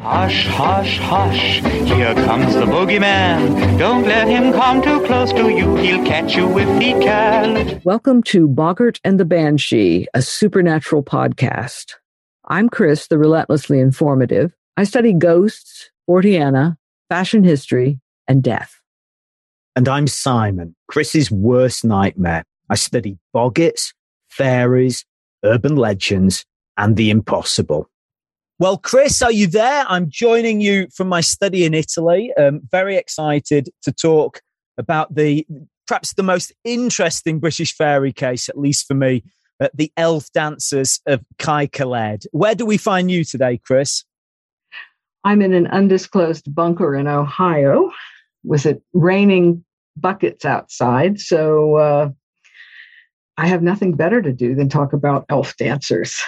Hush, 0.00 0.46
hush, 0.46 0.98
hush, 0.98 1.60
here 1.60 2.14
comes 2.14 2.54
the 2.54 2.66
boogeyman. 2.66 3.76
Don't 3.80 4.04
let 4.04 4.28
him 4.28 4.52
come 4.52 4.80
too 4.80 5.04
close 5.04 5.32
to 5.32 5.48
you, 5.48 5.74
he'll 5.74 6.04
catch 6.04 6.36
you 6.36 6.56
if 6.56 6.80
he 6.80 6.92
can. 6.92 7.80
Welcome 7.82 8.22
to 8.24 8.46
Boggart 8.46 9.00
and 9.02 9.18
the 9.18 9.24
Banshee, 9.24 10.06
a 10.14 10.22
supernatural 10.22 11.02
podcast. 11.02 11.94
I'm 12.44 12.68
Chris, 12.68 13.08
the 13.08 13.18
relentlessly 13.18 13.80
informative. 13.80 14.52
I 14.76 14.84
study 14.84 15.12
ghosts, 15.12 15.90
Forteana, 16.08 16.76
fashion 17.08 17.42
history, 17.42 17.98
and 18.28 18.40
death. 18.40 18.80
And 19.74 19.88
I'm 19.88 20.06
Simon, 20.06 20.76
Chris's 20.86 21.28
worst 21.28 21.84
nightmare. 21.84 22.44
I 22.70 22.76
study 22.76 23.18
boggarts, 23.34 23.94
fairies, 24.28 25.04
urban 25.44 25.74
legends, 25.74 26.46
and 26.76 26.96
the 26.96 27.10
impossible. 27.10 27.90
Well, 28.60 28.76
Chris, 28.76 29.22
are 29.22 29.30
you 29.30 29.46
there? 29.46 29.84
I'm 29.88 30.10
joining 30.10 30.60
you 30.60 30.88
from 30.92 31.08
my 31.08 31.20
study 31.20 31.64
in 31.64 31.74
Italy. 31.74 32.32
Um, 32.36 32.60
very 32.72 32.96
excited 32.96 33.68
to 33.82 33.92
talk 33.92 34.40
about 34.76 35.14
the 35.14 35.46
perhaps 35.86 36.14
the 36.14 36.24
most 36.24 36.52
interesting 36.64 37.38
British 37.38 37.72
fairy 37.76 38.12
case, 38.12 38.48
at 38.48 38.58
least 38.58 38.88
for 38.88 38.94
me, 38.94 39.22
uh, 39.60 39.68
the 39.74 39.92
elf 39.96 40.32
dancers 40.32 41.00
of 41.06 41.24
Cae 41.38 41.68
Caled. 41.68 42.24
Where 42.32 42.56
do 42.56 42.66
we 42.66 42.78
find 42.78 43.12
you 43.12 43.22
today, 43.22 43.58
Chris? 43.58 44.02
I'm 45.22 45.40
in 45.40 45.54
an 45.54 45.68
undisclosed 45.68 46.52
bunker 46.52 46.96
in 46.96 47.06
Ohio 47.06 47.92
with 48.42 48.66
it 48.66 48.82
raining 48.92 49.64
buckets 49.96 50.44
outside. 50.44 51.20
So 51.20 51.76
uh, 51.76 52.10
I 53.38 53.46
have 53.46 53.62
nothing 53.62 53.92
better 53.92 54.20
to 54.20 54.32
do 54.32 54.56
than 54.56 54.68
talk 54.68 54.92
about 54.92 55.24
elf 55.28 55.56
dancers. 55.56 56.20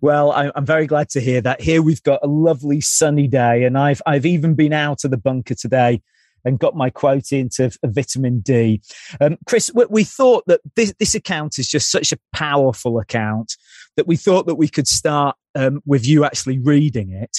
Well, 0.00 0.30
I'm 0.32 0.64
very 0.64 0.86
glad 0.86 1.08
to 1.10 1.20
hear 1.20 1.40
that. 1.40 1.60
Here 1.60 1.82
we've 1.82 2.02
got 2.02 2.20
a 2.22 2.28
lovely 2.28 2.80
sunny 2.80 3.26
day, 3.26 3.64
and 3.64 3.76
I've 3.76 4.00
I've 4.06 4.24
even 4.24 4.54
been 4.54 4.72
out 4.72 5.04
of 5.04 5.10
the 5.10 5.16
bunker 5.16 5.54
today 5.54 6.02
and 6.44 6.60
got 6.60 6.76
my 6.76 6.88
quote 6.88 7.32
into 7.32 7.76
vitamin 7.84 8.38
D. 8.38 8.80
Um, 9.20 9.36
Chris, 9.46 9.72
we 9.90 10.04
thought 10.04 10.44
that 10.46 10.60
this, 10.76 10.94
this 11.00 11.16
account 11.16 11.58
is 11.58 11.68
just 11.68 11.90
such 11.90 12.12
a 12.12 12.18
powerful 12.32 13.00
account 13.00 13.56
that 13.96 14.06
we 14.06 14.16
thought 14.16 14.46
that 14.46 14.54
we 14.54 14.68
could 14.68 14.86
start 14.86 15.36
um, 15.56 15.82
with 15.84 16.06
you 16.06 16.24
actually 16.24 16.58
reading 16.58 17.10
it. 17.10 17.38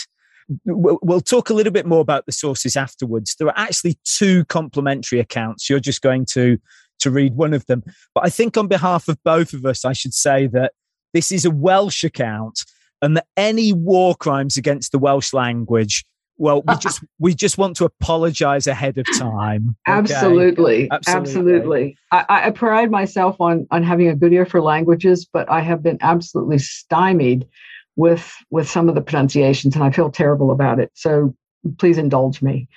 We'll 0.65 1.21
talk 1.21 1.49
a 1.49 1.53
little 1.53 1.73
bit 1.73 1.85
more 1.85 2.01
about 2.01 2.25
the 2.25 2.31
sources 2.33 2.75
afterwards. 2.75 3.35
There 3.35 3.47
are 3.47 3.57
actually 3.57 3.97
two 4.03 4.43
complementary 4.45 5.19
accounts. 5.19 5.69
You're 5.69 5.79
just 5.79 6.01
going 6.01 6.25
to 6.31 6.57
to 6.99 7.11
read 7.11 7.35
one 7.35 7.53
of 7.53 7.65
them. 7.65 7.83
But 8.13 8.25
I 8.25 8.29
think 8.29 8.57
on 8.57 8.67
behalf 8.67 9.07
of 9.07 9.21
both 9.23 9.53
of 9.53 9.65
us, 9.65 9.85
I 9.85 9.93
should 9.93 10.13
say 10.13 10.47
that 10.47 10.73
this 11.13 11.31
is 11.31 11.45
a 11.45 11.51
Welsh 11.51 12.03
account 12.03 12.63
and 13.01 13.17
that 13.17 13.27
any 13.35 13.73
war 13.73 14.15
crimes 14.15 14.57
against 14.57 14.91
the 14.91 14.99
Welsh 14.99 15.33
language 15.33 16.03
well 16.37 16.63
we 16.67 16.75
just 16.79 17.03
we 17.19 17.33
just 17.33 17.57
want 17.57 17.75
to 17.77 17.85
apologize 17.85 18.67
ahead 18.67 18.97
of 18.97 19.05
time 19.17 19.75
okay? 19.87 19.97
absolutely 19.97 20.87
absolutely, 20.91 21.55
absolutely. 21.55 21.97
I, 22.11 22.25
I, 22.47 22.51
pride 22.51 22.91
myself 22.91 23.39
on 23.41 23.67
on 23.71 23.83
having 23.83 24.07
a 24.07 24.15
good 24.15 24.33
ear 24.33 24.45
for 24.45 24.61
languages 24.61 25.27
but 25.31 25.49
i 25.49 25.61
have 25.61 25.83
been 25.83 25.97
absolutely 26.01 26.59
stymied 26.59 27.47
with 27.95 28.31
with 28.51 28.69
some 28.69 28.87
of 28.89 28.95
the 28.95 29.01
pronunciations 29.01 29.75
and 29.75 29.83
i 29.83 29.91
feel 29.91 30.11
terrible 30.11 30.51
about 30.51 30.79
it 30.79 30.91
so 30.93 31.35
please 31.79 31.97
indulge 31.97 32.41
me 32.41 32.67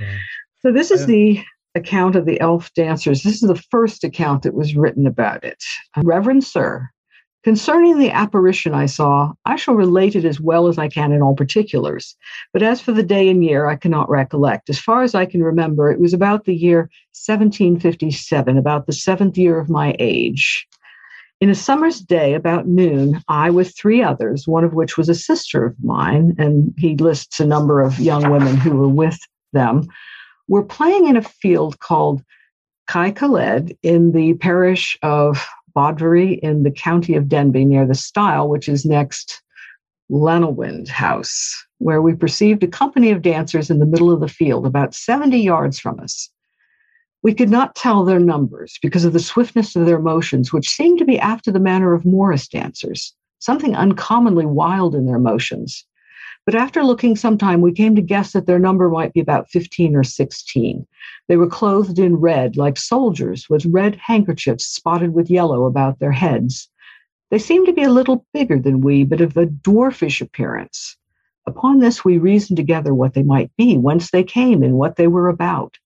yeah. 0.00 0.16
so 0.60 0.72
this 0.72 0.90
is 0.90 1.02
um, 1.02 1.06
the 1.08 1.44
account 1.74 2.16
of 2.16 2.26
the 2.26 2.40
elf 2.40 2.72
dancers. 2.74 3.22
This 3.22 3.42
is 3.42 3.48
the 3.48 3.62
first 3.70 4.04
account 4.04 4.42
that 4.42 4.54
was 4.54 4.76
written 4.76 5.06
about 5.06 5.44
it. 5.44 5.62
Reverend 6.02 6.44
Sir, 6.44 6.88
concerning 7.44 7.98
the 7.98 8.10
apparition 8.10 8.74
I 8.74 8.86
saw, 8.86 9.32
I 9.44 9.56
shall 9.56 9.74
relate 9.74 10.16
it 10.16 10.24
as 10.24 10.40
well 10.40 10.66
as 10.66 10.78
I 10.78 10.88
can 10.88 11.12
in 11.12 11.22
all 11.22 11.34
particulars. 11.34 12.16
But 12.52 12.62
as 12.62 12.80
for 12.80 12.92
the 12.92 13.02
day 13.02 13.28
and 13.28 13.44
year, 13.44 13.66
I 13.66 13.76
cannot 13.76 14.10
recollect. 14.10 14.68
As 14.70 14.78
far 14.78 15.02
as 15.02 15.14
I 15.14 15.26
can 15.26 15.42
remember, 15.42 15.90
it 15.90 16.00
was 16.00 16.12
about 16.12 16.44
the 16.44 16.54
year 16.54 16.90
1757, 17.26 18.58
about 18.58 18.86
the 18.86 18.92
seventh 18.92 19.38
year 19.38 19.58
of 19.58 19.70
my 19.70 19.94
age. 19.98 20.66
In 21.40 21.50
a 21.50 21.54
summer's 21.54 22.00
day, 22.00 22.34
about 22.34 22.66
noon, 22.66 23.22
I, 23.28 23.50
with 23.50 23.76
three 23.78 24.02
others, 24.02 24.48
one 24.48 24.64
of 24.64 24.74
which 24.74 24.98
was 24.98 25.08
a 25.08 25.14
sister 25.14 25.64
of 25.64 25.76
mine, 25.84 26.34
and 26.36 26.74
he 26.76 26.96
lists 26.96 27.38
a 27.38 27.46
number 27.46 27.80
of 27.80 28.00
young 28.00 28.28
women 28.28 28.56
who 28.56 28.76
were 28.76 28.88
with 28.88 29.18
them, 29.52 29.88
we're 30.48 30.64
playing 30.64 31.06
in 31.06 31.16
a 31.16 31.22
field 31.22 31.78
called 31.78 32.22
Cae 32.88 33.12
Caled 33.12 33.70
in 33.82 34.12
the 34.12 34.34
parish 34.34 34.98
of 35.02 35.46
Bodfari 35.76 36.38
in 36.40 36.62
the 36.62 36.70
county 36.70 37.14
of 37.14 37.24
Denbigh 37.24 37.66
near 37.66 37.86
the 37.86 37.94
Stile, 37.94 38.48
which 38.48 38.68
is 38.68 38.84
next 38.84 39.42
Llanelwydd 40.10 40.88
House, 40.88 41.54
where 41.78 42.00
we 42.00 42.14
perceived 42.14 42.62
a 42.62 42.66
company 42.66 43.10
of 43.10 43.22
dancers 43.22 43.70
in 43.70 43.78
the 43.78 43.86
middle 43.86 44.10
of 44.10 44.20
the 44.20 44.28
field, 44.28 44.66
about 44.66 44.94
70 44.94 45.38
yards 45.38 45.78
from 45.78 46.00
us. 46.00 46.30
We 47.22 47.34
could 47.34 47.50
not 47.50 47.74
tell 47.74 48.04
their 48.04 48.20
numbers 48.20 48.78
because 48.80 49.04
of 49.04 49.12
the 49.12 49.20
swiftness 49.20 49.76
of 49.76 49.84
their 49.84 50.00
motions, 50.00 50.52
which 50.52 50.68
seemed 50.68 50.98
to 51.00 51.04
be 51.04 51.18
after 51.18 51.50
the 51.50 51.60
manner 51.60 51.92
of 51.92 52.06
Morris 52.06 52.48
dancers, 52.48 53.14
something 53.38 53.74
uncommonly 53.74 54.46
wild 54.46 54.94
in 54.94 55.04
their 55.04 55.18
motions. 55.18 55.84
But 56.48 56.54
after 56.54 56.82
looking 56.82 57.14
some 57.14 57.36
time, 57.36 57.60
we 57.60 57.72
came 57.72 57.94
to 57.94 58.00
guess 58.00 58.32
that 58.32 58.46
their 58.46 58.58
number 58.58 58.88
might 58.88 59.12
be 59.12 59.20
about 59.20 59.50
15 59.50 59.94
or 59.94 60.02
16. 60.02 60.86
They 61.28 61.36
were 61.36 61.46
clothed 61.46 61.98
in 61.98 62.16
red, 62.16 62.56
like 62.56 62.78
soldiers, 62.78 63.50
with 63.50 63.66
red 63.66 63.96
handkerchiefs 63.96 64.64
spotted 64.64 65.12
with 65.12 65.28
yellow 65.28 65.66
about 65.66 65.98
their 65.98 66.12
heads. 66.12 66.70
They 67.30 67.38
seemed 67.38 67.66
to 67.66 67.74
be 67.74 67.82
a 67.82 67.92
little 67.92 68.24
bigger 68.32 68.58
than 68.58 68.80
we, 68.80 69.04
but 69.04 69.20
of 69.20 69.36
a 69.36 69.44
dwarfish 69.44 70.22
appearance. 70.22 70.96
Upon 71.46 71.80
this, 71.80 72.02
we 72.02 72.16
reasoned 72.16 72.56
together 72.56 72.94
what 72.94 73.12
they 73.12 73.22
might 73.22 73.54
be, 73.58 73.76
whence 73.76 74.10
they 74.10 74.24
came, 74.24 74.62
and 74.62 74.78
what 74.78 74.96
they 74.96 75.06
were 75.06 75.28
about. 75.28 75.76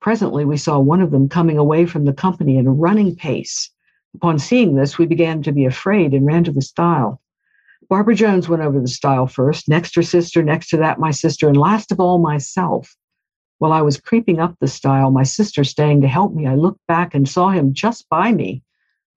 Presently, 0.00 0.46
we 0.46 0.56
saw 0.56 0.78
one 0.78 1.02
of 1.02 1.10
them 1.10 1.28
coming 1.28 1.58
away 1.58 1.84
from 1.84 2.06
the 2.06 2.14
company 2.14 2.56
at 2.56 2.64
a 2.64 2.70
running 2.70 3.14
pace. 3.14 3.68
Upon 4.14 4.38
seeing 4.38 4.74
this, 4.74 4.96
we 4.96 5.04
began 5.04 5.42
to 5.42 5.52
be 5.52 5.66
afraid 5.66 6.14
and 6.14 6.24
ran 6.24 6.44
to 6.44 6.52
the 6.52 6.62
stile. 6.62 7.20
Barbara 7.92 8.14
Jones 8.14 8.48
went 8.48 8.62
over 8.62 8.80
the 8.80 8.88
stile 8.88 9.26
first, 9.26 9.68
next 9.68 9.94
her 9.96 10.02
sister, 10.02 10.42
next 10.42 10.70
to 10.70 10.78
that, 10.78 10.98
my 10.98 11.10
sister, 11.10 11.46
and 11.46 11.58
last 11.58 11.92
of 11.92 12.00
all, 12.00 12.16
myself. 12.16 12.96
While 13.58 13.70
I 13.70 13.82
was 13.82 14.00
creeping 14.00 14.40
up 14.40 14.56
the 14.58 14.66
stile, 14.66 15.10
my 15.10 15.24
sister 15.24 15.62
staying 15.62 16.00
to 16.00 16.08
help 16.08 16.32
me, 16.32 16.46
I 16.46 16.54
looked 16.54 16.80
back 16.88 17.14
and 17.14 17.28
saw 17.28 17.50
him 17.50 17.74
just 17.74 18.08
by 18.08 18.32
me, 18.32 18.62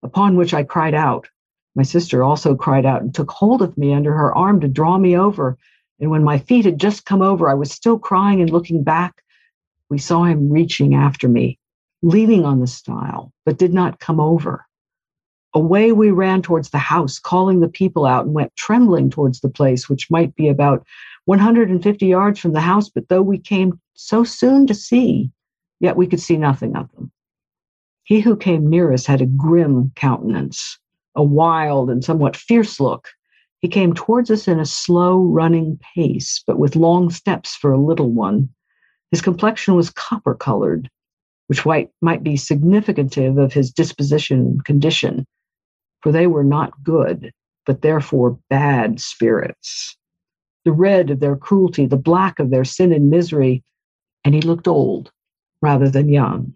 upon 0.02 0.36
which 0.36 0.52
I 0.52 0.62
cried 0.62 0.92
out. 0.92 1.26
My 1.74 1.84
sister 1.84 2.22
also 2.22 2.54
cried 2.54 2.84
out 2.84 3.00
and 3.00 3.14
took 3.14 3.30
hold 3.30 3.62
of 3.62 3.78
me 3.78 3.94
under 3.94 4.12
her 4.12 4.36
arm 4.36 4.60
to 4.60 4.68
draw 4.68 4.98
me 4.98 5.16
over. 5.16 5.56
And 5.98 6.10
when 6.10 6.22
my 6.22 6.36
feet 6.36 6.66
had 6.66 6.78
just 6.78 7.06
come 7.06 7.22
over, 7.22 7.48
I 7.48 7.54
was 7.54 7.72
still 7.72 7.98
crying 7.98 8.42
and 8.42 8.50
looking 8.50 8.84
back. 8.84 9.22
We 9.88 9.96
saw 9.96 10.24
him 10.24 10.52
reaching 10.52 10.94
after 10.94 11.28
me, 11.28 11.58
leaning 12.02 12.44
on 12.44 12.60
the 12.60 12.66
stile, 12.66 13.32
but 13.46 13.56
did 13.56 13.72
not 13.72 14.00
come 14.00 14.20
over. 14.20 14.65
Away 15.56 15.90
we 15.92 16.10
ran 16.10 16.42
towards 16.42 16.68
the 16.68 16.76
house, 16.76 17.18
calling 17.18 17.60
the 17.60 17.68
people 17.68 18.04
out, 18.04 18.26
and 18.26 18.34
went 18.34 18.54
trembling 18.56 19.08
towards 19.08 19.40
the 19.40 19.48
place, 19.48 19.88
which 19.88 20.10
might 20.10 20.36
be 20.36 20.48
about 20.48 20.86
150 21.24 22.06
yards 22.06 22.38
from 22.38 22.52
the 22.52 22.60
house. 22.60 22.90
But 22.90 23.08
though 23.08 23.22
we 23.22 23.38
came 23.38 23.80
so 23.94 24.22
soon 24.22 24.66
to 24.66 24.74
see, 24.74 25.30
yet 25.80 25.96
we 25.96 26.08
could 26.08 26.20
see 26.20 26.36
nothing 26.36 26.76
of 26.76 26.92
them. 26.92 27.10
He 28.04 28.20
who 28.20 28.36
came 28.36 28.68
near 28.68 28.92
us 28.92 29.06
had 29.06 29.22
a 29.22 29.26
grim 29.26 29.92
countenance, 29.96 30.78
a 31.14 31.24
wild 31.24 31.88
and 31.88 32.04
somewhat 32.04 32.36
fierce 32.36 32.78
look. 32.78 33.08
He 33.62 33.68
came 33.68 33.94
towards 33.94 34.30
us 34.30 34.46
in 34.46 34.60
a 34.60 34.66
slow 34.66 35.22
running 35.22 35.80
pace, 35.94 36.44
but 36.46 36.58
with 36.58 36.76
long 36.76 37.08
steps 37.08 37.56
for 37.56 37.72
a 37.72 37.80
little 37.80 38.10
one. 38.10 38.50
His 39.10 39.22
complexion 39.22 39.74
was 39.74 39.88
copper 39.88 40.34
colored, 40.34 40.90
which 41.46 41.64
might 41.64 42.22
be 42.22 42.34
significative 42.34 43.42
of 43.42 43.54
his 43.54 43.70
disposition 43.70 44.40
and 44.40 44.62
condition 44.66 45.26
for 46.02 46.12
they 46.12 46.26
were 46.26 46.44
not 46.44 46.82
good, 46.82 47.32
but 47.64 47.82
therefore 47.82 48.38
bad 48.48 49.00
spirits. 49.00 49.96
The 50.64 50.72
red 50.72 51.10
of 51.10 51.20
their 51.20 51.36
cruelty, 51.36 51.86
the 51.86 51.96
black 51.96 52.38
of 52.38 52.50
their 52.50 52.64
sin 52.64 52.92
and 52.92 53.10
misery, 53.10 53.62
and 54.24 54.34
he 54.34 54.40
looked 54.40 54.68
old 54.68 55.10
rather 55.62 55.88
than 55.88 56.08
young. 56.08 56.54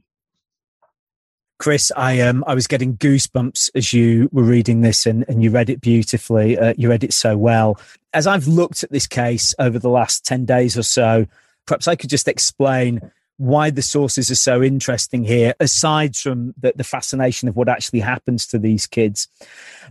Chris, 1.59 1.93
I 1.94 2.20
um 2.20 2.43
I 2.47 2.55
was 2.55 2.67
getting 2.67 2.97
goosebumps 2.97 3.70
as 3.75 3.93
you 3.93 4.31
were 4.32 4.43
reading 4.43 4.81
this, 4.81 5.05
and, 5.05 5.26
and 5.29 5.43
you 5.43 5.50
read 5.50 5.69
it 5.69 5.82
beautifully. 5.82 6.59
Uh, 6.59 6.73
you 6.79 6.88
read 6.88 7.05
it 7.05 7.12
so 7.12 7.37
well. 7.37 7.79
As 8.14 8.26
I've 8.26 8.49
looked 8.49 8.82
at 8.82 8.91
this 8.91 9.06
case 9.06 9.55
over 9.59 9.79
the 9.79 9.91
last 9.91 10.25
ten 10.25 10.47
days 10.47 10.79
or 10.79 10.82
so, 10.82 11.26
perhaps 11.67 11.87
I 11.87 11.97
could 11.97 12.09
just 12.09 12.29
explain 12.29 13.00
why 13.40 13.70
the 13.70 13.81
sources 13.81 14.31
are 14.31 14.34
so 14.34 14.62
interesting 14.62 15.25
here, 15.25 15.54
aside 15.60 16.14
from 16.14 16.52
the, 16.60 16.75
the 16.76 16.84
fascination 16.84 17.48
of 17.48 17.56
what 17.56 17.70
actually 17.70 18.00
happens 18.00 18.46
to 18.46 18.58
these 18.58 18.87
kids. 18.87 19.28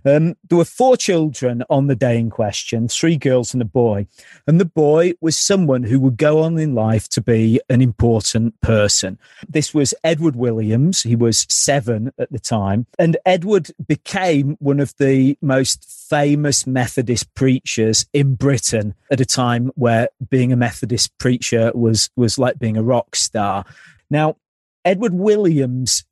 Um, 0.06 0.36
there 0.48 0.58
were 0.60 0.66
four 0.66 0.96
children 0.96 1.64
on 1.68 1.88
the 1.88 1.96
day 1.96 2.20
in 2.20 2.30
question, 2.30 2.88
three 2.88 3.18
girls 3.18 3.54
and 3.54 3.62
a 3.62 3.66
boy. 3.66 4.06
And 4.46 4.60
the 4.60 4.66
boy 4.66 5.14
was 5.20 5.36
someone 5.36 5.82
who 5.82 6.00
would 6.00 6.16
go 6.16 6.44
on 6.44 6.60
in 6.60 6.76
life 6.76 7.10
to 7.10 7.22
be 7.22 7.60
an 7.70 7.82
important 7.82 8.62
person. 8.62 9.18
This 9.48 9.74
was 9.74 9.96
Edward 10.04 10.36
Williams. 10.36 11.02
He 11.02 11.16
was 11.16 11.48
seven 11.50 12.14
at 12.20 12.32
the 12.32 12.40
time. 12.40 12.86
And 13.00 13.18
Edward 13.26 13.72
became 13.88 14.58
one 14.60 14.80
of 14.80 14.96
the 14.98 15.38
most 15.42 15.84
famous 16.08 16.68
Methodist 16.68 17.34
preachers 17.34 18.06
in 18.14 18.36
Britain 18.36 18.94
at 19.12 19.20
a 19.20 19.26
time 19.26 19.72
where 19.76 20.10
being 20.30 20.54
a 20.54 20.56
Methodist 20.56 21.18
preacher 21.18 21.72
was, 21.74 22.12
was 22.16 22.38
like 22.38 22.60
being 22.60 22.78
a 22.78 22.84
rock 22.84 23.16
star. 23.16 23.39
Now, 24.10 24.38
Edward 24.86 25.14
Williams 25.14 26.04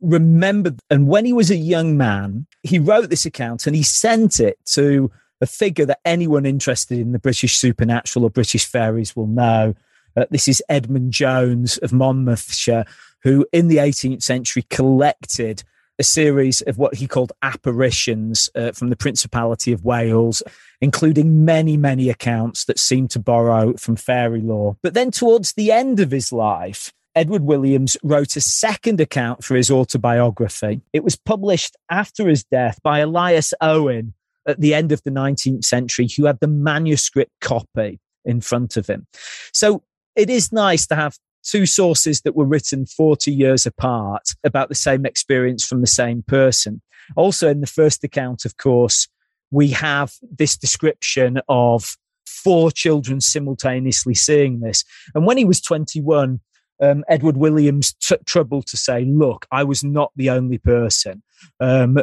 remembered, 0.00 0.80
and 0.90 1.08
when 1.08 1.24
he 1.24 1.32
was 1.32 1.50
a 1.50 1.56
young 1.56 1.96
man, 1.96 2.46
he 2.62 2.78
wrote 2.78 3.10
this 3.10 3.26
account 3.26 3.66
and 3.66 3.74
he 3.74 3.82
sent 3.82 4.40
it 4.40 4.58
to 4.66 5.10
a 5.40 5.46
figure 5.46 5.86
that 5.86 6.00
anyone 6.04 6.46
interested 6.46 6.98
in 6.98 7.12
the 7.12 7.18
British 7.18 7.56
supernatural 7.56 8.24
or 8.24 8.30
British 8.30 8.64
fairies 8.64 9.16
will 9.16 9.26
know. 9.26 9.74
Uh, 10.16 10.26
this 10.30 10.46
is 10.46 10.62
Edmund 10.68 11.12
Jones 11.12 11.78
of 11.78 11.92
Monmouthshire, 11.92 12.84
who 13.22 13.46
in 13.52 13.68
the 13.68 13.78
18th 13.78 14.22
century 14.22 14.64
collected 14.70 15.64
a 16.02 16.04
series 16.04 16.62
of 16.62 16.78
what 16.78 16.96
he 16.96 17.06
called 17.06 17.30
apparitions 17.42 18.50
uh, 18.56 18.72
from 18.72 18.90
the 18.90 18.96
Principality 18.96 19.70
of 19.70 19.84
Wales, 19.84 20.42
including 20.80 21.44
many, 21.44 21.76
many 21.76 22.10
accounts 22.10 22.64
that 22.64 22.80
seem 22.80 23.06
to 23.06 23.20
borrow 23.20 23.76
from 23.76 23.94
fairy 23.94 24.40
lore. 24.40 24.76
But 24.82 24.94
then 24.94 25.12
towards 25.12 25.52
the 25.52 25.70
end 25.70 26.00
of 26.00 26.10
his 26.10 26.32
life, 26.32 26.92
Edward 27.14 27.42
Williams 27.42 27.96
wrote 28.02 28.34
a 28.34 28.40
second 28.40 29.00
account 29.00 29.44
for 29.44 29.54
his 29.54 29.70
autobiography. 29.70 30.80
It 30.92 31.04
was 31.04 31.14
published 31.14 31.76
after 31.88 32.26
his 32.26 32.42
death 32.42 32.80
by 32.82 32.98
Elias 32.98 33.54
Owen 33.60 34.12
at 34.44 34.58
the 34.58 34.74
end 34.74 34.90
of 34.90 35.04
the 35.04 35.12
19th 35.12 35.64
century, 35.64 36.08
who 36.16 36.24
had 36.24 36.40
the 36.40 36.48
manuscript 36.48 37.30
copy 37.40 38.00
in 38.24 38.40
front 38.40 38.76
of 38.76 38.88
him. 38.88 39.06
So 39.52 39.84
it 40.16 40.28
is 40.28 40.50
nice 40.50 40.84
to 40.88 40.96
have 40.96 41.16
two 41.42 41.66
sources 41.66 42.20
that 42.22 42.36
were 42.36 42.44
written 42.44 42.86
40 42.86 43.32
years 43.32 43.66
apart 43.66 44.30
about 44.44 44.68
the 44.68 44.74
same 44.74 45.04
experience 45.06 45.66
from 45.66 45.80
the 45.80 45.86
same 45.86 46.22
person. 46.26 46.82
Also, 47.16 47.48
in 47.48 47.60
the 47.60 47.66
first 47.66 48.04
account, 48.04 48.44
of 48.44 48.56
course, 48.56 49.08
we 49.50 49.68
have 49.68 50.14
this 50.30 50.56
description 50.56 51.40
of 51.48 51.96
four 52.26 52.70
children 52.70 53.20
simultaneously 53.20 54.14
seeing 54.14 54.60
this. 54.60 54.84
And 55.14 55.26
when 55.26 55.36
he 55.36 55.44
was 55.44 55.60
21, 55.60 56.40
um, 56.80 57.04
Edward 57.08 57.36
Williams 57.36 57.94
took 58.00 58.24
trouble 58.24 58.62
to 58.62 58.76
say, 58.76 59.04
look, 59.04 59.46
I 59.52 59.62
was 59.62 59.84
not 59.84 60.10
the 60.16 60.30
only 60.30 60.58
person. 60.58 61.22
Um, 61.60 61.98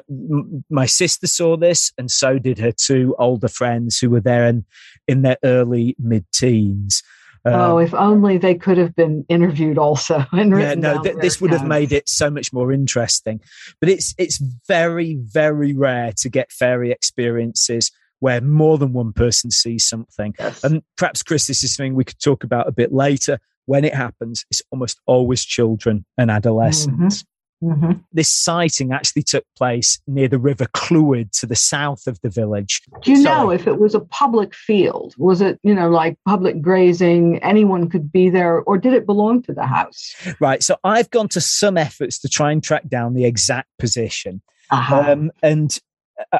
my 0.70 0.86
sister 0.86 1.28
saw 1.28 1.58
this, 1.58 1.92
and 1.98 2.10
so 2.10 2.40
did 2.40 2.60
her 2.60 2.72
two 2.72 3.16
older 3.20 3.50
friends 3.50 4.00
who 4.00 4.10
were 4.10 4.22
there 4.22 4.48
in, 4.48 4.66
in 5.08 5.22
their 5.22 5.38
early 5.44 5.96
mid 6.00 6.26
teens. 6.32 7.04
Um, 7.46 7.54
oh, 7.54 7.78
if 7.78 7.94
only 7.94 8.38
they 8.38 8.56
could 8.56 8.78
have 8.78 8.96
been 8.96 9.26
interviewed 9.30 9.78
also. 9.78 10.26
And 10.32 10.52
yeah, 10.58 10.76
no, 10.76 11.02
th- 11.02 11.18
this 11.18 11.40
would 11.42 11.52
have 11.52 11.66
made 11.66 11.92
it 11.92 12.08
so 12.08 12.30
much 12.30 12.52
more 12.54 12.72
interesting. 12.72 13.40
But 13.80 13.90
it's 13.90 14.14
it's 14.18 14.42
very 14.68 15.16
very 15.16 15.74
rare 15.74 16.12
to 16.18 16.30
get 16.30 16.52
fairy 16.52 16.92
experiences 16.92 17.92
where 18.20 18.42
more 18.42 18.78
than 18.78 18.94
one 18.94 19.14
person 19.14 19.50
sees 19.52 19.86
something. 19.86 20.36
Yes. 20.38 20.64
And 20.64 20.82
perhaps 20.98 21.24
Chris, 21.24 21.48
this 21.48 21.64
is 21.64 21.76
something 21.76 21.96
we 21.96 22.04
could 22.04 22.20
talk 22.20 22.44
about 22.44 22.68
a 22.68 22.72
bit 22.72 22.92
later 22.92 23.40
when 23.70 23.86
it 23.86 23.94
happens, 23.94 24.46
it's 24.50 24.64
almost 24.72 25.00
always 25.06 25.46
children 25.46 26.04
and 26.18 26.32
adolescents. 26.32 27.22
Mm-hmm. 27.22 27.30
Mm-hmm. 27.64 27.94
This 28.14 28.30
sighting 28.30 28.94
actually 28.94 29.24
took 29.24 29.44
place 29.58 30.00
near 30.08 30.28
the 30.28 30.40
River 30.40 30.66
Clwyd 30.66 31.32
to 31.40 31.46
the 31.46 31.56
south 31.56 32.08
of 32.08 32.20
the 32.22 32.30
village. 32.30 32.82
Do 33.02 33.12
you 33.12 33.22
Sorry. 33.22 33.38
know 33.38 33.52
if 33.52 33.68
it 33.68 33.80
was 33.80 33.94
a 33.94 34.00
public 34.00 34.54
field? 34.54 35.14
Was 35.18 35.42
it, 35.42 35.60
you 35.64 35.76
know, 35.76 35.90
like 35.90 36.18
public 36.26 36.62
grazing? 36.62 37.40
Anyone 37.40 37.90
could 37.90 38.12
be 38.12 38.30
there, 38.30 38.62
or 38.62 38.78
did 38.78 38.94
it 38.94 39.06
belong 39.06 39.42
to 39.44 39.54
the 39.54 39.66
house? 39.66 40.16
Right. 40.40 40.64
So 40.64 40.78
I've 40.84 41.10
gone 41.10 41.28
to 41.30 41.42
some 41.42 41.78
efforts 41.78 42.20
to 42.20 42.30
try 42.30 42.52
and 42.52 42.64
track 42.64 42.88
down 42.88 43.14
the 43.14 43.26
exact 43.26 43.70
position. 43.78 44.42
Uh-huh. 44.72 45.12
Um, 45.12 45.32
and 45.44 45.78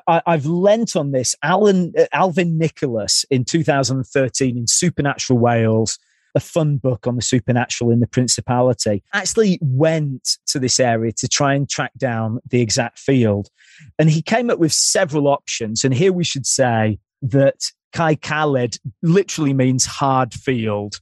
I, 0.08 0.22
have 0.26 0.46
lent 0.46 0.96
on 0.96 1.12
this. 1.12 1.36
Alan, 1.44 1.94
uh, 1.98 2.06
Alvin 2.14 2.58
Nicholas 2.58 3.26
in 3.30 3.46
2013 3.46 4.58
in 4.58 4.68
Supernatural 4.68 5.40
Wales 5.40 6.00
a 6.36 6.40
fun 6.40 6.78
book 6.78 7.08
on 7.08 7.16
the 7.16 7.22
supernatural 7.22 7.92
in 7.92 8.00
the 8.00 8.08
Principality, 8.08 9.04
actually 9.14 9.60
went 9.62 10.38
to 10.48 10.60
this 10.60 10.80
area 10.80 11.12
to 11.14 11.28
try 11.28 11.54
and 11.54 11.70
track 11.70 11.92
down 11.98 12.40
the 12.50 12.62
exact 12.62 13.00
field. 13.00 13.50
And 13.98 14.10
he 14.10 14.22
came 14.22 14.50
up 14.50 14.60
with 14.60 14.74
several 14.74 15.28
options. 15.28 15.84
And 15.84 15.94
here 15.94 16.14
we 16.14 16.24
should 16.24 16.46
say 16.46 17.00
that 17.22 17.72
Cae 17.94 18.16
Caled 18.16 18.76
literally 19.02 19.54
means 19.54 19.86
hard 19.86 20.34
field. 20.34 21.00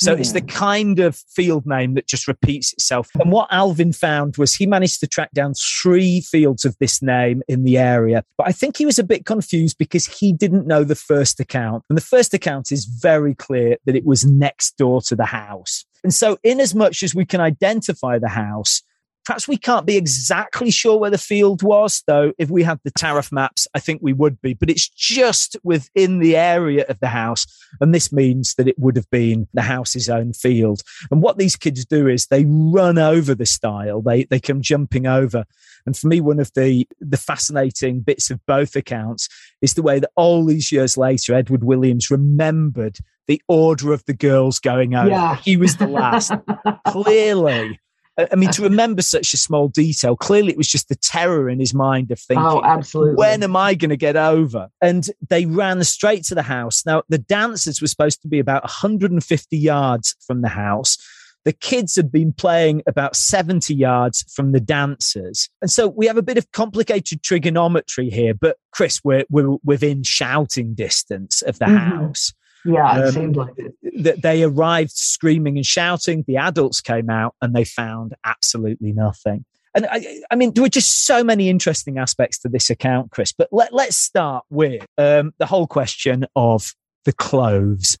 So 0.00 0.14
it's 0.14 0.32
the 0.32 0.40
kind 0.40 0.98
of 0.98 1.14
field 1.14 1.66
name 1.66 1.92
that 1.94 2.06
just 2.06 2.26
repeats 2.26 2.72
itself. 2.72 3.10
And 3.20 3.30
what 3.30 3.48
Alvin 3.50 3.92
found 3.92 4.38
was 4.38 4.54
he 4.54 4.66
managed 4.66 5.00
to 5.00 5.06
track 5.06 5.30
down 5.32 5.52
three 5.54 6.22
fields 6.22 6.64
of 6.64 6.74
this 6.78 7.02
name 7.02 7.42
in 7.48 7.64
the 7.64 7.76
area. 7.76 8.24
But 8.38 8.48
I 8.48 8.52
think 8.52 8.78
he 8.78 8.86
was 8.86 8.98
a 8.98 9.04
bit 9.04 9.26
confused 9.26 9.76
because 9.76 10.06
he 10.06 10.32
didn't 10.32 10.66
know 10.66 10.84
the 10.84 10.94
first 10.94 11.38
account. 11.38 11.84
And 11.90 11.98
the 11.98 12.02
first 12.02 12.32
account 12.32 12.72
is 12.72 12.86
very 12.86 13.34
clear 13.34 13.76
that 13.84 13.94
it 13.94 14.06
was 14.06 14.24
next 14.24 14.78
door 14.78 15.02
to 15.02 15.14
the 15.14 15.26
house. 15.26 15.84
And 16.02 16.14
so, 16.14 16.38
in 16.42 16.60
as 16.60 16.74
much 16.74 17.02
as 17.02 17.14
we 17.14 17.26
can 17.26 17.42
identify 17.42 18.18
the 18.18 18.28
house, 18.28 18.82
Perhaps 19.24 19.46
we 19.46 19.56
can't 19.56 19.86
be 19.86 19.96
exactly 19.96 20.70
sure 20.70 20.98
where 20.98 21.10
the 21.10 21.18
field 21.18 21.62
was, 21.62 22.02
though. 22.06 22.32
If 22.38 22.50
we 22.50 22.62
had 22.62 22.80
the 22.84 22.90
tariff 22.90 23.30
maps, 23.30 23.68
I 23.74 23.78
think 23.78 24.00
we 24.02 24.12
would 24.12 24.40
be. 24.40 24.54
But 24.54 24.70
it's 24.70 24.88
just 24.88 25.56
within 25.62 26.18
the 26.18 26.36
area 26.36 26.84
of 26.88 26.98
the 27.00 27.08
house. 27.08 27.46
And 27.80 27.94
this 27.94 28.12
means 28.12 28.54
that 28.54 28.66
it 28.66 28.78
would 28.78 28.96
have 28.96 29.10
been 29.10 29.46
the 29.52 29.62
house's 29.62 30.08
own 30.08 30.32
field. 30.32 30.82
And 31.10 31.22
what 31.22 31.38
these 31.38 31.56
kids 31.56 31.84
do 31.84 32.08
is 32.08 32.26
they 32.26 32.44
run 32.46 32.98
over 32.98 33.34
the 33.34 33.46
stile, 33.46 34.00
they, 34.02 34.24
they 34.24 34.40
come 34.40 34.62
jumping 34.62 35.06
over. 35.06 35.44
And 35.86 35.96
for 35.96 36.08
me, 36.08 36.20
one 36.20 36.40
of 36.40 36.52
the, 36.54 36.86
the 37.00 37.16
fascinating 37.16 38.00
bits 38.00 38.30
of 38.30 38.44
both 38.46 38.76
accounts 38.76 39.28
is 39.62 39.74
the 39.74 39.82
way 39.82 39.98
that 39.98 40.10
all 40.16 40.44
these 40.44 40.72
years 40.72 40.96
later, 40.96 41.34
Edward 41.34 41.64
Williams 41.64 42.10
remembered 42.10 42.98
the 43.26 43.40
order 43.48 43.92
of 43.92 44.04
the 44.06 44.14
girls 44.14 44.58
going 44.58 44.94
over. 44.94 45.10
Yeah. 45.10 45.36
He 45.36 45.56
was 45.56 45.76
the 45.76 45.86
last. 45.86 46.32
Clearly, 46.88 47.78
I 48.18 48.34
mean, 48.36 48.50
to 48.50 48.62
remember 48.70 49.02
such 49.02 49.32
a 49.34 49.36
small 49.36 49.68
detail, 49.68 50.16
clearly 50.16 50.50
it 50.50 50.58
was 50.58 50.68
just 50.68 50.88
the 50.88 50.96
terror 50.96 51.48
in 51.48 51.60
his 51.60 51.74
mind 51.74 52.10
of 52.10 52.18
thinking, 52.18 52.44
oh, 52.44 52.62
absolutely. 52.64 53.14
when 53.14 53.42
am 53.42 53.56
I 53.56 53.74
going 53.74 53.90
to 53.90 53.96
get 53.96 54.16
over? 54.16 54.68
And 54.80 55.08
they 55.28 55.46
ran 55.46 55.82
straight 55.84 56.24
to 56.24 56.34
the 56.34 56.42
house. 56.42 56.84
Now, 56.84 57.02
the 57.08 57.18
dancers 57.18 57.80
were 57.80 57.86
supposed 57.86 58.22
to 58.22 58.28
be 58.28 58.38
about 58.38 58.62
150 58.64 59.56
yards 59.56 60.16
from 60.26 60.42
the 60.42 60.48
house. 60.48 60.98
The 61.44 61.52
kids 61.52 61.96
had 61.96 62.12
been 62.12 62.34
playing 62.34 62.82
about 62.86 63.16
70 63.16 63.74
yards 63.74 64.24
from 64.34 64.52
the 64.52 64.60
dancers. 64.60 65.48
And 65.62 65.70
so 65.70 65.88
we 65.88 66.06
have 66.06 66.18
a 66.18 66.22
bit 66.22 66.36
of 66.36 66.52
complicated 66.52 67.22
trigonometry 67.22 68.10
here, 68.10 68.34
but 68.34 68.58
Chris, 68.72 69.00
we're, 69.02 69.24
we're 69.30 69.56
within 69.64 70.02
shouting 70.02 70.74
distance 70.74 71.40
of 71.42 71.58
the 71.58 71.64
mm-hmm. 71.64 71.76
house. 71.76 72.34
Yeah, 72.64 72.98
it 72.98 73.04
um, 73.06 73.12
seemed 73.12 73.36
like 73.36 73.54
it. 73.56 73.74
That 74.02 74.22
they 74.22 74.42
arrived 74.42 74.92
screaming 74.92 75.56
and 75.56 75.66
shouting. 75.66 76.24
The 76.26 76.36
adults 76.36 76.80
came 76.80 77.10
out 77.10 77.34
and 77.40 77.54
they 77.54 77.64
found 77.64 78.14
absolutely 78.24 78.92
nothing. 78.92 79.44
And 79.74 79.86
I, 79.90 80.20
I, 80.30 80.34
mean, 80.34 80.52
there 80.52 80.62
were 80.62 80.68
just 80.68 81.06
so 81.06 81.22
many 81.22 81.48
interesting 81.48 81.98
aspects 81.98 82.38
to 82.40 82.48
this 82.48 82.70
account, 82.70 83.12
Chris. 83.12 83.32
But 83.32 83.48
let, 83.52 83.72
let's 83.72 83.96
start 83.96 84.44
with 84.50 84.84
um, 84.98 85.32
the 85.38 85.46
whole 85.46 85.66
question 85.66 86.26
of 86.34 86.74
the 87.04 87.12
clothes. 87.12 87.96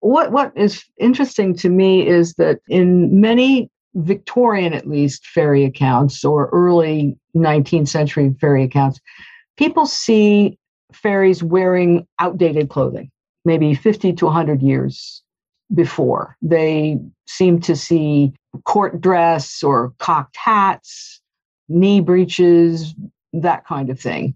What 0.00 0.32
What 0.32 0.52
is 0.56 0.84
interesting 0.98 1.54
to 1.56 1.68
me 1.68 2.06
is 2.06 2.34
that 2.34 2.58
in 2.68 3.20
many 3.20 3.70
Victorian, 3.94 4.74
at 4.74 4.86
least, 4.86 5.26
fairy 5.26 5.64
accounts 5.64 6.24
or 6.24 6.48
early 6.52 7.16
19th 7.34 7.88
century 7.88 8.34
fairy 8.40 8.64
accounts, 8.64 9.00
people 9.56 9.86
see 9.86 10.58
fairies 10.92 11.42
wearing 11.42 12.06
outdated 12.18 12.68
clothing 12.68 13.10
maybe 13.46 13.74
50 13.74 14.12
to 14.14 14.24
100 14.26 14.60
years 14.60 15.22
before. 15.74 16.36
They 16.42 16.98
seem 17.26 17.60
to 17.60 17.74
see 17.76 18.32
court 18.64 19.00
dress 19.00 19.62
or 19.62 19.94
cocked 19.98 20.36
hats, 20.36 21.20
knee 21.68 22.00
breeches, 22.00 22.94
that 23.32 23.66
kind 23.66 23.88
of 23.88 23.98
thing. 23.98 24.34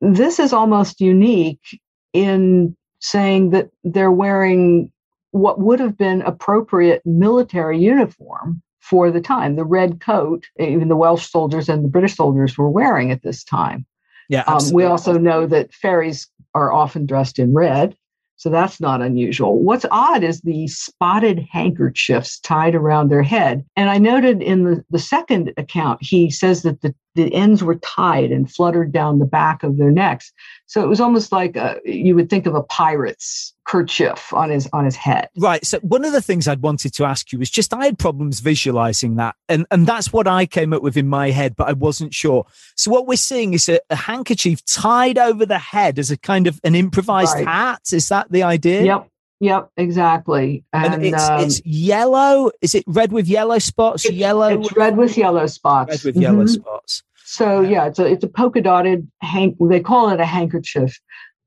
This 0.00 0.38
is 0.38 0.52
almost 0.52 1.00
unique 1.00 1.80
in 2.12 2.76
saying 3.00 3.50
that 3.50 3.70
they're 3.84 4.12
wearing 4.12 4.90
what 5.30 5.60
would 5.60 5.80
have 5.80 5.96
been 5.96 6.22
appropriate 6.22 7.02
military 7.04 7.78
uniform 7.78 8.62
for 8.80 9.10
the 9.10 9.20
time 9.20 9.56
the 9.56 9.64
red 9.64 10.00
coat 10.00 10.46
even 10.58 10.88
the 10.88 10.96
welsh 10.96 11.28
soldiers 11.28 11.68
and 11.68 11.84
the 11.84 11.88
british 11.88 12.14
soldiers 12.14 12.56
were 12.56 12.70
wearing 12.70 13.10
at 13.10 13.22
this 13.22 13.44
time 13.44 13.84
yeah 14.28 14.44
um, 14.46 14.62
we 14.72 14.84
also 14.84 15.18
know 15.18 15.44
that 15.44 15.74
fairies 15.74 16.28
are 16.54 16.72
often 16.72 17.04
dressed 17.04 17.38
in 17.38 17.52
red 17.52 17.96
So 18.36 18.50
that's 18.50 18.80
not 18.80 19.00
unusual. 19.00 19.62
What's 19.62 19.86
odd 19.90 20.22
is 20.22 20.42
the 20.42 20.68
spotted 20.68 21.46
handkerchiefs 21.50 22.38
tied 22.40 22.74
around 22.74 23.08
their 23.08 23.22
head. 23.22 23.64
And 23.76 23.88
I 23.88 23.98
noted 23.98 24.42
in 24.42 24.64
the, 24.64 24.84
the 24.90 24.98
second 24.98 25.52
account, 25.56 26.02
he 26.02 26.30
says 26.30 26.62
that 26.62 26.82
the, 26.82 26.94
the 27.16 27.34
ends 27.34 27.64
were 27.64 27.76
tied 27.76 28.30
and 28.30 28.50
fluttered 28.50 28.92
down 28.92 29.18
the 29.18 29.26
back 29.26 29.62
of 29.62 29.78
their 29.78 29.90
necks. 29.90 30.32
So 30.66 30.82
it 30.82 30.86
was 30.86 31.00
almost 31.00 31.32
like 31.32 31.56
a, 31.56 31.80
you 31.84 32.14
would 32.14 32.28
think 32.28 32.46
of 32.46 32.54
a 32.54 32.62
pirate's 32.62 33.54
kerchief 33.66 34.32
on 34.32 34.50
his 34.50 34.68
on 34.72 34.84
his 34.84 34.94
head. 34.94 35.28
Right. 35.36 35.64
So 35.64 35.78
one 35.80 36.04
of 36.04 36.12
the 36.12 36.22
things 36.22 36.46
I'd 36.46 36.62
wanted 36.62 36.92
to 36.94 37.04
ask 37.04 37.32
you 37.32 37.38
was 37.38 37.50
just 37.50 37.74
I 37.74 37.86
had 37.86 37.98
problems 37.98 38.40
visualizing 38.40 39.16
that, 39.16 39.34
and 39.48 39.66
and 39.70 39.86
that's 39.86 40.12
what 40.12 40.28
I 40.28 40.46
came 40.46 40.72
up 40.72 40.82
with 40.82 40.96
in 40.96 41.08
my 41.08 41.30
head, 41.30 41.56
but 41.56 41.68
I 41.68 41.72
wasn't 41.72 42.14
sure. 42.14 42.46
So 42.76 42.90
what 42.90 43.06
we're 43.06 43.16
seeing 43.16 43.54
is 43.54 43.68
a, 43.68 43.80
a 43.90 43.96
handkerchief 43.96 44.64
tied 44.66 45.18
over 45.18 45.46
the 45.46 45.58
head 45.58 45.98
as 45.98 46.10
a 46.10 46.16
kind 46.16 46.46
of 46.46 46.60
an 46.62 46.74
improvised 46.74 47.34
right. 47.34 47.46
hat. 47.46 47.82
Is 47.92 48.08
that 48.10 48.30
the 48.30 48.42
idea? 48.42 48.82
Yep. 48.82 49.08
Yep, 49.40 49.70
exactly. 49.76 50.64
And, 50.72 50.94
and 50.94 51.04
it's, 51.04 51.28
um, 51.28 51.40
it's 51.40 51.64
yellow. 51.64 52.50
Is 52.62 52.74
it 52.74 52.84
red 52.86 53.12
with 53.12 53.28
yellow 53.28 53.58
spots? 53.58 54.04
It's, 54.04 54.14
yellow. 54.14 54.60
It's 54.60 54.74
red 54.74 54.96
with 54.96 55.16
yellow 55.16 55.46
spots. 55.46 55.90
Red 55.90 56.04
with 56.04 56.14
mm-hmm. 56.14 56.22
yellow 56.22 56.46
spots. 56.46 57.02
So 57.24 57.60
yeah, 57.60 57.86
it's 57.86 57.98
a 57.98 58.06
it's 58.06 58.24
a 58.24 58.28
polka 58.28 58.62
dotted 58.62 59.10
hank. 59.20 59.56
They 59.60 59.80
call 59.80 60.10
it 60.10 60.20
a 60.20 60.24
handkerchief, 60.24 60.98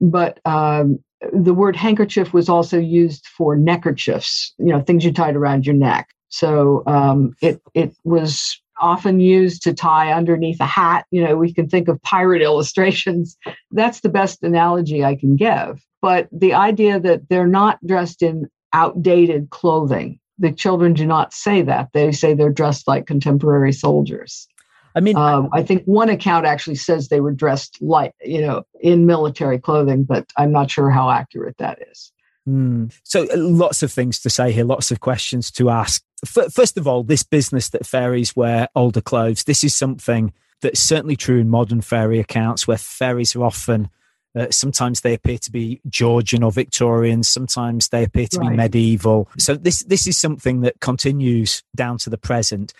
but 0.02 0.40
um, 0.46 1.00
the 1.34 1.54
word 1.54 1.76
handkerchief 1.76 2.34
was 2.34 2.50
also 2.50 2.78
used 2.78 3.26
for 3.28 3.56
neckerchiefs, 3.56 4.54
you 4.58 4.68
know, 4.68 4.82
things 4.82 5.04
you 5.04 5.14
tied 5.14 5.36
around 5.36 5.66
your 5.66 5.76
neck. 5.76 6.10
So 6.28 6.84
um, 6.86 7.34
it 7.42 7.62
it 7.74 7.94
was 8.04 8.62
often 8.80 9.20
used 9.20 9.64
to 9.64 9.74
tie 9.74 10.12
underneath 10.12 10.60
a 10.60 10.66
hat. 10.66 11.06
You 11.12 11.24
know, 11.24 11.36
we 11.38 11.54
can 11.54 11.68
think 11.68 11.88
of 11.88 12.02
pirate 12.02 12.42
illustrations. 12.44 13.38
That's 13.72 14.02
the 14.02 14.10
best 14.10 14.44
analogy 14.44 15.04
I 15.04 15.16
can 15.16 15.36
give. 15.36 15.82
But 16.02 16.28
the 16.32 16.54
idea 16.54 17.00
that 17.00 17.30
they're 17.30 17.48
not 17.48 17.86
dressed 17.86 18.22
in 18.22 18.50
outdated 18.74 19.50
clothing, 19.50 20.20
the 20.38 20.52
children 20.52 20.94
do 20.94 21.06
not 21.06 21.34
say 21.34 21.62
that. 21.64 21.90
They 21.94 22.12
say 22.12 22.34
they're 22.34 22.52
dressed 22.52 22.88
like 22.88 23.06
contemporary 23.06 23.74
soldiers. 23.74 24.48
I 24.96 25.02
mean, 25.02 25.16
um, 25.18 25.50
I 25.54 25.64
think 25.64 25.84
one 25.86 26.10
account 26.10 26.46
actually 26.46 26.76
says 26.76 27.08
they 27.08 27.20
were 27.20 27.32
dressed 27.32 27.78
like, 27.82 28.14
you 28.22 28.42
know, 28.42 28.64
in 28.82 29.06
military 29.06 29.60
clothing, 29.60 30.04
but 30.04 30.32
I'm 30.36 30.52
not 30.52 30.72
sure 30.72 30.90
how 30.90 31.10
accurate 31.10 31.58
that 31.58 31.80
is. 31.92 32.12
Mm. 32.48 32.92
So, 33.04 33.24
uh, 33.32 33.38
lots 33.38 33.84
of 33.84 33.92
things 33.92 34.20
to 34.22 34.30
say 34.30 34.52
here, 34.52 34.64
lots 34.64 34.90
of 34.92 35.00
questions 35.00 35.52
to 35.52 35.70
ask. 35.70 36.02
F- 36.26 36.52
first 36.52 36.78
of 36.78 36.88
all, 36.88 37.04
this 37.04 37.24
business 37.24 37.70
that 37.70 37.86
fairies 37.86 38.36
wear 38.36 38.68
older 38.76 39.02
clothes, 39.02 39.44
this 39.44 39.64
is 39.64 39.76
something 39.76 40.34
that's 40.62 40.80
certainly 40.80 41.16
true 41.16 41.40
in 41.40 41.50
modern 41.50 41.82
fairy 41.82 42.20
accounts 42.20 42.68
where 42.68 42.78
fairies 42.78 43.36
are 43.36 43.44
often 43.44 43.90
uh, 44.36 44.48
sometimes 44.52 45.02
they 45.02 45.14
appear 45.14 45.38
to 45.40 45.52
be 45.52 45.82
Georgian 45.90 46.44
or 46.44 46.52
Victorian. 46.52 47.24
Sometimes 47.24 47.90
they 47.90 48.04
appear 48.04 48.28
to 48.28 48.40
right. 48.40 48.52
be 48.52 48.56
medieval. 48.56 49.28
So 49.38 49.56
this 49.56 49.84
this 49.84 50.08
is 50.08 50.18
something 50.18 50.62
that 50.62 50.80
continues 50.80 51.64
down 51.76 51.98
to 52.00 52.10
the 52.10 52.18
present. 52.18 52.74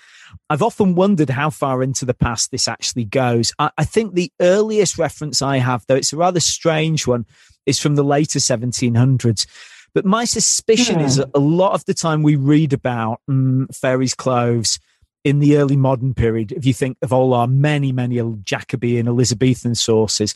I've 0.50 0.62
often 0.62 0.94
wondered 0.94 1.32
how 1.32 1.50
far 1.50 1.82
into 1.82 2.06
the 2.06 2.14
past 2.14 2.52
this 2.52 2.68
actually 2.68 3.06
goes. 3.06 3.52
I, 3.58 3.72
I 3.80 3.84
think 3.84 4.14
the 4.14 4.32
earliest 4.40 5.00
reference 5.00 5.42
I 5.42 5.58
have, 5.58 5.86
though 5.88 5.96
it's 5.96 6.14
a 6.14 6.18
rather 6.18 6.40
strange 6.40 7.08
one, 7.08 7.26
is 7.66 7.80
from 7.80 7.96
the 7.96 8.04
later 8.04 8.38
1700s. 8.38 9.48
But 9.96 10.06
my 10.06 10.26
suspicion 10.26 11.00
yeah. 11.00 11.06
is 11.06 11.16
that 11.16 11.32
a 11.34 11.40
lot 11.40 11.74
of 11.74 11.84
the 11.86 11.96
time 11.96 12.22
we 12.22 12.36
read 12.36 12.74
about 12.74 13.22
um, 13.28 13.68
fairies' 13.74 14.14
clothes 14.14 14.80
in 15.24 15.40
the 15.40 15.58
early 15.58 15.76
modern 15.76 16.14
period, 16.14 16.52
if 16.52 16.66
you 16.66 16.74
think 16.74 16.98
of 17.02 17.12
all 17.12 17.34
our 17.34 17.48
many, 17.48 17.92
many 17.92 18.22
Jacobean 18.44 19.08
Elizabethan 19.08 19.76
sources, 19.76 20.34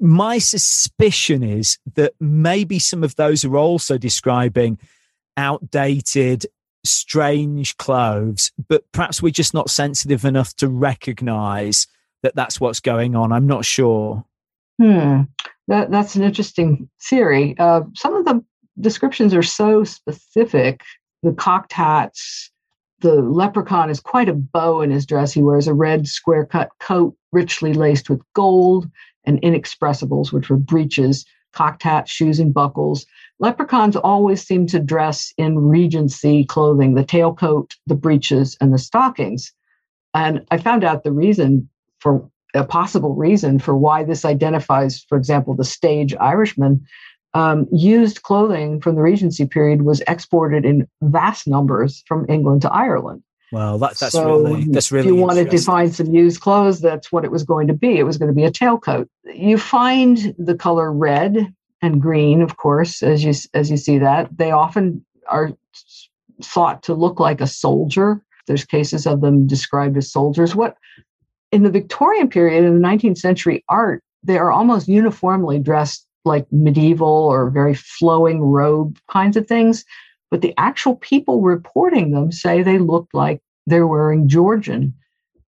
my 0.00 0.38
suspicion 0.38 1.42
is 1.42 1.78
that 1.94 2.14
maybe 2.20 2.78
some 2.78 3.04
of 3.04 3.16
those 3.16 3.44
are 3.44 3.56
also 3.56 3.98
describing 3.98 4.78
outdated, 5.36 6.46
strange 6.84 7.76
clothes, 7.76 8.52
but 8.68 8.84
perhaps 8.92 9.22
we're 9.22 9.30
just 9.30 9.54
not 9.54 9.70
sensitive 9.70 10.24
enough 10.24 10.54
to 10.56 10.68
recognize 10.68 11.86
that 12.22 12.34
that's 12.34 12.60
what's 12.60 12.80
going 12.80 13.14
on. 13.14 13.32
I'm 13.32 13.46
not 13.46 13.64
sure. 13.64 14.24
Hmm. 14.80 15.22
That, 15.68 15.90
that's 15.90 16.14
an 16.14 16.22
interesting 16.22 16.88
theory. 17.02 17.54
Uh, 17.58 17.82
some 17.94 18.14
of 18.14 18.24
the 18.24 18.44
descriptions 18.80 19.32
are 19.34 19.42
so 19.42 19.84
specific. 19.84 20.82
The 21.22 21.32
cocked 21.32 21.72
hats, 21.72 22.50
the 23.00 23.14
leprechaun 23.14 23.88
is 23.88 24.00
quite 24.00 24.28
a 24.28 24.34
beau 24.34 24.80
in 24.82 24.90
his 24.90 25.06
dress. 25.06 25.32
He 25.32 25.42
wears 25.42 25.68
a 25.68 25.74
red 25.74 26.06
square 26.06 26.44
cut 26.44 26.70
coat 26.80 27.16
richly 27.32 27.72
laced 27.72 28.10
with 28.10 28.20
gold 28.34 28.90
and 29.24 29.40
inexpressibles, 29.42 30.32
which 30.32 30.50
were 30.50 30.56
breeches, 30.56 31.24
cocked 31.52 31.82
hats, 31.82 32.10
shoes, 32.10 32.38
and 32.38 32.52
buckles. 32.52 33.06
Leprechauns 33.38 33.96
always 33.96 34.42
seem 34.42 34.66
to 34.66 34.78
dress 34.78 35.32
in 35.38 35.58
Regency 35.58 36.44
clothing 36.44 36.94
the 36.94 37.04
tailcoat, 37.04 37.72
the 37.86 37.94
breeches, 37.94 38.56
and 38.60 38.72
the 38.72 38.78
stockings. 38.78 39.52
And 40.14 40.44
I 40.50 40.58
found 40.58 40.84
out 40.84 41.04
the 41.04 41.12
reason 41.12 41.68
for 41.98 42.28
a 42.54 42.64
possible 42.64 43.14
reason 43.14 43.58
for 43.58 43.76
why 43.76 44.04
this 44.04 44.24
identifies, 44.24 45.04
for 45.08 45.18
example, 45.18 45.54
the 45.54 45.64
stage 45.64 46.14
Irishman. 46.20 46.84
Um, 47.36 47.66
used 47.72 48.22
clothing 48.22 48.80
from 48.80 48.94
the 48.94 49.02
Regency 49.02 49.44
period 49.44 49.82
was 49.82 50.00
exported 50.06 50.64
in 50.64 50.86
vast 51.02 51.48
numbers 51.48 52.04
from 52.06 52.26
England 52.28 52.62
to 52.62 52.72
Ireland. 52.72 53.23
Well, 53.52 53.78
that, 53.78 53.96
that's 53.96 54.12
so 54.12 54.42
really 54.42 54.64
that's 54.64 54.90
really. 54.90 55.08
If 55.08 55.14
you 55.14 55.20
wanted 55.20 55.50
to 55.50 55.58
find 55.58 55.94
some 55.94 56.14
used 56.14 56.40
clothes, 56.40 56.80
that's 56.80 57.12
what 57.12 57.24
it 57.24 57.30
was 57.30 57.44
going 57.44 57.68
to 57.68 57.74
be. 57.74 57.98
It 57.98 58.04
was 58.04 58.18
going 58.18 58.30
to 58.30 58.34
be 58.34 58.44
a 58.44 58.50
tailcoat. 58.50 59.08
You 59.24 59.58
find 59.58 60.34
the 60.38 60.54
color 60.54 60.92
red 60.92 61.54
and 61.82 62.00
green, 62.00 62.40
of 62.42 62.56
course, 62.56 63.02
as 63.02 63.22
you 63.22 63.32
as 63.52 63.70
you 63.70 63.76
see 63.76 63.98
that. 63.98 64.36
They 64.36 64.50
often 64.50 65.04
are 65.28 65.52
thought 66.42 66.82
to 66.84 66.94
look 66.94 67.20
like 67.20 67.40
a 67.40 67.46
soldier. 67.46 68.20
There's 68.46 68.64
cases 68.64 69.06
of 69.06 69.20
them 69.20 69.46
described 69.46 69.96
as 69.96 70.10
soldiers. 70.10 70.54
What 70.54 70.76
in 71.52 71.62
the 71.62 71.70
Victorian 71.70 72.28
period 72.28 72.64
in 72.64 72.80
the 72.80 72.86
19th 72.86 73.18
century 73.18 73.64
art, 73.68 74.02
they 74.22 74.38
are 74.38 74.50
almost 74.50 74.88
uniformly 74.88 75.58
dressed 75.58 76.06
like 76.24 76.46
medieval 76.50 77.08
or 77.08 77.50
very 77.50 77.74
flowing 77.74 78.40
robe 78.40 78.98
kinds 79.10 79.36
of 79.36 79.46
things. 79.46 79.84
But 80.34 80.40
the 80.40 80.52
actual 80.58 80.96
people 80.96 81.42
reporting 81.42 82.10
them 82.10 82.32
say 82.32 82.64
they 82.64 82.78
look 82.78 83.06
like 83.12 83.40
they're 83.68 83.86
wearing 83.86 84.26
Georgian 84.28 84.94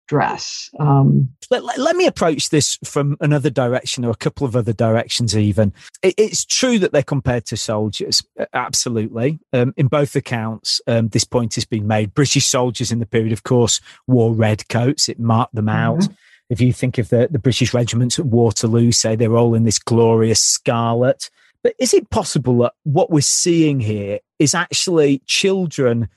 dress. 0.06 0.70
Um, 0.78 1.30
let, 1.50 1.64
let, 1.64 1.78
let, 1.78 1.97
me 1.97 2.06
approach 2.06 2.50
this 2.50 2.78
from 2.85 3.16
another 3.20 3.50
direction 3.50 4.04
or 4.04 4.12
a 4.12 4.14
couple 4.14 4.47
of 4.47 4.54
other 4.54 4.73
directions, 4.73 5.37
even. 5.37 5.73
It, 6.00 6.14
it's 6.16 6.44
true 6.44 6.78
that 6.78 6.92
they're 6.92 7.02
compared 7.02 7.44
to 7.47 7.56
soldiers, 7.56 8.23
absolutely. 8.54 9.40
Um, 9.52 9.75
in 9.76 9.88
both 9.88 10.14
accounts, 10.14 10.80
um, 10.87 11.08
this 11.08 11.25
point 11.25 11.56
has 11.56 11.64
been 11.64 11.88
made. 11.88 12.14
British 12.14 12.47
soldiers 12.47 12.92
in 12.92 13.00
the 13.00 13.06
period, 13.06 13.32
of 13.32 13.42
course, 13.42 13.80
wore 14.06 14.32
red 14.32 14.68
coats, 14.68 15.08
it 15.08 15.18
marked 15.18 15.56
them 15.56 15.68
out. 15.68 15.99
Mm-hmm. 15.99 16.12
If 16.50 16.61
you 16.61 16.73
think 16.73 16.99
of 16.99 17.08
the, 17.08 17.26
the 17.28 17.40
British 17.40 17.75
regiments 17.75 18.16
at 18.20 18.26
Waterloo, 18.26 18.92
say 18.92 19.16
they're 19.16 19.37
all 19.37 19.56
in 19.56 19.64
this 19.64 19.80
glorious 19.80 20.40
scarlet. 20.40 21.30
But 21.62 21.75
is 21.79 21.93
it 21.93 22.11
possible 22.11 22.59
that 22.59 22.75
what 22.85 23.11
we're 23.11 23.21
seeing 23.21 23.81
here 23.81 24.21
is 24.38 24.55
actually 24.55 25.23
children 25.27 26.09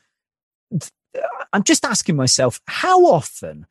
I'm 1.54 1.64
just 1.64 1.86
asking 1.86 2.16
myself, 2.16 2.62
how 2.68 3.06
often 3.06 3.66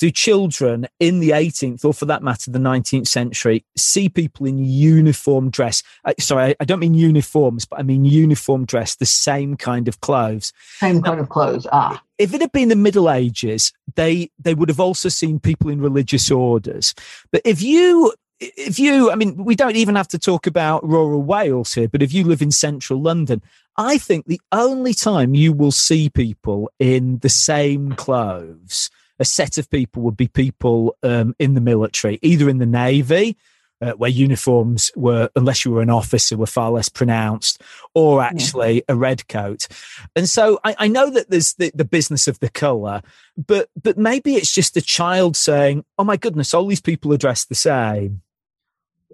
do 0.00 0.10
children 0.10 0.86
in 0.98 1.20
the 1.20 1.30
18th, 1.30 1.84
or 1.84 1.94
for 1.94 2.04
that 2.06 2.22
matter, 2.22 2.50
the 2.50 2.58
19th 2.58 3.06
century, 3.06 3.64
see 3.76 4.08
people 4.08 4.46
in 4.46 4.58
uniform 4.58 5.50
dress? 5.50 5.82
Uh, 6.04 6.14
sorry, 6.18 6.54
I 6.60 6.64
don't 6.64 6.80
mean 6.80 6.94
uniforms, 6.94 7.64
but 7.64 7.78
I 7.78 7.82
mean 7.82 8.04
uniform 8.04 8.64
dress, 8.66 8.96
the 8.96 9.06
same 9.06 9.56
kind 9.56 9.88
of 9.88 10.00
clothes. 10.00 10.52
Same 10.78 11.00
kind 11.02 11.20
of 11.20 11.28
clothes. 11.28 11.66
Ah. 11.72 12.02
If 12.18 12.34
it 12.34 12.40
had 12.40 12.52
been 12.52 12.68
the 12.68 12.76
Middle 12.76 13.10
Ages, 13.10 13.72
they 13.96 14.30
they 14.38 14.54
would 14.54 14.68
have 14.68 14.80
also 14.80 15.08
seen 15.08 15.40
people 15.40 15.70
in 15.70 15.80
religious 15.80 16.30
orders. 16.30 16.94
But 17.32 17.42
if 17.44 17.62
you 17.62 18.14
if 18.40 18.78
you, 18.78 19.10
I 19.10 19.14
mean, 19.14 19.44
we 19.44 19.54
don't 19.54 19.76
even 19.76 19.94
have 19.94 20.08
to 20.08 20.18
talk 20.18 20.46
about 20.46 20.86
rural 20.86 21.22
Wales 21.22 21.74
here, 21.74 21.88
but 21.88 22.02
if 22.02 22.12
you 22.12 22.24
live 22.24 22.42
in 22.42 22.50
central 22.50 23.00
London, 23.00 23.42
I 23.76 23.98
think 23.98 24.26
the 24.26 24.40
only 24.52 24.94
time 24.94 25.34
you 25.34 25.52
will 25.52 25.72
see 25.72 26.10
people 26.10 26.70
in 26.78 27.18
the 27.18 27.28
same 27.28 27.92
clothes, 27.92 28.90
a 29.18 29.24
set 29.24 29.58
of 29.58 29.70
people 29.70 30.02
would 30.02 30.16
be 30.16 30.28
people 30.28 30.96
um, 31.02 31.34
in 31.38 31.54
the 31.54 31.60
military, 31.60 32.18
either 32.22 32.48
in 32.48 32.58
the 32.58 32.66
Navy, 32.66 33.36
uh, 33.84 33.92
where 33.92 34.10
uniforms 34.10 34.90
were, 34.96 35.28
unless 35.36 35.64
you 35.64 35.70
were 35.70 35.82
an 35.82 35.90
officer, 35.90 36.36
were 36.36 36.46
far 36.46 36.70
less 36.70 36.88
pronounced, 36.88 37.62
or 37.94 38.22
actually 38.22 38.76
yeah. 38.76 38.82
a 38.88 38.96
red 38.96 39.28
coat. 39.28 39.68
And 40.16 40.28
so 40.28 40.58
I, 40.64 40.74
I 40.78 40.88
know 40.88 41.10
that 41.10 41.30
there's 41.30 41.54
the, 41.54 41.70
the, 41.74 41.84
business 41.84 42.26
of 42.26 42.40
the 42.40 42.48
color, 42.48 43.02
but 43.36 43.68
but 43.80 43.98
maybe 43.98 44.34
it's 44.34 44.52
just 44.52 44.76
a 44.76 44.82
child 44.82 45.36
saying, 45.36 45.84
"Oh 45.98 46.04
my 46.04 46.16
goodness, 46.16 46.54
all 46.54 46.66
these 46.66 46.80
people 46.80 47.12
are 47.12 47.18
dressed 47.18 47.48
the 47.48 47.54
same." 47.54 48.22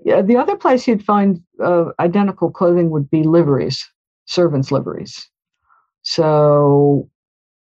Yeah, 0.05 0.23
the 0.23 0.37
other 0.37 0.57
place 0.57 0.87
you'd 0.87 1.05
find 1.05 1.43
uh, 1.63 1.87
identical 1.99 2.51
clothing 2.51 2.91
would 2.91 3.11
be 3.11 3.23
liveries 3.23 3.87
servants' 4.31 4.71
liveries. 4.71 5.29
So 6.03 7.11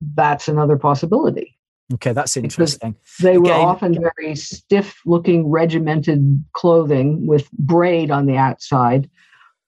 that's 0.01 0.49
another 0.49 0.77
possibility. 0.77 1.56
Okay, 1.95 2.13
that's 2.13 2.37
interesting. 2.37 2.97
They 3.21 3.39
were 3.39 3.45
Again, 3.45 3.61
often 3.61 3.99
very 4.01 4.35
stiff 4.35 5.01
looking 5.07 5.49
regimented 5.49 6.45
clothing 6.53 7.27
with 7.27 7.51
braid 7.53 8.11
on 8.11 8.27
the 8.27 8.37
outside. 8.37 9.09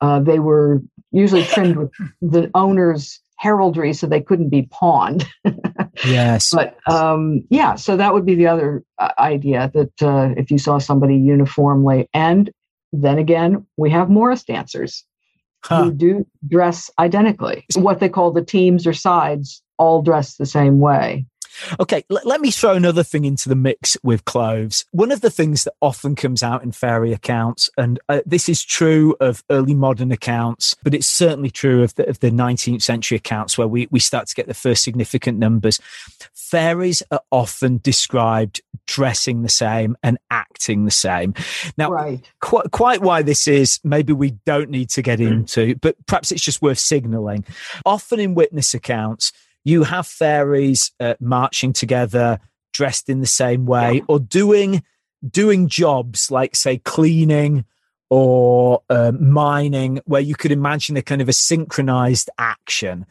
Uh, 0.00 0.20
they 0.20 0.40
were 0.40 0.82
usually 1.12 1.44
trimmed 1.44 1.76
with 1.76 1.90
the 2.20 2.50
owner's 2.54 3.20
heraldry 3.36 3.92
so 3.92 4.06
they 4.06 4.20
couldn't 4.20 4.48
be 4.48 4.62
pawned. 4.62 5.26
yes. 6.04 6.52
But 6.52 6.76
um, 6.92 7.44
yeah, 7.50 7.76
so 7.76 7.96
that 7.96 8.12
would 8.12 8.26
be 8.26 8.34
the 8.34 8.48
other 8.48 8.82
uh, 8.98 9.12
idea 9.18 9.70
that 9.74 10.02
uh, 10.02 10.34
if 10.36 10.50
you 10.50 10.58
saw 10.58 10.78
somebody 10.78 11.16
uniformly, 11.16 12.08
and 12.12 12.50
then 12.92 13.18
again, 13.18 13.64
we 13.76 13.90
have 13.90 14.10
Morris 14.10 14.42
dancers 14.42 15.04
huh. 15.64 15.84
who 15.84 15.92
do 15.92 16.26
dress 16.48 16.90
identically. 16.98 17.64
What 17.76 18.00
they 18.00 18.08
call 18.08 18.32
the 18.32 18.44
teams 18.44 18.86
or 18.86 18.92
sides 18.92 19.62
all 19.78 20.02
dress 20.02 20.36
the 20.36 20.46
same 20.46 20.80
way. 20.80 21.26
Okay, 21.80 22.04
l- 22.10 22.20
let 22.24 22.40
me 22.40 22.50
throw 22.50 22.74
another 22.74 23.02
thing 23.02 23.24
into 23.24 23.48
the 23.48 23.54
mix 23.54 23.96
with 24.02 24.24
cloves. 24.24 24.84
One 24.92 25.12
of 25.12 25.20
the 25.20 25.30
things 25.30 25.64
that 25.64 25.74
often 25.80 26.14
comes 26.14 26.42
out 26.42 26.62
in 26.62 26.72
fairy 26.72 27.12
accounts, 27.12 27.70
and 27.76 27.98
uh, 28.08 28.20
this 28.26 28.48
is 28.48 28.64
true 28.64 29.16
of 29.20 29.42
early 29.50 29.74
modern 29.74 30.12
accounts, 30.12 30.76
but 30.82 30.94
it's 30.94 31.06
certainly 31.06 31.50
true 31.50 31.82
of 31.82 31.94
the, 31.94 32.08
of 32.08 32.20
the 32.20 32.30
19th 32.30 32.82
century 32.82 33.16
accounts 33.16 33.56
where 33.58 33.68
we, 33.68 33.88
we 33.90 34.00
start 34.00 34.26
to 34.28 34.34
get 34.34 34.46
the 34.46 34.54
first 34.54 34.82
significant 34.82 35.38
numbers. 35.38 35.80
Fairies 36.34 37.02
are 37.10 37.20
often 37.30 37.78
described 37.82 38.60
dressing 38.86 39.42
the 39.42 39.48
same 39.48 39.96
and 40.02 40.18
acting 40.30 40.84
the 40.84 40.90
same. 40.90 41.34
Now, 41.76 41.90
right. 41.90 42.26
qu- 42.40 42.68
quite 42.70 43.02
why 43.02 43.22
this 43.22 43.46
is, 43.46 43.80
maybe 43.84 44.12
we 44.12 44.32
don't 44.46 44.70
need 44.70 44.90
to 44.90 45.02
get 45.02 45.20
into, 45.20 45.76
but 45.76 45.94
perhaps 46.06 46.32
it's 46.32 46.42
just 46.42 46.62
worth 46.62 46.78
signaling. 46.78 47.44
Often 47.84 48.20
in 48.20 48.34
witness 48.34 48.74
accounts, 48.74 49.32
you 49.68 49.82
have 49.82 50.06
fairies 50.06 50.92
uh, 50.98 51.14
marching 51.20 51.74
together, 51.74 52.40
dressed 52.72 53.10
in 53.10 53.20
the 53.20 53.26
same 53.26 53.66
way, 53.66 54.02
or 54.08 54.18
doing 54.18 54.82
doing 55.28 55.68
jobs 55.68 56.30
like 56.30 56.56
say 56.56 56.78
cleaning 56.78 57.64
or 58.08 58.80
uh, 58.88 59.12
mining 59.12 60.00
where 60.06 60.22
you 60.22 60.34
could 60.34 60.52
imagine 60.52 60.96
a 60.96 61.02
kind 61.02 61.20
of 61.20 61.28
a 61.28 61.34
synchronized 61.34 62.30
action. 62.38 63.04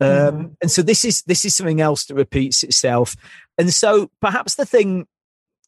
Um, 0.00 0.08
mm-hmm. 0.08 0.46
and 0.62 0.70
so 0.70 0.82
this 0.82 1.04
is 1.04 1.22
this 1.24 1.44
is 1.44 1.56
something 1.56 1.80
else 1.80 2.04
that 2.04 2.14
repeats 2.14 2.62
itself. 2.62 3.16
And 3.58 3.74
so 3.74 4.08
perhaps 4.20 4.54
the 4.54 4.66
thing 4.66 5.08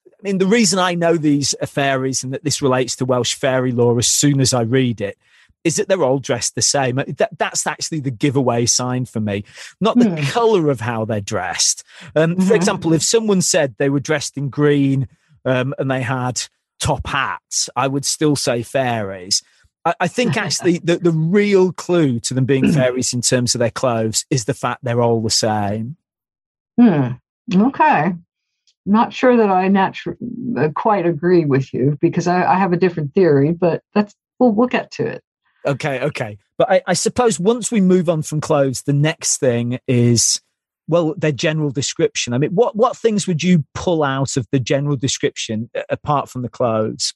I 0.06 0.22
mean, 0.22 0.38
the 0.38 0.46
reason 0.46 0.78
I 0.78 0.94
know 0.94 1.16
these 1.16 1.54
fairies 1.64 2.22
and 2.22 2.32
that 2.32 2.44
this 2.44 2.62
relates 2.62 2.94
to 2.96 3.04
Welsh 3.04 3.34
fairy 3.34 3.72
lore 3.72 3.98
as 3.98 4.06
soon 4.06 4.40
as 4.40 4.54
I 4.54 4.62
read 4.62 5.00
it 5.00 5.18
is 5.64 5.76
that 5.76 5.88
they're 5.88 6.02
all 6.02 6.18
dressed 6.18 6.54
the 6.54 6.62
same. 6.62 6.96
That, 6.96 7.30
that's 7.36 7.66
actually 7.66 8.00
the 8.00 8.10
giveaway 8.10 8.66
sign 8.66 9.04
for 9.04 9.20
me, 9.20 9.44
not 9.80 9.98
the 9.98 10.06
mm. 10.06 10.30
color 10.30 10.70
of 10.70 10.80
how 10.80 11.04
they're 11.04 11.20
dressed. 11.20 11.84
Um, 12.14 12.34
mm-hmm. 12.34 12.42
For 12.42 12.54
example, 12.54 12.92
if 12.92 13.02
someone 13.02 13.42
said 13.42 13.74
they 13.78 13.90
were 13.90 14.00
dressed 14.00 14.36
in 14.36 14.48
green 14.50 15.08
um, 15.44 15.74
and 15.78 15.90
they 15.90 16.02
had 16.02 16.42
top 16.80 17.06
hats, 17.06 17.68
I 17.76 17.88
would 17.88 18.04
still 18.04 18.36
say 18.36 18.62
fairies. 18.62 19.42
I, 19.84 19.94
I 20.00 20.08
think 20.08 20.36
actually 20.36 20.78
the, 20.78 20.98
the 20.98 21.10
real 21.10 21.72
clue 21.72 22.20
to 22.20 22.34
them 22.34 22.44
being 22.44 22.72
fairies 22.72 23.12
in 23.12 23.20
terms 23.20 23.54
of 23.54 23.58
their 23.58 23.70
clothes 23.70 24.24
is 24.30 24.44
the 24.44 24.54
fact 24.54 24.84
they're 24.84 25.02
all 25.02 25.20
the 25.22 25.30
same. 25.30 25.96
Hmm. 26.80 27.12
Okay. 27.52 28.14
Not 28.86 29.12
sure 29.12 29.36
that 29.36 29.50
I 29.50 29.68
naturally 29.68 30.18
uh, 30.56 30.68
quite 30.74 31.04
agree 31.04 31.44
with 31.44 31.74
you 31.74 31.98
because 32.00 32.26
I, 32.26 32.44
I 32.44 32.58
have 32.58 32.72
a 32.72 32.76
different 32.76 33.12
theory, 33.14 33.52
but 33.52 33.82
that's 33.94 34.14
we'll 34.38 34.52
we'll 34.52 34.68
get 34.68 34.90
to 34.92 35.06
it. 35.06 35.22
Okay, 35.68 36.00
okay. 36.00 36.38
But 36.56 36.70
I, 36.70 36.82
I 36.88 36.94
suppose 36.94 37.38
once 37.38 37.70
we 37.70 37.80
move 37.82 38.08
on 38.08 38.22
from 38.22 38.40
clothes, 38.40 38.82
the 38.82 38.94
next 38.94 39.36
thing 39.36 39.78
is 39.86 40.40
well 40.88 41.14
their 41.16 41.32
general 41.32 41.70
description. 41.70 42.32
I 42.32 42.38
mean 42.38 42.50
what 42.50 42.74
what 42.74 42.96
things 42.96 43.26
would 43.26 43.42
you 43.42 43.64
pull 43.74 44.02
out 44.02 44.36
of 44.36 44.46
the 44.50 44.58
general 44.58 44.96
description 44.96 45.70
apart 45.90 46.30
from 46.30 46.42
the 46.42 46.48
clothes? 46.48 47.12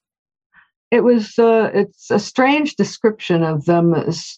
It 0.90 1.02
was 1.02 1.38
uh, 1.38 1.70
it's 1.72 2.10
a 2.10 2.18
strange 2.18 2.76
description 2.76 3.42
of 3.42 3.64
them 3.64 3.94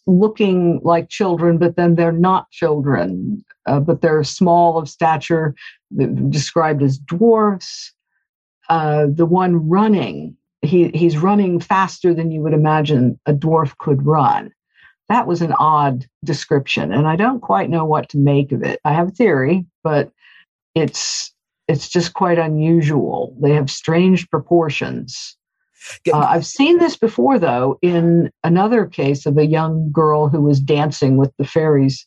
looking 0.07 0.81
like 0.85 1.09
children 1.09 1.59
but 1.59 1.75
then 1.75 1.97
they're 1.97 2.13
not 2.13 2.49
children 2.53 3.45
uh, 3.67 3.81
but 3.81 4.01
they're 4.01 4.23
small 4.23 4.79
of 4.79 4.89
stature 4.89 5.55
described 6.29 6.83
as 6.83 6.99
dwarfs. 6.99 7.93
Uh, 8.71 9.07
the 9.13 9.27
one 9.27 9.69
running 9.69 10.37
he 10.65 10.91
he's 10.95 11.19
running 11.19 11.61
faster 11.61 12.15
than 12.15 12.31
you 12.31 12.41
would 12.41 12.55
imagine 12.55 13.19
a 13.27 13.33
dwarf 13.33 13.77
could 13.79 14.05
run. 14.05 14.53
That 15.09 15.27
was 15.27 15.43
an 15.43 15.53
odd 15.53 16.07
description, 16.25 16.93
and 16.93 17.07
I 17.07 17.17
don't 17.17 17.41
quite 17.41 17.71
know 17.71 17.85
what 17.85 18.09
to 18.11 18.19
make 18.19 18.53
of 18.53 18.63
it. 18.63 18.81
I 18.85 18.93
have 18.93 19.09
a 19.09 19.13
theory, 19.13 19.67
but 19.83 20.11
it's 20.75 21.33
it's 21.69 21.89
just 21.89 22.15
quite 22.15 22.39
unusual. 22.39 23.37
They 23.41 23.53
have 23.53 23.71
strange 23.71 24.29
proportions. 24.31 25.37
Uh, 26.11 26.19
I've 26.19 26.47
seen 26.47 26.79
this 26.79 26.97
before, 26.97 27.39
though, 27.39 27.79
in 27.83 28.31
another 28.43 28.87
case 28.87 29.27
of 29.27 29.37
a 29.37 29.47
young 29.47 29.91
girl 29.93 30.29
who 30.29 30.41
was 30.41 30.61
dancing 30.61 31.17
with 31.17 31.33
the 31.39 31.45
fairies 31.45 32.07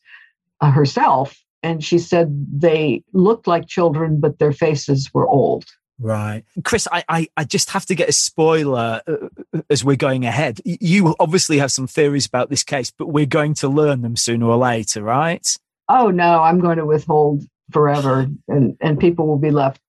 uh, 0.62 0.72
herself, 0.72 1.38
and 1.62 1.84
she 1.84 2.00
said 2.00 2.48
they 2.52 3.04
looked 3.14 3.46
like 3.46 3.68
children, 3.68 4.20
but 4.20 4.40
their 4.40 4.52
faces 4.52 5.12
were 5.14 5.28
old. 5.28 5.66
Right. 6.00 6.44
Chris, 6.64 6.88
I, 6.92 7.04
I, 7.10 7.28
I, 7.36 7.44
just 7.44 7.72
have 7.72 7.86
to 7.88 7.96
get 7.96 8.08
a 8.08 8.12
spoiler 8.12 9.02
uh, 9.08 9.30
uh, 9.52 9.62
as 9.70 9.84
we're 9.84 9.96
going 9.96 10.26
ahead. 10.26 10.62
You 10.64 11.16
obviously 11.20 11.58
have 11.58 11.72
some 11.72 11.88
theories 11.88 12.28
about 12.28 12.52
this 12.52 12.64
case, 12.64 12.92
but 12.92 13.08
we're 13.08 13.26
going 13.26 13.56
to 13.56 13.68
learn 13.68 14.04
them 14.04 14.16
sooner 14.16 14.46
or 14.46 14.58
later, 14.58 15.02
right? 15.02 15.58
Oh, 15.90 16.12
no, 16.12 16.44
I'm 16.44 16.60
going 16.60 16.78
to 16.78 16.86
withhold 16.86 17.46
forever, 17.72 18.28
and, 18.48 18.78
and 18.80 19.00
people 19.00 19.26
will 19.26 19.40
be 19.40 19.50
left 19.50 19.82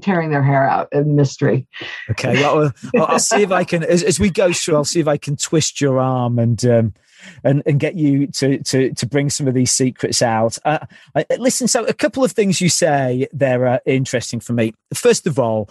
tearing 0.00 0.30
their 0.30 0.42
hair 0.42 0.68
out 0.68 0.92
in 0.92 1.16
mystery. 1.16 1.66
Okay. 2.10 2.34
Well, 2.34 2.72
I'll, 2.96 3.18
see 3.18 3.42
if 3.42 3.50
I 3.50 3.64
can, 3.64 3.82
as, 3.82 4.02
as, 4.02 4.20
we 4.20 4.30
go 4.30 4.52
through, 4.52 4.76
I'll 4.76 4.84
see 4.84 5.00
if 5.00 5.08
I 5.08 5.16
can 5.16 5.36
twist 5.36 5.80
your 5.80 5.98
arm 5.98 6.38
and, 6.38 6.64
um, 6.64 6.94
and 7.44 7.62
and 7.66 7.78
get 7.78 7.96
you 7.96 8.26
to 8.28 8.62
to 8.62 8.94
to 8.94 9.06
bring 9.06 9.30
some 9.30 9.46
of 9.46 9.54
these 9.54 9.70
secrets 9.70 10.22
out. 10.22 10.58
Uh, 10.64 10.78
I, 11.14 11.26
listen, 11.38 11.68
so 11.68 11.84
a 11.84 11.92
couple 11.92 12.24
of 12.24 12.32
things 12.32 12.60
you 12.60 12.68
say 12.68 13.28
there 13.32 13.66
are 13.66 13.80
interesting 13.86 14.40
for 14.40 14.52
me. 14.52 14.72
First 14.94 15.26
of 15.26 15.38
all, 15.38 15.70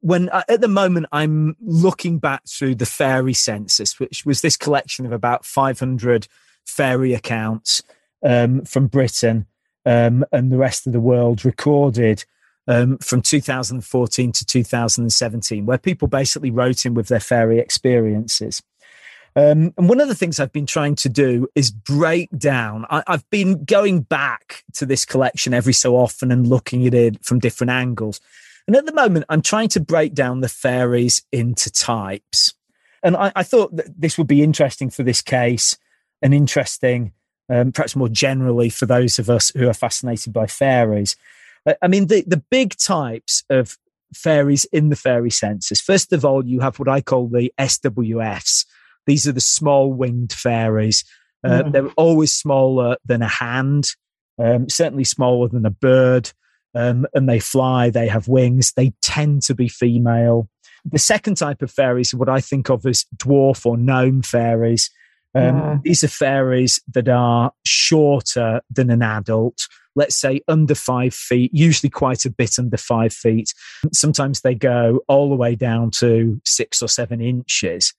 when 0.00 0.28
uh, 0.30 0.42
at 0.48 0.60
the 0.60 0.68
moment 0.68 1.06
I'm 1.12 1.56
looking 1.60 2.18
back 2.18 2.42
through 2.48 2.76
the 2.76 2.86
fairy 2.86 3.34
census, 3.34 4.00
which 4.00 4.24
was 4.24 4.40
this 4.40 4.56
collection 4.56 5.06
of 5.06 5.12
about 5.12 5.44
500 5.44 6.26
fairy 6.64 7.14
accounts 7.14 7.82
um, 8.24 8.64
from 8.64 8.86
Britain 8.86 9.46
um, 9.84 10.24
and 10.32 10.50
the 10.50 10.58
rest 10.58 10.86
of 10.86 10.92
the 10.92 11.00
world 11.00 11.44
recorded. 11.44 12.24
Um, 12.70 12.98
from 12.98 13.20
2014 13.20 14.30
to 14.30 14.44
2017, 14.44 15.66
where 15.66 15.76
people 15.76 16.06
basically 16.06 16.52
wrote 16.52 16.86
in 16.86 16.94
with 16.94 17.08
their 17.08 17.18
fairy 17.18 17.58
experiences. 17.58 18.62
Um, 19.34 19.74
and 19.76 19.88
one 19.88 20.00
of 20.00 20.06
the 20.06 20.14
things 20.14 20.38
I've 20.38 20.52
been 20.52 20.66
trying 20.66 20.94
to 20.96 21.08
do 21.08 21.48
is 21.56 21.72
break 21.72 22.30
down. 22.36 22.86
I, 22.88 23.02
have 23.08 23.28
been 23.30 23.64
going 23.64 24.02
back 24.02 24.64
to 24.74 24.86
this 24.86 25.04
collection 25.04 25.52
every 25.52 25.72
so 25.72 25.96
often 25.96 26.30
and 26.30 26.46
looking 26.46 26.86
at 26.86 26.94
it 26.94 27.24
from 27.24 27.40
different 27.40 27.70
angles. 27.70 28.20
And 28.66 28.76
at 28.76 28.86
the 28.86 28.94
moment, 28.94 29.24
I'm 29.28 29.42
trying 29.42 29.68
to 29.70 29.80
break 29.80 30.14
down 30.14 30.40
the 30.40 30.48
fairies 30.48 31.22
into 31.32 31.70
types. 31.70 32.54
And 33.02 33.16
I, 33.16 33.32
I 33.34 33.42
thought 33.42 33.74
that 33.76 34.00
this 34.00 34.18
would 34.18 34.26
be 34.26 34.42
interesting 34.42 34.90
for 34.90 35.02
this 35.02 35.22
case 35.22 35.76
and 36.22 36.34
interesting, 36.34 37.12
um, 37.48 37.72
perhaps 37.72 37.96
more 37.96 38.08
generally, 38.08 38.68
for 38.68 38.86
those 38.86 39.18
of 39.18 39.28
us 39.28 39.50
who 39.50 39.68
are 39.68 39.74
fascinated 39.74 40.32
by 40.32 40.46
fairies. 40.46 41.16
Uh, 41.66 41.74
I 41.82 41.88
mean, 41.88 42.06
the, 42.06 42.24
the 42.26 42.42
big 42.50 42.76
types 42.76 43.44
of 43.50 43.76
fairies 44.14 44.64
in 44.66 44.88
the 44.88 44.96
fairy 44.96 45.30
census. 45.30 45.80
First 45.80 46.12
of 46.12 46.24
all, 46.24 46.44
you 46.44 46.60
have 46.60 46.78
what 46.78 46.88
I 46.88 47.00
call 47.00 47.28
the 47.28 47.52
SWFs, 47.58 48.64
these 49.06 49.26
are 49.26 49.32
the 49.32 49.40
small 49.40 49.92
winged 49.92 50.32
fairies. 50.32 51.04
Uh, 51.44 51.62
mm. 51.62 51.72
They're 51.72 51.88
always 51.96 52.32
smaller 52.32 52.96
than 53.04 53.22
a 53.22 53.28
hand, 53.28 53.88
um, 54.38 54.68
certainly 54.68 55.04
smaller 55.04 55.48
than 55.48 55.66
a 55.66 55.70
bird. 55.70 56.30
Um, 56.74 57.06
and 57.14 57.28
they 57.28 57.40
fly, 57.40 57.90
they 57.90 58.06
have 58.06 58.28
wings, 58.28 58.72
they 58.72 58.92
tend 59.02 59.42
to 59.42 59.54
be 59.54 59.68
female. 59.68 60.48
The 60.84 61.00
second 61.00 61.36
type 61.36 61.62
of 61.62 61.70
fairies 61.70 62.14
are 62.14 62.18
what 62.18 62.28
I 62.28 62.40
think 62.40 62.70
of 62.70 62.86
as 62.86 63.04
dwarf 63.16 63.66
or 63.66 63.76
gnome 63.76 64.22
fairies. 64.22 64.90
Um, 65.34 65.56
yeah. 65.56 65.78
These 65.82 66.04
are 66.04 66.08
fairies 66.08 66.80
that 66.92 67.08
are 67.08 67.52
shorter 67.66 68.60
than 68.70 68.90
an 68.90 69.02
adult, 69.02 69.66
let's 69.96 70.16
say 70.16 70.40
under 70.48 70.74
five 70.74 71.14
feet, 71.14 71.50
usually 71.52 71.90
quite 71.90 72.24
a 72.24 72.30
bit 72.30 72.58
under 72.58 72.76
five 72.76 73.12
feet. 73.12 73.52
Sometimes 73.92 74.40
they 74.40 74.54
go 74.54 75.00
all 75.08 75.28
the 75.28 75.36
way 75.36 75.54
down 75.54 75.90
to 75.92 76.40
six 76.44 76.82
or 76.82 76.88
seven 76.88 77.20
inches. 77.20 77.94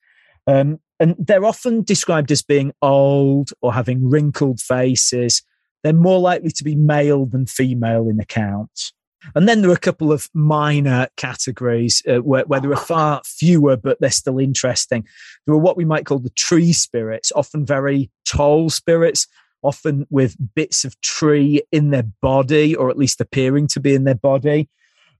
Um, 0.48 0.80
and 1.00 1.16
they're 1.18 1.46
often 1.46 1.84
described 1.84 2.32
as 2.32 2.42
being 2.42 2.74
old 2.82 3.52
or 3.62 3.74
having 3.74 4.10
wrinkled 4.10 4.60
faces. 4.60 5.42
They're 5.84 5.94
more 5.94 6.20
likely 6.20 6.52
to 6.52 6.64
be 6.64 6.76
male 6.76 7.26
than 7.26 7.46
female 7.46 8.08
in 8.08 8.20
accounts. 8.20 8.94
And 9.36 9.48
then 9.48 9.62
there 9.62 9.70
are 9.70 9.76
a 9.76 9.80
couple 9.80 10.12
of 10.12 10.30
minor 10.34 11.08
categories 11.16 12.02
uh, 12.08 12.18
where, 12.18 12.44
where, 12.46 12.60
there 12.60 12.74
are 12.74 12.78
far 12.78 13.22
fewer, 13.24 13.78
but 13.78 14.00
they're 14.00 14.10
still 14.10 14.40
interesting. 14.40 15.06
There 15.46 15.54
are 15.54 15.60
what 15.60 15.78
we 15.78 15.86
might 15.86 16.06
call 16.06 16.20
the 16.20 16.32
tree 16.32 16.74
spirits, 16.74 17.32
often 17.36 17.66
very 17.66 18.10
tall 18.26 18.70
spirits, 18.70 19.28
often 19.64 20.06
with 20.10 20.36
bits 20.56 20.84
of 20.86 21.00
tree 21.02 21.62
in 21.72 21.92
their 21.92 22.08
body, 22.22 22.76
or 22.76 22.90
at 22.90 22.98
least 22.98 23.22
appearing 23.22 23.68
to 23.68 23.80
be 23.80 23.94
in 23.94 24.04
their 24.04 24.16
body. 24.16 24.70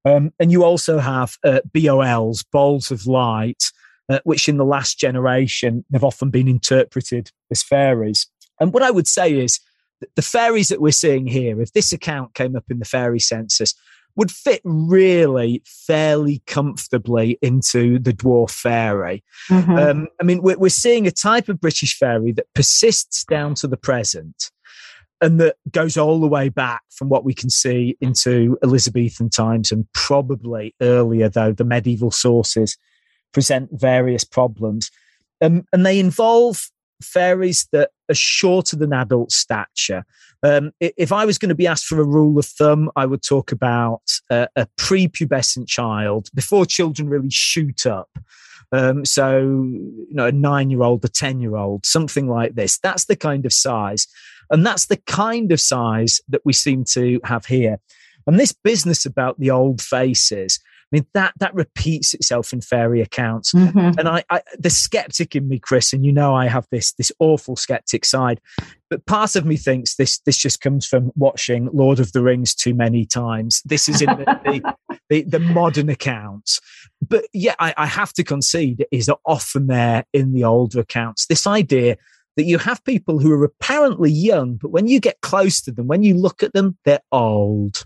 Um, 0.04 0.34
and 0.40 0.52
you 0.52 0.64
also 0.64 1.00
have 1.00 1.38
uh, 1.44 1.62
BOLs, 1.74 2.44
balls 2.52 2.92
of 2.92 3.06
light, 3.06 3.64
uh, 4.10 4.20
which 4.24 4.50
in 4.50 4.58
the 4.58 4.66
last 4.66 5.00
generation 5.00 5.86
have 5.94 6.04
often 6.04 6.30
been 6.30 6.48
interpreted 6.48 7.32
as 7.52 7.62
fairies. 7.62 8.28
And 8.60 8.74
what 8.74 8.84
I 8.84 8.92
would 8.92 9.08
say 9.08 9.34
is 9.34 9.60
the 10.16 10.22
fairies 10.22 10.70
that 10.70 10.82
we're 10.82 10.92
seeing 10.92 11.28
here, 11.28 11.62
if 11.62 11.74
this 11.74 11.94
account 11.94 12.34
came 12.34 12.56
up 12.56 12.66
in 12.70 12.80
the 12.80 12.86
fairy 12.86 13.20
census, 13.20 13.76
would 14.16 14.32
fit 14.32 14.62
really 14.64 15.62
fairly 15.66 16.42
comfortably 16.48 17.38
into 17.42 18.00
the 18.00 18.14
dwarf 18.14 18.52
fairy. 18.52 19.24
Mm-hmm. 19.50 19.72
Um, 19.72 20.08
I 20.20 20.24
mean, 20.24 20.42
we're, 20.42 20.58
we're 20.58 20.70
seeing 20.70 21.08
a 21.08 21.12
type 21.12 21.50
of 21.50 21.62
British 21.62 21.98
fairy 21.98 22.32
that 22.34 22.54
persists 22.54 23.24
down 23.26 23.56
to 23.56 23.68
the 23.68 23.78
present 23.78 24.52
and 25.22 25.40
that 25.40 25.56
goes 25.72 25.98
all 25.98 26.20
the 26.20 26.28
way 26.28 26.50
back 26.50 26.82
from 26.90 27.08
what 27.08 27.24
we 27.24 27.34
can 27.34 27.50
see 27.50 27.96
into 28.02 28.58
Elizabethan 28.64 29.30
times 29.30 29.72
and 29.72 29.88
probably 29.94 30.76
earlier, 30.82 31.30
though 31.30 31.54
the 31.54 31.64
medieval 31.64 32.10
sources 32.10 32.78
present 33.32 33.70
various 33.72 34.24
problems. 34.24 34.90
Um, 35.40 35.64
and 35.72 35.86
they 35.86 36.00
involve 36.00 36.70
fairies 37.04 37.68
that 37.72 37.92
are 38.10 38.16
shorter 38.16 38.76
than 38.76 38.94
adult 38.94 39.32
stature. 39.32 40.06
Um, 40.44 40.72
if 40.80 41.12
I 41.12 41.26
was 41.26 41.38
going 41.38 41.50
to 41.50 41.56
be 41.56 41.68
asked 41.68 41.86
for 41.86 42.00
a 42.00 42.06
rule 42.06 42.40
of 42.40 42.46
thumb, 42.46 42.90
I 42.96 43.06
would 43.06 43.22
talk 43.22 43.52
about 43.52 44.02
uh, 44.30 44.48
a 44.56 44.68
prepubescent 44.78 45.68
child 45.68 46.30
before 46.34 46.66
children 46.66 47.10
really 47.10 47.30
shoot 47.30 47.86
up. 47.86 48.10
Um, 48.72 49.06
so, 49.06 49.40
you 49.40 50.08
know, 50.12 50.28
a 50.28 50.32
nine 50.32 50.70
year 50.70 50.82
old, 50.82 51.04
a 51.06 51.10
10 51.10 51.42
year 51.42 51.56
old, 51.56 51.86
something 51.86 52.28
like 52.28 52.56
this. 52.56 52.80
That's 52.80 53.06
the 53.06 53.16
kind 53.16 53.46
of 53.46 53.54
size. 53.54 54.08
And 54.50 54.66
that's 54.66 54.88
the 54.88 54.98
kind 54.98 55.52
of 55.52 55.60
size 55.60 56.22
that 56.30 56.42
we 56.44 56.54
seem 56.54 56.86
to 56.92 57.20
have 57.24 57.46
here. 57.46 57.80
And 58.28 58.40
this 58.40 58.54
business 58.54 59.06
about 59.06 59.40
the 59.40 59.52
old 59.52 59.82
faces, 59.82 60.60
mean, 60.96 61.06
that 61.14 61.34
that 61.38 61.54
repeats 61.54 62.14
itself 62.14 62.54
in 62.54 62.62
fairy 62.62 63.02
accounts. 63.02 63.54
Mm-hmm. 63.54 64.00
And 64.00 64.08
I, 64.08 64.24
I, 64.30 64.42
the 64.58 64.70
skeptic 64.70 65.36
in 65.36 65.48
me, 65.48 65.60
Chris, 65.60 65.94
and 65.94 66.06
you 66.06 66.12
know 66.12 66.36
I 66.36 66.48
have 66.48 66.68
this 66.72 66.94
this 66.94 67.12
awful 67.20 67.56
skeptic 67.56 68.06
side, 68.06 68.42
but 68.90 69.06
part 69.06 69.36
of 69.36 69.46
me 69.46 69.58
thinks 69.58 69.96
this 69.96 70.20
this 70.20 70.38
just 70.38 70.62
comes 70.62 70.86
from 70.86 71.12
watching 71.16 71.70
Lord 71.74 72.00
of 72.00 72.12
the 72.12 72.22
Rings 72.22 72.54
too 72.54 72.74
many 72.74 73.06
times. 73.06 73.62
This 73.66 73.88
is 73.88 74.02
in 74.02 74.08
the, 74.08 74.26
the, 74.46 75.02
the, 75.10 75.22
the, 75.24 75.40
modern 75.40 75.90
accounts. 75.90 76.60
But 77.08 77.26
yeah, 77.34 77.56
I, 77.60 77.74
I 77.78 77.86
have 77.86 78.14
to 78.14 78.24
concede 78.24 78.82
it 78.82 78.88
is 78.92 79.10
often 79.26 79.68
there 79.68 80.06
in 80.14 80.34
the 80.34 80.44
older 80.44 80.82
accounts. 80.82 81.28
This 81.28 81.48
idea 81.48 81.98
that 82.38 82.44
you 82.44 82.58
have 82.58 82.84
people 82.84 83.20
who 83.20 83.32
are 83.32 83.44
apparently 83.44 84.12
young, 84.12 84.56
but 84.56 84.72
when 84.72 84.88
you 84.88 85.00
get 85.00 85.22
close 85.22 85.62
to 85.62 85.72
them, 85.72 85.88
when 85.88 86.04
you 86.04 86.16
look 86.16 86.44
at 86.44 86.54
them, 86.54 86.78
they're 86.86 87.02
old. 87.12 87.86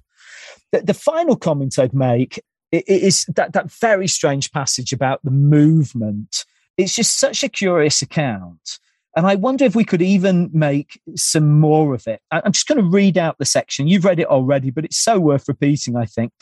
The, 0.71 0.81
the 0.81 0.93
final 0.93 1.35
comment 1.35 1.79
I'd 1.79 1.93
make 1.93 2.41
it 2.77 3.03
is 3.03 3.25
that 3.35 3.53
that 3.53 3.71
very 3.71 4.07
strange 4.07 4.51
passage 4.51 4.93
about 4.93 5.21
the 5.23 5.31
movement. 5.31 6.45
It's 6.77 6.95
just 6.95 7.19
such 7.19 7.43
a 7.43 7.49
curious 7.49 8.01
account. 8.01 8.79
And 9.15 9.25
I 9.25 9.35
wonder 9.35 9.63
if 9.63 9.75
we 9.75 9.85
could 9.85 10.01
even 10.01 10.49
make 10.51 10.99
some 11.15 11.57
more 11.59 11.95
of 11.95 12.05
it. 12.05 12.21
I'm 12.31 12.51
just 12.51 12.67
going 12.67 12.83
to 12.83 12.89
read 12.89 13.17
out 13.17 13.37
the 13.37 13.45
section. 13.45 13.87
You've 13.87 14.03
read 14.03 14.19
it 14.19 14.27
already, 14.27 14.71
but 14.71 14.83
it's 14.83 14.97
so 14.97 15.19
worth 15.19 15.47
repeating, 15.47 15.95
I 15.95 16.05
think. 16.05 16.33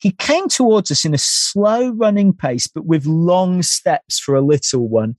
He 0.00 0.12
came 0.12 0.48
towards 0.48 0.90
us 0.90 1.04
in 1.04 1.12
a 1.12 1.18
slow 1.18 1.90
running 1.90 2.32
pace, 2.32 2.66
but 2.66 2.86
with 2.86 3.04
long 3.04 3.62
steps 3.62 4.18
for 4.18 4.34
a 4.34 4.40
little 4.40 4.88
one. 4.88 5.16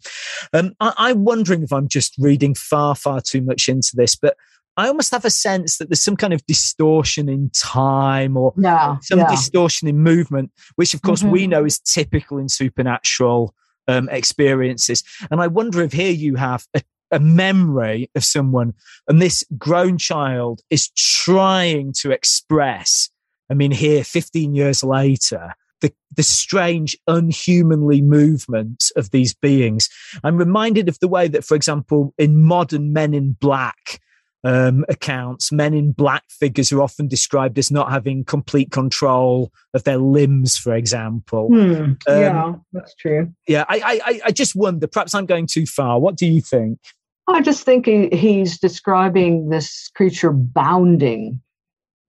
Um, 0.54 0.74
I, 0.80 1.12
am 1.12 1.24
wondering 1.24 1.62
if 1.62 1.72
I'm 1.72 1.88
just 1.88 2.16
reading 2.18 2.56
far, 2.56 2.96
far 2.96 3.22
too 3.22 3.42
much 3.42 3.70
into 3.70 3.92
this, 3.94 4.16
but 4.16 4.36
I 4.76 4.88
almost 4.88 5.12
have 5.12 5.26
a 5.26 5.30
sense 5.30 5.78
that 5.78 5.90
there's 5.90 6.04
some 6.04 6.16
kind 6.16 6.34
of 6.34 6.46
distortion 6.46 7.30
in 7.30 7.52
time 7.52 8.36
or 8.36 8.54
yeah, 8.58 8.98
some 9.02 9.20
yeah. 9.20 9.30
distortion 9.30 9.88
in 9.88 10.00
movement, 10.00 10.52
which 10.76 10.94
of 10.94 11.02
course 11.02 11.22
mm-hmm. 11.22 11.32
we 11.32 11.48
know 11.48 11.64
is 11.66 11.80
typical 11.80 12.38
in 12.40 12.50
supernatural 12.50 13.54
um, 13.88 14.10
experiences. 14.10 15.04
And 15.30 15.42
I 15.42 15.48
wonder 15.48 15.82
if 15.82 15.94
here 15.94 16.12
you 16.12 16.36
have 16.36 16.66
a, 16.74 16.82
a 17.12 17.20
memory 17.20 18.10
of 18.16 18.24
someone 18.24 18.74
and 19.08 19.22
this 19.22 19.44
grown 19.58 19.98
child 19.98 20.62
is 20.70 20.90
trying 20.90 21.94
to 22.00 22.12
express, 22.12 23.10
I 23.52 23.54
mean, 23.54 23.72
here 23.72 24.04
15 24.04 24.56
years 24.56 24.84
later, 24.84 25.54
the, 25.82 25.94
the 26.16 26.24
strange, 26.24 26.98
unhumanly 27.08 28.02
movements 28.02 28.90
of 28.92 29.12
these 29.12 29.34
beings. 29.34 29.90
I'm 30.24 30.38
reminded 30.38 30.88
of 30.88 30.98
the 31.00 31.10
way 31.10 31.28
that, 31.28 31.44
for 31.44 31.56
example, 31.56 32.14
in 32.18 32.42
modern 32.42 32.94
Men 32.94 33.14
in 33.14 33.34
Black, 33.34 34.00
um, 34.44 34.84
accounts, 34.90 35.52
men 35.52 35.74
in 35.74 35.92
black 35.92 36.24
figures 36.30 36.72
are 36.72 36.82
often 36.82 37.08
described 37.08 37.58
as 37.58 37.72
not 37.72 37.92
having 37.92 38.26
complete 38.26 38.72
control 38.72 39.52
of 39.74 39.84
their 39.84 39.98
limbs, 39.98 40.58
for 40.58 40.76
example. 40.76 41.48
Hmm, 41.48 41.74
um, 41.74 41.98
yeah, 42.08 42.54
that's 42.74 42.94
true. 42.96 43.32
Yeah, 43.48 43.66
I, 43.70 44.02
I, 44.06 44.22
I 44.26 44.32
just 44.32 44.56
wonder. 44.56 44.88
Perhaps 44.88 45.16
I'm 45.16 45.26
going 45.26 45.48
too 45.48 45.66
far. 45.66 46.00
What 46.00 46.16
do 46.16 46.26
you 46.26 46.42
think? 46.42 46.80
I 47.28 47.42
just 47.42 47.64
think 47.64 47.86
he, 47.86 48.10
he's 48.10 48.60
describing 48.60 49.50
this 49.50 49.90
creature 49.96 50.32
bounding 50.32 51.42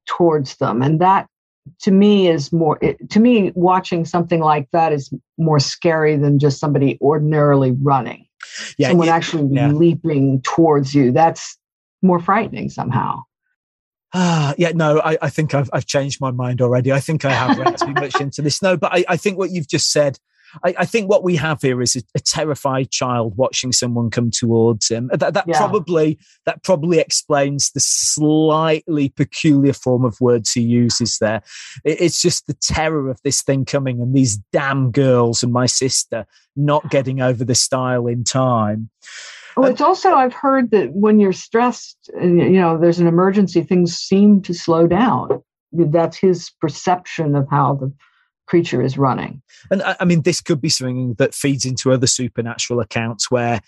towards 0.06 0.56
them, 0.56 0.82
and 0.82 1.00
that 1.00 1.28
to 1.82 1.92
me 1.92 2.28
is 2.28 2.52
more. 2.52 2.78
It, 2.82 3.10
to 3.10 3.20
me, 3.20 3.52
watching 3.54 4.04
something 4.04 4.40
like 4.40 4.68
that 4.72 4.92
is 4.92 5.12
more 5.38 5.60
scary 5.60 6.16
than 6.16 6.40
just 6.40 6.58
somebody 6.58 6.98
ordinarily 7.00 7.72
running. 7.80 8.26
Yeah, 8.76 8.88
someone 8.88 9.06
yeah, 9.06 9.14
actually 9.14 9.54
yeah. 9.54 9.68
leaping 9.70 10.42
towards 10.42 10.94
you. 10.94 11.12
That's 11.12 11.56
more 12.04 12.20
frightening 12.20 12.68
somehow. 12.68 13.22
Ah, 14.16 14.54
yeah, 14.56 14.70
no, 14.72 15.00
I, 15.00 15.18
I 15.22 15.28
think 15.28 15.54
I've, 15.54 15.68
I've 15.72 15.86
changed 15.86 16.20
my 16.20 16.30
mind 16.30 16.62
already. 16.62 16.92
I 16.92 17.00
think 17.00 17.24
I 17.24 17.32
have 17.32 17.58
read 17.58 17.76
too 17.76 17.92
much 17.94 18.20
into 18.20 18.42
this. 18.42 18.62
No, 18.62 18.76
but 18.76 18.92
I, 18.94 19.04
I 19.08 19.16
think 19.16 19.38
what 19.38 19.50
you've 19.50 19.66
just 19.66 19.90
said, 19.90 20.20
I, 20.62 20.72
I 20.78 20.84
think 20.84 21.10
what 21.10 21.24
we 21.24 21.34
have 21.34 21.60
here 21.60 21.82
is 21.82 21.96
a, 21.96 22.02
a, 22.14 22.20
terrified 22.20 22.92
child 22.92 23.36
watching 23.36 23.72
someone 23.72 24.10
come 24.10 24.30
towards 24.30 24.88
him. 24.88 25.10
That, 25.12 25.34
that 25.34 25.46
yeah. 25.48 25.58
probably 25.58 26.16
that 26.46 26.62
probably 26.62 27.00
explains 27.00 27.72
the 27.72 27.80
slightly 27.80 29.08
peculiar 29.08 29.72
form 29.72 30.04
of 30.04 30.20
words 30.20 30.52
he 30.52 30.60
uses 30.60 31.18
there. 31.18 31.42
It, 31.84 32.02
it's 32.02 32.22
just 32.22 32.46
the 32.46 32.54
terror 32.54 33.10
of 33.10 33.20
this 33.24 33.42
thing 33.42 33.64
coming 33.64 34.00
and 34.00 34.14
these 34.14 34.36
damn 34.52 34.92
girls 34.92 35.42
and 35.42 35.52
my 35.52 35.66
sister 35.66 36.24
not 36.54 36.88
getting 36.88 37.20
over 37.20 37.44
the 37.44 37.56
stile 37.56 38.06
in 38.06 38.22
time. 38.22 38.90
Oh, 39.56 39.62
well, 39.62 39.70
it's 39.70 39.80
also 39.80 40.14
I've 40.14 40.34
heard 40.34 40.70
that 40.70 40.92
when 40.92 41.20
you're 41.20 41.32
stressed, 41.32 42.10
eh, 42.14 42.22
and 42.22 42.38
you 42.38 42.60
know, 42.60 42.78
there's 42.78 42.98
an 42.98 43.06
emergency, 43.06 43.62
things 43.62 43.96
seem 43.96 44.42
to 44.42 44.54
slow 44.54 44.86
down. 44.86 45.42
That's 45.72 46.16
his 46.16 46.50
perception 46.60 47.34
of 47.34 47.48
how 47.50 47.74
the 47.74 47.92
creature 48.46 48.82
is 48.82 48.98
running. 48.98 49.42
And 49.70 49.82
I 49.82 50.04
mean, 50.04 50.22
this 50.22 50.40
could 50.40 50.60
be 50.60 50.68
something 50.68 51.14
that 51.14 51.34
feeds 51.34 51.64
into 51.64 51.92
other 51.92 52.06
supernatural 52.06 52.80
accounts 52.80 53.30
where 53.30 53.60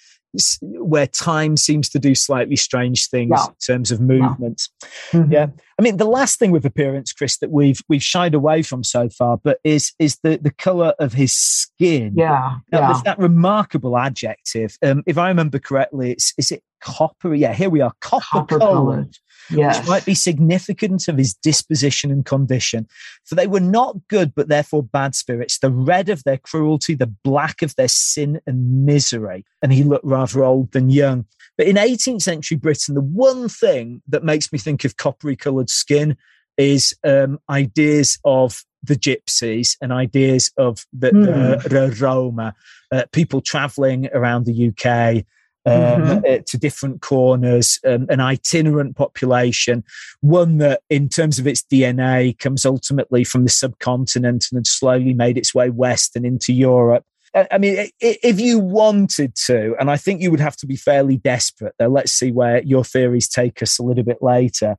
where 0.63 1.07
time 1.07 1.57
seems 1.57 1.89
to 1.91 1.99
do 1.99 2.15
slightly 2.15 2.57
strange 2.57 3.09
things 3.09 3.33
yeah. 3.35 3.47
in 3.47 3.55
terms 3.67 3.91
of 3.91 4.01
movement. 4.01 4.69
Yeah. 4.83 4.89
Mm-hmm. 5.21 5.33
yeah. 5.33 5.47
I 5.79 5.83
mean, 5.83 5.99
the 5.99 6.07
last 6.07 6.39
thing 6.39 6.53
with 6.53 6.65
appearance, 6.65 7.13
Chris, 7.13 7.39
that 7.39 7.51
we've 7.51 7.83
we've 7.89 8.03
shied 8.03 8.35
away 8.35 8.63
from 8.63 8.83
so 8.83 9.09
far, 9.09 9.37
but 9.37 9.59
is 9.63 9.93
is 9.99 10.19
the 10.23 10.39
the 10.41 10.51
color 10.51 10.95
of 10.99 11.13
his 11.13 11.35
skin. 11.35 12.15
Yeah. 12.17 12.59
Now, 12.73 12.81
yeah. 12.81 12.87
There's 12.93 13.03
that 13.03 13.19
remarkable 13.19 13.99
adjective. 13.99 14.79
Um, 14.83 15.03
if 15.07 15.19
I 15.19 15.29
remember 15.29 15.59
correctly, 15.59 16.13
it's 16.13 16.33
is 16.39 16.51
it 16.51 16.63
copper? 16.81 17.35
Yeah, 17.35 17.53
here 17.53 17.71
we 17.71 17.81
are, 17.81 17.93
copper, 18.01 18.59
colored 18.59 19.17
yes. 19.51 19.79
which 19.79 19.89
might 19.89 20.05
be 20.05 20.15
significant 20.15 21.09
of 21.09 21.17
his 21.17 21.35
disposition 21.35 22.11
and 22.11 22.25
condition. 22.25 22.87
For 23.25 23.35
they 23.35 23.47
were 23.47 23.61
not 23.61 23.97
good, 24.09 24.35
but 24.35 24.49
therefore 24.49 24.83
bad 24.83 25.15
spirits, 25.15 25.59
the 25.59 25.71
red 25.71 26.09
of 26.09 26.25
their 26.25 26.39
cruelty, 26.39 26.95
the 26.95 27.07
black 27.07 27.63
of 27.63 27.75
their 27.77 27.89
sin 27.89 28.41
and 28.47 28.85
misery. 28.85 29.45
And 29.63 29.73
he 29.73 29.85
looked 29.85 30.05
rather 30.05 30.45
old 30.45 30.73
than 30.73 30.91
young. 30.91 31.27
But 31.57 31.67
in 31.67 31.77
18th 31.77 32.23
century 32.23 32.57
Britain, 32.57 32.95
the 32.95 33.01
one 33.01 33.49
thing 33.49 34.03
that 34.09 34.25
makes 34.25 34.53
me 34.53 34.59
think 34.59 34.85
of 34.85 34.97
coppery 34.97 35.37
coloured 35.37 35.71
skin 35.71 36.17
is 36.57 36.95
um, 37.05 37.39
ideas 37.51 38.19
of 38.25 38.63
the 38.83 38.97
gypsies 38.97 39.77
and 39.81 39.93
ideas 39.93 40.53
of 40.57 40.87
the, 40.93 41.11
mm. 41.11 41.63
the, 41.63 41.69
the 41.69 41.97
Roma, 42.01 42.55
uh, 42.93 43.05
people 43.13 43.41
traveling 43.41 44.09
around 44.13 44.47
the 44.47 44.69
UK 44.69 45.25
um, 45.67 45.73
mm-hmm. 45.73 46.25
uh, 46.27 46.39
to 46.47 46.59
different 46.59 47.03
corners, 47.03 47.79
um, 47.85 48.07
an 48.09 48.21
itinerant 48.21 48.97
population, 48.97 49.85
one 50.21 50.59
that, 50.59 50.81
in 50.89 51.09
terms 51.09 51.39
of 51.39 51.47
its 51.47 51.63
DNA, 51.63 52.39
comes 52.39 52.65
ultimately 52.65 53.25
from 53.25 53.45
the 53.45 53.51
subcontinent 53.51 54.47
and 54.51 54.59
had 54.59 54.67
slowly 54.67 55.13
made 55.13 55.37
its 55.37 55.55
way 55.55 55.71
west 55.71 56.17
and 56.17 56.25
into 56.25 56.53
Europe. 56.53 57.05
I 57.51 57.59
mean, 57.59 57.91
if 58.01 58.41
you 58.41 58.59
wanted 58.59 59.35
to, 59.47 59.75
and 59.79 59.91
I 59.91 59.99
think 59.99 60.23
you 60.23 60.31
would 60.31 60.41
have 60.41 60.57
to 60.57 60.67
be 60.67 60.77
fairly 60.77 61.19
desperate, 61.19 61.75
though, 61.79 61.89
let's 61.89 62.13
see 62.13 62.33
where 62.33 62.63
your 62.63 62.83
theories 62.83 63.29
take 63.29 63.61
us 63.61 63.79
a 63.79 63.83
little 63.83 64.05
bit 64.05 64.23
later. 64.23 64.77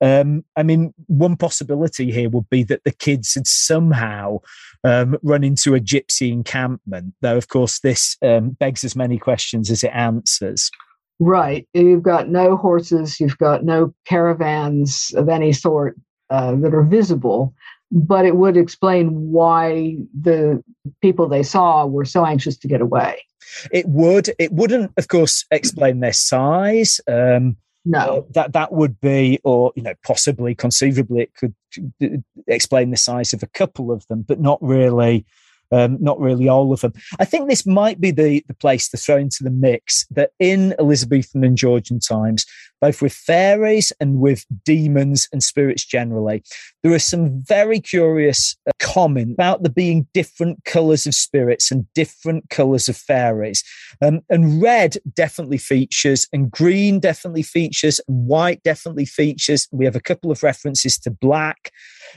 Um, 0.00 0.44
I 0.56 0.62
mean, 0.62 0.94
one 1.06 1.36
possibility 1.36 2.12
here 2.12 2.30
would 2.30 2.48
be 2.50 2.62
that 2.64 2.84
the 2.84 2.92
kids 2.92 3.34
had 3.34 3.46
somehow 3.46 4.38
um, 4.84 5.16
run 5.22 5.42
into 5.42 5.74
a 5.74 5.80
gypsy 5.80 6.30
encampment, 6.30 7.14
though, 7.20 7.36
of 7.36 7.48
course, 7.48 7.80
this 7.80 8.16
um, 8.22 8.50
begs 8.50 8.84
as 8.84 8.94
many 8.94 9.18
questions 9.18 9.70
as 9.70 9.82
it 9.82 9.90
answers. 9.92 10.70
Right. 11.18 11.66
You've 11.74 12.04
got 12.04 12.28
no 12.28 12.56
horses, 12.56 13.18
you've 13.18 13.38
got 13.38 13.64
no 13.64 13.92
caravans 14.06 15.10
of 15.16 15.28
any 15.28 15.52
sort 15.52 15.96
uh, 16.30 16.54
that 16.56 16.74
are 16.74 16.84
visible. 16.84 17.54
but 17.90 18.26
it 18.26 18.36
would 18.36 18.56
explain 18.56 19.30
why 19.30 19.96
the 20.18 20.62
people 21.00 21.28
they 21.28 21.42
saw 21.42 21.86
were 21.86 22.04
so 22.04 22.24
anxious 22.24 22.56
to 22.58 22.68
get 22.68 22.80
away. 22.80 23.22
It 23.72 23.86
would. 23.88 24.30
It 24.38 24.52
wouldn't, 24.52 24.92
of 24.96 25.08
course, 25.08 25.44
explain 25.50 26.00
their 26.00 26.12
size. 26.12 27.00
Um, 27.08 27.56
no, 27.88 27.98
uh, 27.98 28.22
that 28.34 28.52
that 28.52 28.72
would 28.72 29.00
be, 29.00 29.40
or 29.44 29.72
you 29.74 29.82
know, 29.82 29.94
possibly, 30.04 30.54
conceivably, 30.54 31.22
it 31.22 31.34
could 31.34 31.54
explain 32.46 32.90
the 32.90 32.96
size 32.96 33.32
of 33.32 33.42
a 33.42 33.48
couple 33.48 33.90
of 33.90 34.06
them, 34.08 34.24
but 34.26 34.40
not 34.40 34.58
really 34.60 35.24
um, 35.70 35.98
not 36.00 36.20
really 36.20 36.48
all 36.48 36.72
of 36.72 36.80
them. 36.80 36.92
I 37.18 37.24
think 37.24 37.48
this 37.48 37.66
might 37.66 38.00
be 38.00 38.10
the, 38.10 38.44
the 38.46 38.54
place 38.54 38.88
to 38.90 38.96
throw 38.96 39.16
into 39.16 39.42
the 39.42 39.50
mix 39.50 40.06
that 40.10 40.30
in 40.38 40.74
Elizabethan 40.78 41.44
and 41.44 41.56
Georgian 41.56 42.00
times, 42.00 42.46
both 42.80 43.02
with 43.02 43.12
fairies 43.12 43.92
and 44.00 44.20
with 44.20 44.44
demons 44.64 45.28
and 45.32 45.42
spirits 45.42 45.84
generally, 45.84 46.42
there 46.82 46.92
are 46.92 46.98
some 46.98 47.42
very 47.42 47.80
curious 47.80 48.56
uh, 48.66 48.72
comments 48.78 49.32
about 49.32 49.62
there 49.62 49.70
being 49.70 50.06
different 50.14 50.64
colours 50.64 51.06
of 51.06 51.14
spirits 51.14 51.70
and 51.70 51.86
different 51.94 52.48
colours 52.50 52.88
of 52.88 52.96
fairies. 52.96 53.64
Um, 54.02 54.20
and 54.28 54.62
red 54.62 54.96
definitely 55.14 55.58
features, 55.58 56.28
and 56.32 56.50
green 56.50 57.00
definitely 57.00 57.42
features, 57.42 58.00
and 58.06 58.26
white 58.26 58.62
definitely 58.62 59.06
features. 59.06 59.68
We 59.72 59.84
have 59.84 59.96
a 59.96 60.00
couple 60.00 60.30
of 60.30 60.42
references 60.42 60.98
to 61.00 61.10
black. 61.10 61.72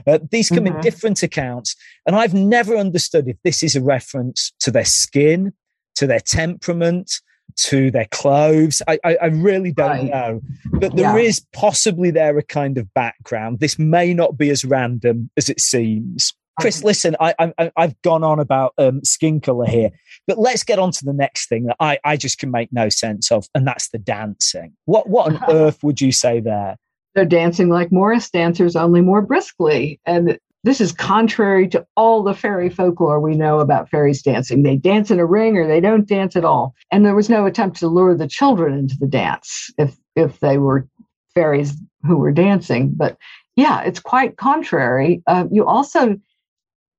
Uh, 0.07 0.19
these 0.29 0.49
come 0.49 0.59
mm-hmm. 0.59 0.75
in 0.75 0.81
different 0.81 1.23
accounts. 1.23 1.75
And 2.05 2.15
I've 2.15 2.33
never 2.33 2.75
understood 2.75 3.27
if 3.27 3.37
this 3.43 3.63
is 3.63 3.75
a 3.75 3.81
reference 3.81 4.53
to 4.61 4.71
their 4.71 4.85
skin, 4.85 5.53
to 5.95 6.07
their 6.07 6.19
temperament, 6.19 7.21
to 7.55 7.91
their 7.91 8.07
clothes. 8.11 8.81
I, 8.87 8.99
I, 9.03 9.15
I 9.21 9.25
really 9.27 9.71
don't 9.71 9.89
right. 9.89 10.05
know. 10.05 10.41
But 10.65 10.95
there 10.95 11.17
yeah. 11.17 11.27
is 11.27 11.45
possibly 11.53 12.11
there 12.11 12.37
a 12.37 12.43
kind 12.43 12.77
of 12.77 12.93
background. 12.93 13.59
This 13.59 13.77
may 13.77 14.13
not 14.13 14.37
be 14.37 14.49
as 14.49 14.65
random 14.65 15.29
as 15.37 15.49
it 15.49 15.59
seems. 15.59 16.33
Chris, 16.59 16.83
listen, 16.83 17.15
I, 17.19 17.33
I, 17.57 17.71
have 17.77 17.99
gone 18.03 18.23
on 18.23 18.39
about 18.39 18.73
um, 18.77 19.03
skin 19.03 19.39
color 19.39 19.65
here, 19.65 19.89
but 20.27 20.37
let's 20.37 20.63
get 20.63 20.79
on 20.79 20.91
to 20.91 21.05
the 21.05 21.13
next 21.13 21.47
thing 21.47 21.65
that 21.65 21.77
I, 21.79 21.97
I 22.03 22.17
just 22.17 22.37
can 22.37 22.51
make 22.51 22.71
no 22.71 22.89
sense 22.89 23.31
of, 23.31 23.47
and 23.55 23.65
that's 23.65 23.89
the 23.89 23.97
dancing. 23.97 24.73
What, 24.85 25.09
what 25.09 25.31
on 25.31 25.39
earth 25.49 25.83
would 25.83 26.01
you 26.01 26.11
say 26.11 26.39
there? 26.39 26.77
They're 27.15 27.25
dancing 27.25 27.69
like 27.69 27.91
Morris 27.91 28.29
dancers, 28.29 28.75
only 28.75 29.01
more 29.01 29.21
briskly. 29.21 29.99
And 30.05 30.37
this 30.63 30.79
is 30.79 30.91
contrary 30.91 31.67
to 31.69 31.85
all 31.95 32.21
the 32.21 32.33
fairy 32.33 32.69
folklore 32.69 33.19
we 33.19 33.35
know 33.35 33.59
about 33.59 33.89
fairies 33.89 34.21
dancing. 34.21 34.61
They 34.61 34.75
dance 34.75 35.09
in 35.09 35.19
a 35.19 35.25
ring 35.25 35.57
or 35.57 35.67
they 35.67 35.81
don't 35.81 36.07
dance 36.07 36.35
at 36.35 36.45
all. 36.45 36.75
And 36.91 37.05
there 37.05 37.15
was 37.15 37.29
no 37.29 37.45
attempt 37.45 37.79
to 37.79 37.87
lure 37.87 38.15
the 38.15 38.27
children 38.27 38.77
into 38.77 38.97
the 38.99 39.07
dance 39.07 39.71
if 39.77 39.97
if 40.15 40.39
they 40.39 40.57
were 40.57 40.87
fairies 41.33 41.75
who 42.03 42.17
were 42.17 42.31
dancing. 42.31 42.91
But 42.95 43.17
yeah, 43.55 43.81
it's 43.81 43.99
quite 43.99 44.37
contrary. 44.37 45.23
Uh, 45.27 45.45
you 45.51 45.65
also, 45.65 46.17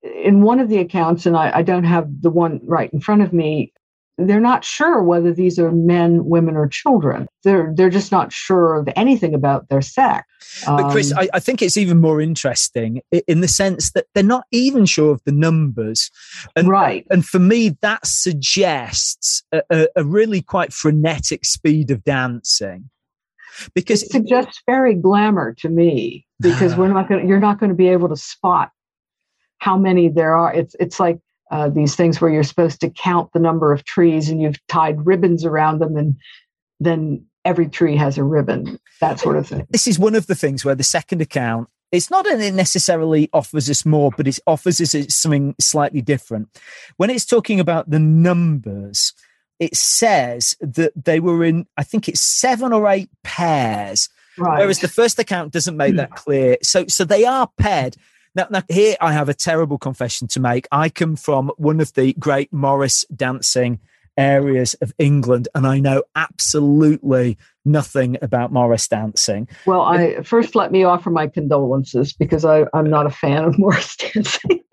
in 0.02 0.42
one 0.42 0.60
of 0.60 0.68
the 0.68 0.78
accounts, 0.78 1.26
and 1.26 1.36
I, 1.36 1.58
I 1.58 1.62
don't 1.62 1.84
have 1.84 2.08
the 2.20 2.30
one 2.30 2.60
right 2.64 2.92
in 2.92 3.00
front 3.00 3.22
of 3.22 3.32
me, 3.32 3.72
they're 4.18 4.40
not 4.40 4.64
sure 4.64 5.02
whether 5.02 5.32
these 5.32 5.58
are 5.58 5.72
men, 5.72 6.26
women, 6.26 6.56
or 6.56 6.68
children. 6.68 7.26
They're 7.44 7.72
they're 7.74 7.90
just 7.90 8.12
not 8.12 8.32
sure 8.32 8.74
of 8.74 8.88
anything 8.94 9.34
about 9.34 9.68
their 9.68 9.82
sex. 9.82 10.26
But 10.66 10.90
Chris, 10.90 11.12
um, 11.12 11.18
I, 11.20 11.28
I, 11.34 11.40
think 11.40 11.62
it's 11.62 11.76
even 11.78 11.98
more 11.98 12.20
interesting 12.20 13.00
in 13.26 13.40
the 13.40 13.48
sense 13.48 13.92
that 13.92 14.06
they're 14.14 14.22
not 14.22 14.44
even 14.50 14.84
sure 14.84 15.12
of 15.12 15.22
the 15.24 15.32
numbers. 15.32 16.10
And, 16.56 16.68
right. 16.68 17.06
And 17.10 17.24
for 17.24 17.38
me, 17.38 17.76
that 17.80 18.06
suggests 18.06 19.42
a, 19.50 19.62
a, 19.70 19.88
a 19.96 20.04
really 20.04 20.42
quite 20.42 20.72
frenetic 20.72 21.46
speed 21.46 21.90
of 21.90 22.04
dancing. 22.04 22.90
Because 23.74 24.02
it 24.02 24.10
suggests 24.10 24.60
fairy 24.66 24.94
glamour 24.94 25.54
to 25.58 25.68
me 25.68 26.26
because 26.40 26.74
we're 26.74 26.88
not 26.92 27.08
going 27.08 27.26
you're 27.26 27.40
not 27.40 27.58
going 27.58 27.70
to 27.70 27.76
be 27.76 27.88
able 27.88 28.08
to 28.08 28.16
spot 28.16 28.70
how 29.58 29.78
many 29.78 30.08
there 30.08 30.36
are. 30.36 30.52
It's 30.52 30.76
it's 30.78 31.00
like 31.00 31.18
uh, 31.52 31.68
these 31.68 31.94
things 31.94 32.18
where 32.18 32.30
you're 32.30 32.42
supposed 32.42 32.80
to 32.80 32.88
count 32.88 33.30
the 33.34 33.38
number 33.38 33.72
of 33.72 33.84
trees 33.84 34.30
and 34.30 34.40
you've 34.40 34.58
tied 34.68 35.06
ribbons 35.06 35.44
around 35.44 35.80
them 35.80 35.96
and 35.98 36.16
then 36.80 37.24
every 37.44 37.68
tree 37.68 37.94
has 37.94 38.16
a 38.16 38.24
ribbon 38.24 38.78
that 39.00 39.20
sort 39.20 39.36
of 39.36 39.46
thing. 39.46 39.66
This 39.68 39.86
is 39.86 39.98
one 39.98 40.14
of 40.14 40.26
the 40.26 40.34
things 40.34 40.64
where 40.64 40.74
the 40.74 40.82
second 40.82 41.20
account 41.20 41.68
it's 41.92 42.10
not 42.10 42.24
that 42.24 42.40
it 42.40 42.54
necessarily 42.54 43.28
offers 43.34 43.68
us 43.68 43.84
more 43.84 44.10
but 44.16 44.26
it 44.26 44.38
offers 44.46 44.80
us 44.80 44.96
something 45.14 45.54
slightly 45.60 46.00
different. 46.00 46.48
When 46.96 47.10
it's 47.10 47.26
talking 47.26 47.60
about 47.60 47.90
the 47.90 47.98
numbers 47.98 49.12
it 49.60 49.76
says 49.76 50.56
that 50.60 50.92
they 50.96 51.20
were 51.20 51.44
in 51.44 51.66
i 51.76 51.84
think 51.84 52.08
it's 52.08 52.22
seven 52.22 52.72
or 52.72 52.88
eight 52.88 53.10
pairs. 53.22 54.08
Right. 54.38 54.60
whereas 54.60 54.78
the 54.78 54.88
first 54.88 55.18
account 55.18 55.52
doesn't 55.52 55.76
make 55.76 55.96
that 55.96 56.12
clear. 56.12 56.56
So 56.62 56.86
so 56.86 57.04
they 57.04 57.26
are 57.26 57.50
paired 57.58 57.96
now, 58.34 58.46
now, 58.50 58.62
here 58.68 58.96
I 59.00 59.12
have 59.12 59.28
a 59.28 59.34
terrible 59.34 59.78
confession 59.78 60.26
to 60.28 60.40
make. 60.40 60.66
I 60.72 60.88
come 60.88 61.16
from 61.16 61.50
one 61.56 61.80
of 61.80 61.92
the 61.94 62.14
great 62.14 62.52
Morris 62.52 63.04
dancing 63.14 63.80
areas 64.16 64.74
of 64.74 64.92
England, 64.98 65.48
and 65.54 65.66
I 65.66 65.80
know 65.80 66.02
absolutely 66.16 67.38
nothing 67.64 68.16
about 68.22 68.52
Morris 68.52 68.88
dancing. 68.88 69.48
Well, 69.66 69.82
I 69.82 70.22
first 70.22 70.54
let 70.54 70.72
me 70.72 70.84
offer 70.84 71.10
my 71.10 71.26
condolences 71.26 72.12
because 72.12 72.44
I, 72.44 72.64
am 72.74 72.88
not 72.88 73.06
a 73.06 73.10
fan 73.10 73.44
of 73.44 73.58
Morris 73.58 73.96
dancing. 73.96 74.60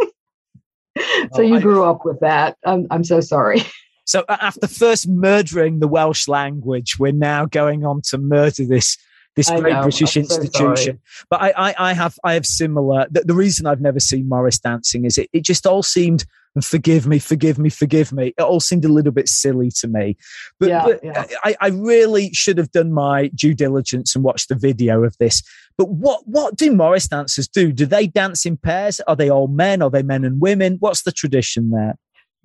so 0.97 1.27
oh, 1.33 1.41
you 1.41 1.59
grew 1.59 1.83
up 1.83 2.05
with 2.05 2.19
that. 2.21 2.57
I'm, 2.65 2.87
I'm 2.91 3.03
so 3.03 3.19
sorry. 3.19 3.61
So 4.05 4.25
after 4.27 4.67
first 4.67 5.07
murdering 5.07 5.79
the 5.79 5.87
Welsh 5.87 6.27
language, 6.27 6.97
we're 6.97 7.11
now 7.11 7.45
going 7.45 7.85
on 7.85 8.01
to 8.05 8.17
murder 8.17 8.65
this 8.65 8.97
this 9.39 9.49
great 9.49 9.73
know, 9.73 9.83
British 9.83 10.17
I'm 10.17 10.23
institution. 10.23 10.99
So 11.03 11.25
but 11.29 11.41
I, 11.41 11.53
I, 11.55 11.75
I, 11.77 11.93
have 11.93 12.19
I 12.23 12.33
have 12.33 12.45
similar. 12.45 13.07
The, 13.09 13.21
the, 13.21 13.33
reason 13.33 13.65
I've 13.65 13.79
never 13.79 13.99
seen 13.99 14.27
Morris 14.27 14.59
dancing 14.59 15.05
is 15.05 15.17
it, 15.17 15.29
it 15.31 15.43
just 15.43 15.65
all 15.65 15.83
seemed. 15.83 16.25
And 16.55 16.65
forgive 16.65 17.05
me, 17.05 17.19
forgive 17.19 17.59
me, 17.59 17.69
forgive 17.69 18.11
me. 18.11 18.33
It 18.35 18.41
all 18.41 18.59
seemed 18.59 18.83
a 18.83 18.89
little 18.89 19.11
bit 19.11 19.29
silly 19.29 19.69
to 19.77 19.87
me, 19.87 20.17
but, 20.59 20.69
yeah, 20.69 20.83
but 20.83 20.99
yeah. 21.03 21.25
I, 21.43 21.55
I 21.61 21.67
really 21.67 22.33
should 22.33 22.57
have 22.57 22.71
done 22.71 22.91
my 22.91 23.27
due 23.35 23.53
diligence 23.53 24.15
and 24.15 24.23
watched 24.23 24.49
the 24.49 24.55
video 24.55 25.03
of 25.03 25.15
this. 25.19 25.43
But 25.77 25.89
what 25.89 26.27
what 26.27 26.55
do 26.55 26.75
Morris 26.75 27.07
dancers 27.07 27.47
do? 27.47 27.71
Do 27.71 27.85
they 27.85 28.07
dance 28.07 28.47
in 28.47 28.57
pairs? 28.57 28.99
Are 29.01 29.15
they 29.15 29.29
all 29.29 29.47
men? 29.47 29.83
Are 29.83 29.91
they 29.91 30.01
men 30.01 30.25
and 30.25 30.41
women? 30.41 30.77
What's 30.79 31.03
the 31.03 31.11
tradition 31.11 31.69
there? 31.69 31.95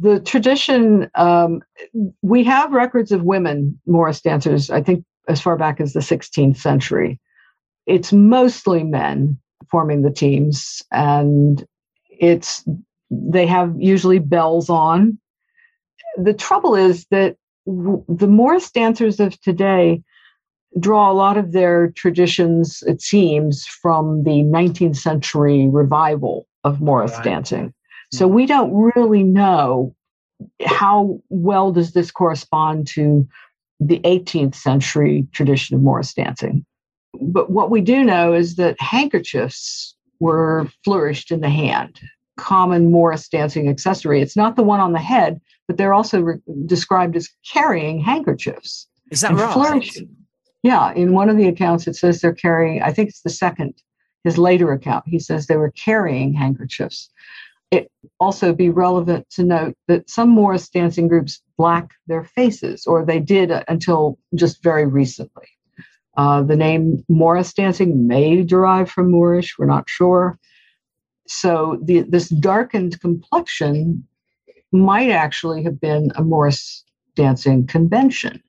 the 0.00 0.20
tradition 0.20 1.08
um, 1.14 1.62
we 2.22 2.42
have 2.44 2.72
records 2.72 3.12
of 3.12 3.22
women 3.22 3.78
morris 3.86 4.20
dancers 4.20 4.70
i 4.70 4.82
think 4.82 5.04
as 5.28 5.40
far 5.40 5.56
back 5.56 5.80
as 5.80 5.92
the 5.92 6.00
16th 6.00 6.56
century. 6.56 7.20
It's 7.86 8.12
mostly 8.12 8.84
men 8.84 9.38
forming 9.70 10.02
the 10.02 10.10
teams, 10.10 10.82
and 10.90 11.66
it's 12.10 12.64
they 13.10 13.46
have 13.46 13.74
usually 13.78 14.18
bells 14.18 14.70
on. 14.70 15.18
The 16.16 16.34
trouble 16.34 16.74
is 16.74 17.06
that 17.10 17.36
the 17.66 18.26
Morris 18.28 18.70
dancers 18.70 19.20
of 19.20 19.40
today 19.40 20.02
draw 20.78 21.10
a 21.10 21.14
lot 21.14 21.36
of 21.36 21.52
their 21.52 21.92
traditions, 21.92 22.82
it 22.86 23.00
seems, 23.00 23.66
from 23.66 24.24
the 24.24 24.42
19th 24.42 24.96
century 24.96 25.68
revival 25.68 26.46
of 26.64 26.80
Morris 26.80 27.12
right. 27.12 27.24
dancing. 27.24 27.74
So 28.12 28.26
hmm. 28.26 28.34
we 28.34 28.46
don't 28.46 28.74
really 28.74 29.22
know 29.22 29.94
how 30.64 31.20
well 31.28 31.72
does 31.72 31.92
this 31.92 32.10
correspond 32.10 32.86
to 32.88 33.26
the 33.80 34.00
18th 34.00 34.54
century 34.54 35.26
tradition 35.32 35.76
of 35.76 35.82
Morris 35.82 36.14
dancing. 36.14 36.64
But 37.20 37.50
what 37.50 37.70
we 37.70 37.80
do 37.80 38.04
know 38.04 38.32
is 38.32 38.56
that 38.56 38.80
handkerchiefs 38.80 39.94
were 40.20 40.68
flourished 40.84 41.30
in 41.30 41.40
the 41.40 41.50
hand, 41.50 42.00
common 42.36 42.90
Morris 42.90 43.28
dancing 43.28 43.68
accessory. 43.68 44.20
It's 44.20 44.36
not 44.36 44.56
the 44.56 44.62
one 44.62 44.80
on 44.80 44.92
the 44.92 44.98
head, 44.98 45.40
but 45.66 45.76
they're 45.76 45.94
also 45.94 46.20
re- 46.20 46.40
described 46.66 47.16
as 47.16 47.28
carrying 47.50 48.00
handkerchiefs. 48.00 48.88
Is 49.10 49.20
that 49.20 49.32
right? 49.32 49.52
Flourishing. 49.52 50.08
Yeah, 50.62 50.92
in 50.94 51.12
one 51.12 51.28
of 51.28 51.36
the 51.36 51.46
accounts, 51.46 51.86
it 51.86 51.94
says 51.94 52.20
they're 52.20 52.32
carrying, 52.32 52.82
I 52.82 52.92
think 52.92 53.10
it's 53.10 53.20
the 53.20 53.30
second, 53.30 53.74
his 54.24 54.38
later 54.38 54.72
account, 54.72 55.04
he 55.06 55.18
says 55.18 55.46
they 55.46 55.58
were 55.58 55.72
carrying 55.72 56.32
handkerchiefs 56.32 57.10
it 57.74 57.90
also 58.20 58.52
be 58.52 58.70
relevant 58.70 59.28
to 59.30 59.42
note 59.42 59.74
that 59.88 60.08
some 60.08 60.28
Morris 60.30 60.68
dancing 60.68 61.08
groups 61.08 61.42
black 61.58 61.90
their 62.06 62.24
faces, 62.24 62.86
or 62.86 63.04
they 63.04 63.20
did 63.20 63.50
until 63.68 64.18
just 64.34 64.62
very 64.62 64.86
recently. 64.86 65.48
Uh, 66.16 66.42
the 66.42 66.56
name 66.56 67.04
Morris 67.08 67.52
dancing 67.52 68.06
may 68.06 68.42
derive 68.42 68.90
from 68.90 69.10
Moorish, 69.10 69.58
we're 69.58 69.66
not 69.66 69.88
sure. 69.88 70.38
So 71.26 71.78
the, 71.82 72.02
this 72.02 72.28
darkened 72.28 73.00
complexion 73.00 74.06
might 74.70 75.10
actually 75.10 75.62
have 75.64 75.80
been 75.80 76.12
a 76.14 76.22
Morris 76.22 76.84
dancing 77.16 77.66
convention. 77.66 78.42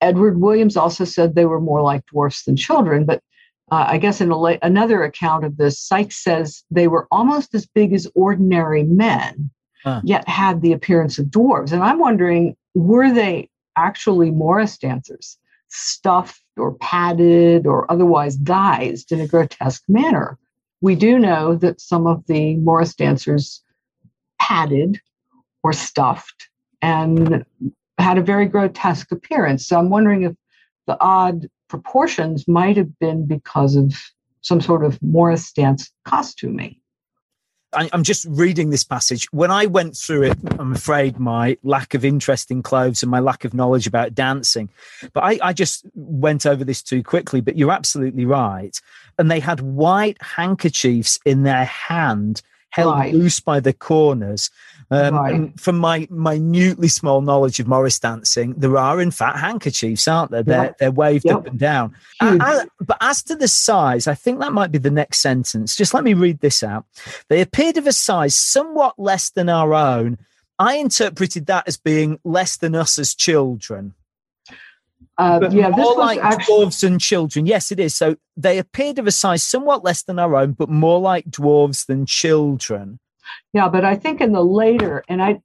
Edward 0.00 0.40
Williams 0.40 0.76
also 0.76 1.04
said 1.04 1.34
they 1.34 1.44
were 1.44 1.60
more 1.60 1.82
like 1.82 2.06
dwarfs 2.06 2.44
than 2.44 2.56
children, 2.56 3.04
but 3.04 3.22
uh, 3.70 3.84
I 3.88 3.98
guess 3.98 4.20
in 4.20 4.30
la- 4.30 4.56
another 4.62 5.02
account 5.02 5.44
of 5.44 5.56
this, 5.56 5.78
Sikes 5.78 6.22
says 6.22 6.64
they 6.70 6.88
were 6.88 7.06
almost 7.10 7.54
as 7.54 7.66
big 7.66 7.92
as 7.92 8.10
ordinary 8.14 8.82
men, 8.82 9.50
huh. 9.84 10.00
yet 10.04 10.28
had 10.28 10.62
the 10.62 10.72
appearance 10.72 11.18
of 11.18 11.26
dwarves. 11.26 11.72
And 11.72 11.82
I'm 11.82 11.98
wondering, 11.98 12.56
were 12.74 13.12
they 13.12 13.50
actually 13.76 14.30
Morris 14.30 14.78
dancers, 14.78 15.38
stuffed 15.68 16.42
or 16.56 16.74
padded 16.74 17.66
or 17.66 17.90
otherwise 17.90 18.38
guised 18.38 19.12
in 19.12 19.20
a 19.20 19.26
grotesque 19.26 19.84
manner? 19.88 20.38
We 20.80 20.94
do 20.94 21.18
know 21.18 21.56
that 21.56 21.80
some 21.80 22.06
of 22.06 22.26
the 22.26 22.56
Morris 22.56 22.94
dancers 22.94 23.62
padded 24.40 25.00
or 25.62 25.72
stuffed 25.72 26.48
and 26.80 27.44
had 27.98 28.16
a 28.16 28.22
very 28.22 28.46
grotesque 28.46 29.10
appearance. 29.10 29.66
So 29.66 29.78
I'm 29.78 29.90
wondering 29.90 30.22
if 30.22 30.34
the 30.86 30.96
odd 31.00 31.48
proportions 31.68 32.46
might 32.48 32.76
have 32.76 32.98
been 32.98 33.26
because 33.26 33.76
of 33.76 33.94
some 34.40 34.60
sort 34.60 34.84
of 34.84 35.00
Morris 35.02 35.52
dance 35.52 35.90
costuming. 36.04 36.76
I'm 37.74 38.02
just 38.02 38.24
reading 38.30 38.70
this 38.70 38.82
passage. 38.82 39.26
When 39.30 39.50
I 39.50 39.66
went 39.66 39.94
through 39.94 40.22
it, 40.22 40.38
I'm 40.58 40.72
afraid 40.72 41.18
my 41.18 41.58
lack 41.62 41.92
of 41.92 42.02
interest 42.02 42.50
in 42.50 42.62
clothes 42.62 43.02
and 43.02 43.10
my 43.10 43.20
lack 43.20 43.44
of 43.44 43.52
knowledge 43.52 43.86
about 43.86 44.14
dancing, 44.14 44.70
but 45.12 45.22
I, 45.22 45.38
I 45.42 45.52
just 45.52 45.84
went 45.94 46.46
over 46.46 46.64
this 46.64 46.82
too 46.82 47.02
quickly. 47.02 47.42
But 47.42 47.58
you're 47.58 47.70
absolutely 47.70 48.24
right. 48.24 48.80
And 49.18 49.30
they 49.30 49.40
had 49.40 49.60
white 49.60 50.16
handkerchiefs 50.22 51.20
in 51.26 51.42
their 51.42 51.66
hand 51.66 52.40
held 52.70 52.94
right. 52.94 53.14
loose 53.14 53.40
by 53.40 53.60
the 53.60 53.72
corners. 53.72 54.50
Um, 54.90 55.14
right. 55.14 55.60
from 55.60 55.76
my 55.76 56.08
minutely 56.10 56.88
small 56.88 57.20
knowledge 57.20 57.60
of 57.60 57.68
Morris 57.68 57.98
dancing, 57.98 58.54
there 58.54 58.76
are 58.78 59.00
in 59.02 59.10
fact 59.10 59.38
handkerchiefs, 59.38 60.08
aren't 60.08 60.30
there? 60.30 60.42
They're, 60.42 60.64
yep. 60.64 60.78
they're 60.78 60.90
waved 60.90 61.26
yep. 61.26 61.36
up 61.36 61.46
and 61.46 61.58
down. 61.58 61.94
but 62.20 62.96
as 63.02 63.22
to 63.24 63.36
the 63.36 63.48
size, 63.48 64.06
I 64.06 64.14
think 64.14 64.40
that 64.40 64.54
might 64.54 64.72
be 64.72 64.78
the 64.78 64.90
next 64.90 65.18
sentence. 65.18 65.76
Just 65.76 65.92
let 65.92 66.04
me 66.04 66.14
read 66.14 66.40
this 66.40 66.62
out. 66.62 66.86
They 67.28 67.42
appeared 67.42 67.76
of 67.76 67.86
a 67.86 67.92
size 67.92 68.34
somewhat 68.34 68.98
less 68.98 69.28
than 69.28 69.50
our 69.50 69.74
own. 69.74 70.16
I 70.58 70.76
interpreted 70.76 71.46
that 71.46 71.68
as 71.68 71.76
being 71.76 72.18
less 72.24 72.56
than 72.56 72.74
us 72.74 72.98
as 72.98 73.14
children. 73.14 73.94
Uh, 75.18 75.48
yeah, 75.50 75.68
more 75.68 75.96
like 75.96 76.20
actually... 76.20 76.66
dwarves 76.66 76.84
and 76.84 77.00
children. 77.00 77.44
Yes, 77.44 77.72
it 77.72 77.80
is. 77.80 77.94
So 77.94 78.16
they 78.36 78.56
appeared 78.56 79.00
of 79.00 79.06
a 79.08 79.10
size 79.10 79.42
somewhat 79.42 79.82
less 79.82 80.04
than 80.04 80.18
our 80.20 80.36
own, 80.36 80.52
but 80.52 80.68
more 80.68 81.00
like 81.00 81.24
dwarves 81.24 81.86
than 81.86 82.06
children. 82.06 83.00
Yeah, 83.52 83.68
but 83.68 83.84
I 83.84 83.96
think 83.96 84.20
in 84.20 84.32
the 84.32 84.44
later, 84.44 85.02
and 85.08 85.20
I, 85.20 85.40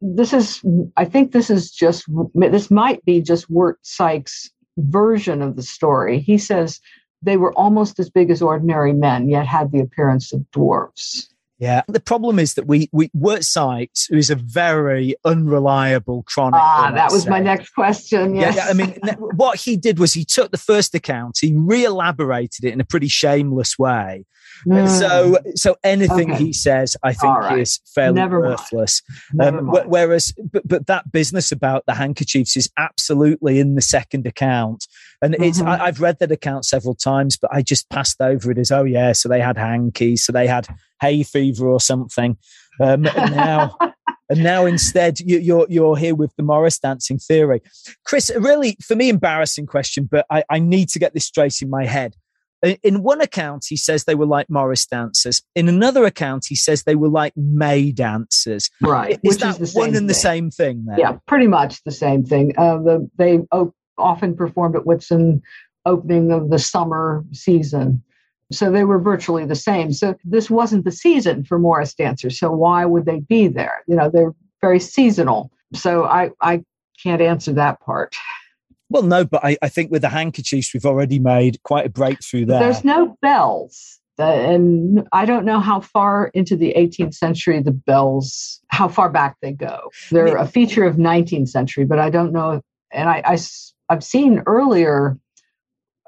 this 0.00 0.32
is, 0.32 0.62
I 0.96 1.04
think 1.04 1.32
this 1.32 1.50
is 1.50 1.70
just, 1.70 2.06
this 2.34 2.70
might 2.70 3.04
be 3.04 3.20
just 3.20 3.50
Wirt 3.50 3.78
Sikes' 3.82 4.50
version 4.78 5.42
of 5.42 5.56
the 5.56 5.62
story. 5.62 6.18
He 6.18 6.38
says 6.38 6.80
they 7.20 7.36
were 7.36 7.52
almost 7.52 8.00
as 8.00 8.08
big 8.08 8.30
as 8.30 8.40
ordinary 8.40 8.94
men, 8.94 9.28
yet 9.28 9.46
had 9.46 9.72
the 9.72 9.80
appearance 9.80 10.32
of 10.32 10.40
dwarves. 10.52 11.28
Yeah. 11.62 11.82
The 11.86 12.00
problem 12.00 12.40
is 12.40 12.54
that 12.54 12.66
we, 12.66 12.88
we 12.90 13.08
Wirt 13.14 13.44
Sikes, 13.44 14.06
who 14.06 14.16
is 14.16 14.30
a 14.30 14.34
very 14.34 15.14
unreliable 15.24 16.24
chronicle. 16.24 16.58
Ah, 16.60 16.90
that 16.92 17.12
was 17.12 17.22
say. 17.22 17.30
my 17.30 17.38
next 17.38 17.70
question. 17.70 18.34
Yes. 18.34 18.56
Yeah, 18.56 18.66
I 18.66 18.72
mean, 18.72 18.98
what 19.36 19.60
he 19.60 19.76
did 19.76 20.00
was 20.00 20.12
he 20.12 20.24
took 20.24 20.50
the 20.50 20.58
first 20.58 20.92
account, 20.92 21.38
he 21.40 21.54
re 21.54 21.84
elaborated 21.84 22.64
it 22.64 22.72
in 22.72 22.80
a 22.80 22.84
pretty 22.84 23.06
shameless 23.06 23.78
way. 23.78 24.24
Mm. 24.66 24.88
So, 24.88 25.38
so 25.54 25.76
anything 25.82 26.32
okay. 26.32 26.44
he 26.44 26.52
says, 26.52 26.96
I 27.02 27.12
think 27.12 27.38
right. 27.38 27.58
is 27.58 27.80
fairly 27.94 28.14
Never 28.14 28.40
worthless. 28.40 29.02
Um, 29.40 29.68
whereas, 29.86 30.32
but, 30.52 30.66
but 30.66 30.86
that 30.86 31.10
business 31.10 31.52
about 31.52 31.84
the 31.86 31.94
handkerchiefs 31.94 32.56
is 32.56 32.70
absolutely 32.78 33.58
in 33.58 33.74
the 33.74 33.82
second 33.82 34.26
account. 34.26 34.86
And 35.20 35.34
it's, 35.36 35.58
mm-hmm. 35.58 35.68
I, 35.68 35.86
I've 35.86 36.00
read 36.00 36.18
that 36.20 36.32
account 36.32 36.64
several 36.64 36.94
times, 36.94 37.36
but 37.36 37.50
I 37.52 37.62
just 37.62 37.88
passed 37.90 38.20
over 38.20 38.50
it 38.50 38.58
as, 38.58 38.70
oh, 38.70 38.84
yeah, 38.84 39.12
so 39.12 39.28
they 39.28 39.40
had 39.40 39.56
hankies, 39.56 40.24
so 40.24 40.32
they 40.32 40.46
had 40.46 40.66
hay 41.00 41.22
fever 41.22 41.68
or 41.68 41.80
something. 41.80 42.36
Um, 42.80 43.06
and 43.06 43.36
now, 43.36 43.76
and 44.30 44.42
now 44.42 44.66
instead 44.66 45.20
you, 45.20 45.38
are 45.38 45.40
you're, 45.40 45.66
you're 45.68 45.96
here 45.96 46.14
with 46.14 46.34
the 46.36 46.42
Morris 46.42 46.78
dancing 46.78 47.18
theory, 47.18 47.60
Chris. 48.04 48.30
Really, 48.36 48.76
for 48.82 48.96
me, 48.96 49.08
embarrassing 49.08 49.66
question, 49.66 50.08
but 50.10 50.26
I, 50.30 50.44
I 50.50 50.58
need 50.58 50.88
to 50.90 50.98
get 50.98 51.14
this 51.14 51.26
straight 51.26 51.60
in 51.62 51.70
my 51.70 51.84
head. 51.84 52.16
In 52.62 53.02
one 53.02 53.20
account, 53.20 53.64
he 53.68 53.76
says 53.76 54.04
they 54.04 54.14
were 54.14 54.26
like 54.26 54.48
Morris 54.48 54.86
dancers. 54.86 55.42
In 55.56 55.68
another 55.68 56.04
account, 56.04 56.46
he 56.48 56.54
says 56.54 56.84
they 56.84 56.94
were 56.94 57.08
like 57.08 57.36
May 57.36 57.90
dancers. 57.90 58.70
Right. 58.80 59.18
Is 59.24 59.38
that 59.38 59.60
is 59.60 59.74
one 59.74 59.88
and 59.88 59.96
thing. 59.96 60.06
the 60.06 60.14
same 60.14 60.50
thing? 60.50 60.84
Then? 60.86 60.98
Yeah, 60.98 61.18
pretty 61.26 61.48
much 61.48 61.82
the 61.82 61.90
same 61.90 62.24
thing. 62.24 62.54
Uh, 62.56 62.78
the, 62.78 63.10
they 63.18 63.40
often 63.98 64.36
performed 64.36 64.76
at 64.76 64.82
Whitsun 64.82 65.42
opening 65.86 66.30
of 66.30 66.50
the 66.50 66.58
summer 66.58 67.24
season. 67.32 68.02
So 68.52 68.70
they 68.70 68.84
were 68.84 69.00
virtually 69.00 69.44
the 69.44 69.56
same. 69.56 69.92
So 69.92 70.14
this 70.24 70.50
wasn't 70.50 70.84
the 70.84 70.92
season 70.92 71.44
for 71.44 71.58
Morris 71.58 71.94
dancers. 71.94 72.38
So 72.38 72.52
why 72.52 72.84
would 72.84 73.06
they 73.06 73.20
be 73.20 73.48
there? 73.48 73.82
You 73.88 73.96
know, 73.96 74.08
they're 74.08 74.34
very 74.60 74.78
seasonal. 74.78 75.50
So 75.74 76.04
I, 76.04 76.30
I 76.40 76.62
can't 77.02 77.22
answer 77.22 77.52
that 77.54 77.80
part. 77.80 78.14
Well, 78.92 79.02
no, 79.02 79.24
but 79.24 79.44
I, 79.44 79.56
I 79.62 79.68
think 79.68 79.90
with 79.90 80.02
the 80.02 80.08
handkerchiefs, 80.08 80.72
we've 80.74 80.86
already 80.86 81.18
made 81.18 81.62
quite 81.62 81.86
a 81.86 81.90
breakthrough 81.90 82.44
there. 82.44 82.60
There's 82.60 82.84
no 82.84 83.16
bells. 83.22 83.98
And 84.18 85.08
I 85.12 85.24
don't 85.24 85.46
know 85.46 85.58
how 85.58 85.80
far 85.80 86.30
into 86.34 86.54
the 86.54 86.74
18th 86.76 87.14
century 87.14 87.60
the 87.62 87.72
bells, 87.72 88.60
how 88.68 88.86
far 88.86 89.08
back 89.08 89.36
they 89.40 89.52
go. 89.52 89.90
They're 90.10 90.36
a 90.36 90.46
feature 90.46 90.84
of 90.84 90.96
19th 90.96 91.48
century, 91.48 91.84
but 91.84 91.98
I 91.98 92.10
don't 92.10 92.32
know. 92.32 92.60
And 92.92 93.08
I, 93.08 93.22
I 93.24 93.38
I've 93.88 94.04
seen 94.04 94.42
earlier 94.46 95.18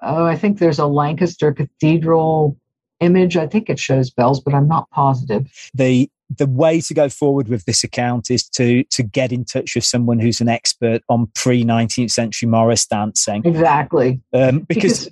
oh, 0.05 0.27
I 0.27 0.37
think 0.37 0.59
there's 0.59 0.79
a 0.79 0.87
Lancaster 0.87 1.53
Cathedral 1.53 2.57
image. 3.01 3.37
I 3.37 3.47
think 3.47 3.69
it 3.69 3.79
shows 3.79 4.11
bells, 4.11 4.41
but 4.41 4.55
I'm 4.55 4.69
not 4.69 4.89
positive. 4.91 5.51
The 5.75 6.11
the 6.31 6.47
way 6.47 6.81
to 6.81 6.95
go 6.95 7.09
forward 7.09 7.49
with 7.49 7.65
this 7.65 7.85
account 7.85 8.31
is 8.31 8.49
to 8.51 8.85
to 8.85 9.03
get 9.03 9.33
in 9.33 9.45
touch 9.45 9.75
with 9.75 9.85
someone 9.85 10.19
who's 10.19 10.41
an 10.41 10.49
expert 10.49 11.03
on 11.09 11.29
pre 11.35 11.65
19th 11.65 12.11
century 12.11 12.49
Morris 12.49 12.87
dancing. 12.87 13.43
Exactly. 13.45 14.21
Um, 14.33 14.61
because, 14.61 15.11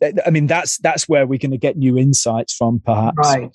because 0.00 0.20
I 0.26 0.30
mean 0.30 0.46
that's 0.46 0.78
that's 0.78 1.08
where 1.08 1.26
we're 1.26 1.38
going 1.38 1.50
to 1.52 1.58
get 1.58 1.76
new 1.76 1.98
insights 1.98 2.54
from, 2.54 2.80
perhaps. 2.84 3.16
Right. 3.16 3.50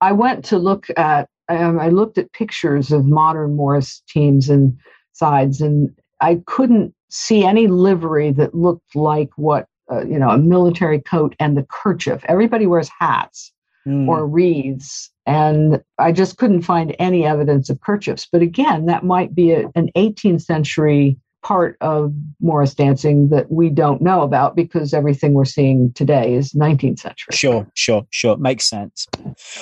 I 0.00 0.12
went 0.12 0.44
to 0.46 0.58
look 0.58 0.86
at. 0.96 1.28
Um, 1.48 1.80
I 1.80 1.88
looked 1.88 2.16
at 2.16 2.32
pictures 2.32 2.92
of 2.92 3.06
modern 3.06 3.56
Morris 3.56 4.02
teams 4.08 4.48
and 4.48 4.78
sides, 5.14 5.60
and 5.60 5.90
I 6.20 6.40
couldn't 6.46 6.94
see 7.08 7.44
any 7.44 7.66
livery 7.66 8.30
that 8.30 8.54
looked 8.54 8.94
like 8.94 9.30
what 9.34 9.66
uh, 9.90 10.04
you 10.04 10.18
know, 10.18 10.30
a 10.30 10.38
military 10.38 11.00
coat 11.00 11.34
and 11.40 11.56
the 11.56 11.66
kerchief. 11.68 12.22
Everybody 12.28 12.66
wears 12.66 12.88
hats 13.00 13.52
mm. 13.86 14.08
or 14.08 14.26
wreaths. 14.26 15.10
And 15.26 15.82
I 15.98 16.12
just 16.12 16.36
couldn't 16.38 16.62
find 16.62 16.94
any 16.98 17.24
evidence 17.24 17.70
of 17.70 17.80
kerchiefs. 17.80 18.26
But 18.30 18.42
again, 18.42 18.86
that 18.86 19.04
might 19.04 19.34
be 19.34 19.52
a, 19.52 19.70
an 19.74 19.90
18th 19.96 20.42
century 20.42 21.18
part 21.42 21.76
of 21.80 22.12
Morris 22.40 22.74
dancing 22.74 23.28
that 23.30 23.50
we 23.50 23.70
don't 23.70 24.02
know 24.02 24.22
about 24.22 24.54
because 24.54 24.92
everything 24.92 25.32
we're 25.32 25.44
seeing 25.44 25.92
today 25.92 26.34
is 26.34 26.52
19th 26.52 26.98
century. 26.98 27.32
Sure, 27.32 27.66
sure, 27.74 28.06
sure. 28.10 28.36
Makes 28.36 28.68
sense. 28.68 29.06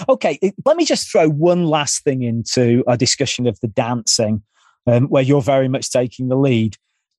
Okay, 0.09 0.39
let 0.65 0.77
me 0.77 0.85
just 0.85 1.11
throw 1.11 1.29
one 1.29 1.67
last 1.67 2.03
thing 2.03 2.23
into 2.23 2.83
our 2.87 2.97
discussion 2.97 3.47
of 3.47 3.61
the 3.61 3.69
dancing, 3.69 4.43
um, 4.87 5.09
where 5.09 5.23
you're 5.23 5.43
very 5.43 5.69
much 5.69 5.91
taking 5.91 6.29
the 6.29 6.37
lead. 6.37 6.77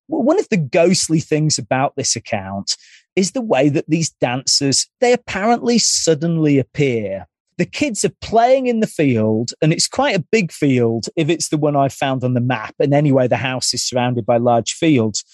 One 0.08 0.40
of 0.40 0.50
the 0.50 0.58
ghostly 0.58 1.20
things 1.20 1.58
about 1.58 1.96
this 1.96 2.16
account 2.16 2.76
is 3.20 3.32
the 3.32 3.42
way 3.42 3.70
that 3.70 3.86
these 3.88 4.10
dancers, 4.22 4.88
they 5.02 5.14
apparently 5.14 5.78
suddenly 5.78 6.58
appear. 6.58 7.28
The 7.58 7.66
kids 7.66 8.06
are 8.06 8.16
playing 8.22 8.68
in 8.68 8.80
the 8.80 8.88
field, 8.88 9.52
and 9.62 9.74
it's 9.74 9.88
quite 9.88 10.16
a 10.16 10.26
big 10.32 10.54
field 10.54 11.08
if 11.18 11.30
it's 11.30 11.50
the 11.50 11.58
one 11.58 11.76
I 11.76 11.90
found 11.90 12.24
on 12.24 12.34
the 12.34 12.40
map. 12.40 12.74
And 12.80 12.94
anyway, 12.94 13.28
the 13.28 13.36
house 13.36 13.74
is 13.74 13.84
surrounded 13.84 14.26
by 14.26 14.38
large 14.38 14.72
fields. 14.72 15.26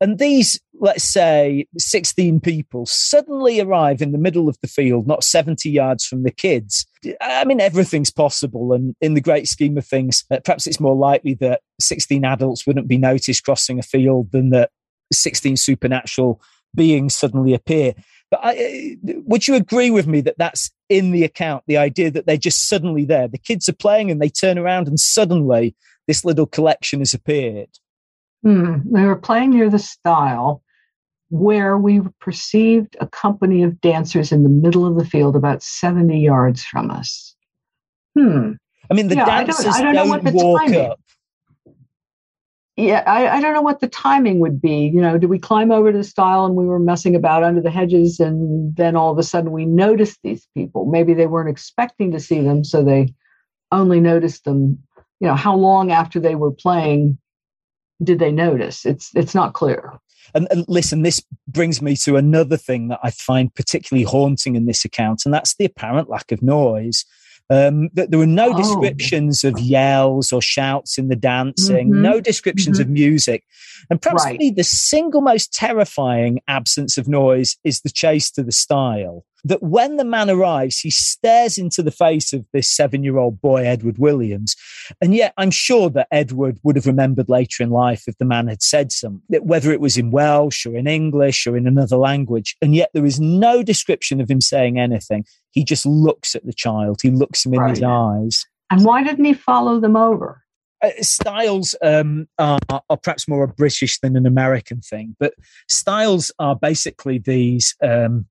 And 0.00 0.18
these, 0.18 0.58
let's 0.80 1.04
say, 1.04 1.66
16 1.76 2.40
people 2.40 2.86
suddenly 2.86 3.60
arrive 3.60 4.00
in 4.00 4.12
the 4.12 4.18
middle 4.18 4.48
of 4.48 4.56
the 4.62 4.68
field, 4.68 5.06
not 5.06 5.22
70 5.22 5.68
yards 5.68 6.06
from 6.06 6.22
the 6.22 6.30
kids. 6.30 6.86
I 7.20 7.44
mean, 7.44 7.60
everything's 7.60 8.10
possible. 8.10 8.72
And 8.72 8.94
in 9.02 9.12
the 9.12 9.20
great 9.20 9.46
scheme 9.46 9.76
of 9.76 9.86
things, 9.86 10.24
uh, 10.30 10.40
perhaps 10.42 10.66
it's 10.66 10.80
more 10.80 10.96
likely 10.96 11.34
that 11.34 11.60
16 11.80 12.24
adults 12.24 12.66
wouldn't 12.66 12.88
be 12.88 12.98
noticed 12.98 13.44
crossing 13.44 13.78
a 13.78 13.82
field 13.82 14.32
than 14.32 14.48
that 14.50 14.70
16 15.12 15.56
supernatural 15.56 16.40
beings 16.76 17.14
suddenly 17.14 17.54
appear. 17.54 17.94
But 18.30 18.40
I, 18.42 18.96
would 19.02 19.46
you 19.46 19.54
agree 19.54 19.90
with 19.90 20.06
me 20.06 20.20
that 20.22 20.38
that's 20.38 20.70
in 20.88 21.12
the 21.12 21.24
account? 21.24 21.64
The 21.66 21.76
idea 21.76 22.10
that 22.10 22.26
they're 22.26 22.36
just 22.36 22.68
suddenly 22.68 23.04
there. 23.04 23.28
The 23.28 23.38
kids 23.38 23.68
are 23.68 23.74
playing 23.74 24.10
and 24.10 24.20
they 24.20 24.28
turn 24.28 24.58
around 24.58 24.88
and 24.88 24.98
suddenly 24.98 25.74
this 26.06 26.24
little 26.24 26.46
collection 26.46 27.00
has 27.00 27.14
appeared. 27.14 27.70
Hmm. 28.42 28.76
They 28.92 29.02
were 29.02 29.16
playing 29.16 29.50
near 29.50 29.70
the 29.70 29.78
stile 29.78 30.62
where 31.30 31.76
we 31.76 32.00
perceived 32.20 32.96
a 33.00 33.06
company 33.06 33.62
of 33.62 33.80
dancers 33.80 34.30
in 34.30 34.44
the 34.44 34.48
middle 34.48 34.86
of 34.86 34.96
the 34.96 35.04
field 35.04 35.34
about 35.34 35.62
70 35.62 36.20
yards 36.20 36.64
from 36.64 36.90
us. 36.90 37.34
Hmm. 38.16 38.52
I 38.90 38.94
mean, 38.94 39.08
the 39.08 39.16
yeah, 39.16 39.24
dancers 39.24 39.66
I 39.66 39.82
don't, 39.82 39.96
I 39.96 40.04
don't, 40.04 40.24
don't 40.24 40.34
walk 40.34 40.62
timing. 40.62 40.86
up 40.86 41.00
yeah, 42.76 43.02
I, 43.06 43.38
I, 43.38 43.40
don't 43.40 43.54
know 43.54 43.62
what 43.62 43.80
the 43.80 43.88
timing 43.88 44.38
would 44.40 44.60
be. 44.60 44.90
You 44.92 45.00
know, 45.00 45.16
did 45.16 45.30
we 45.30 45.38
climb 45.38 45.72
over 45.72 45.90
to 45.90 45.98
the 45.98 46.04
stile 46.04 46.44
and 46.44 46.54
we 46.54 46.66
were 46.66 46.78
messing 46.78 47.16
about 47.16 47.42
under 47.42 47.62
the 47.62 47.70
hedges, 47.70 48.20
and 48.20 48.76
then 48.76 48.94
all 48.96 49.10
of 49.10 49.18
a 49.18 49.22
sudden 49.22 49.50
we 49.52 49.64
noticed 49.64 50.18
these 50.22 50.46
people? 50.54 50.84
Maybe 50.84 51.14
they 51.14 51.26
weren't 51.26 51.48
expecting 51.48 52.12
to 52.12 52.20
see 52.20 52.42
them, 52.42 52.64
so 52.64 52.84
they 52.84 53.14
only 53.72 53.98
noticed 53.98 54.44
them. 54.44 54.78
You 55.20 55.28
know, 55.28 55.34
how 55.34 55.56
long 55.56 55.90
after 55.90 56.20
they 56.20 56.34
were 56.34 56.52
playing 56.52 57.18
did 58.02 58.18
they 58.18 58.30
notice? 58.30 58.84
It's 58.84 59.10
it's 59.14 59.34
not 59.34 59.54
clear. 59.54 59.94
And, 60.34 60.48
and, 60.50 60.64
listen, 60.68 61.02
this 61.02 61.22
brings 61.46 61.80
me 61.80 61.94
to 61.96 62.16
another 62.16 62.56
thing 62.56 62.88
that 62.88 62.98
I 63.02 63.10
find 63.10 63.54
particularly 63.54 64.04
haunting 64.04 64.56
in 64.56 64.66
this 64.66 64.84
account, 64.84 65.22
and 65.24 65.32
that's 65.32 65.54
the 65.56 65.64
apparent 65.64 66.10
lack 66.10 66.30
of 66.30 66.42
noise. 66.42 67.06
Um, 67.48 67.90
that 67.94 68.10
there 68.10 68.18
were 68.18 68.26
no 68.26 68.52
oh. 68.52 68.56
descriptions 68.56 69.44
of 69.44 69.56
yells 69.60 70.32
or 70.32 70.42
shouts 70.42 70.98
in 70.98 71.08
the 71.08 71.14
dancing, 71.14 71.90
mm-hmm. 71.90 72.02
no 72.02 72.20
descriptions 72.20 72.78
mm-hmm. 72.80 72.88
of 72.88 72.92
music. 72.92 73.44
And 73.90 74.00
perhaps 74.00 74.24
right. 74.24 74.54
the 74.54 74.64
single 74.64 75.20
most 75.20 75.52
terrifying 75.52 76.40
absence 76.48 76.98
of 76.98 77.08
noise 77.08 77.56
is 77.64 77.80
the 77.80 77.90
chase 77.90 78.30
to 78.32 78.42
the 78.42 78.52
stile 78.52 79.24
that 79.46 79.62
when 79.62 79.96
the 79.96 80.04
man 80.04 80.28
arrives, 80.28 80.78
he 80.78 80.90
stares 80.90 81.56
into 81.56 81.82
the 81.82 81.90
face 81.90 82.32
of 82.32 82.44
this 82.52 82.70
seven 82.70 83.04
year 83.04 83.16
old 83.16 83.40
boy, 83.40 83.64
Edward 83.64 83.98
Williams. 83.98 84.56
And 85.00 85.14
yet, 85.14 85.32
I'm 85.36 85.50
sure 85.50 85.88
that 85.90 86.08
Edward 86.10 86.58
would 86.64 86.76
have 86.76 86.86
remembered 86.86 87.28
later 87.28 87.62
in 87.62 87.70
life 87.70 88.04
if 88.06 88.18
the 88.18 88.24
man 88.24 88.48
had 88.48 88.62
said 88.62 88.90
something, 88.90 89.22
whether 89.42 89.72
it 89.72 89.80
was 89.80 89.96
in 89.96 90.10
Welsh 90.10 90.66
or 90.66 90.76
in 90.76 90.86
English 90.86 91.46
or 91.46 91.56
in 91.56 91.66
another 91.66 91.96
language. 91.96 92.56
And 92.60 92.74
yet, 92.74 92.90
there 92.92 93.06
is 93.06 93.20
no 93.20 93.62
description 93.62 94.20
of 94.20 94.28
him 94.28 94.40
saying 94.40 94.78
anything. 94.78 95.24
He 95.52 95.64
just 95.64 95.86
looks 95.86 96.34
at 96.34 96.44
the 96.44 96.52
child, 96.52 97.00
he 97.02 97.10
looks 97.10 97.46
him 97.46 97.54
in 97.54 97.60
right. 97.60 97.70
his 97.70 97.82
eyes. 97.82 98.44
And 98.70 98.84
why 98.84 99.04
didn't 99.04 99.24
he 99.24 99.32
follow 99.32 99.78
them 99.78 99.96
over? 99.96 100.42
Uh, 100.86 101.02
stiles 101.02 101.74
um, 101.82 102.28
are, 102.38 102.58
are, 102.70 102.96
perhaps 102.96 103.26
more 103.26 103.44
a 103.44 103.48
British 103.48 103.98
than 104.00 104.16
an 104.16 104.26
American 104.26 104.80
thing, 104.80 105.16
but 105.18 105.34
styles 105.68 106.30
are 106.38 106.54
basically 106.54 107.18
these 107.18 107.74
um, 107.82 108.26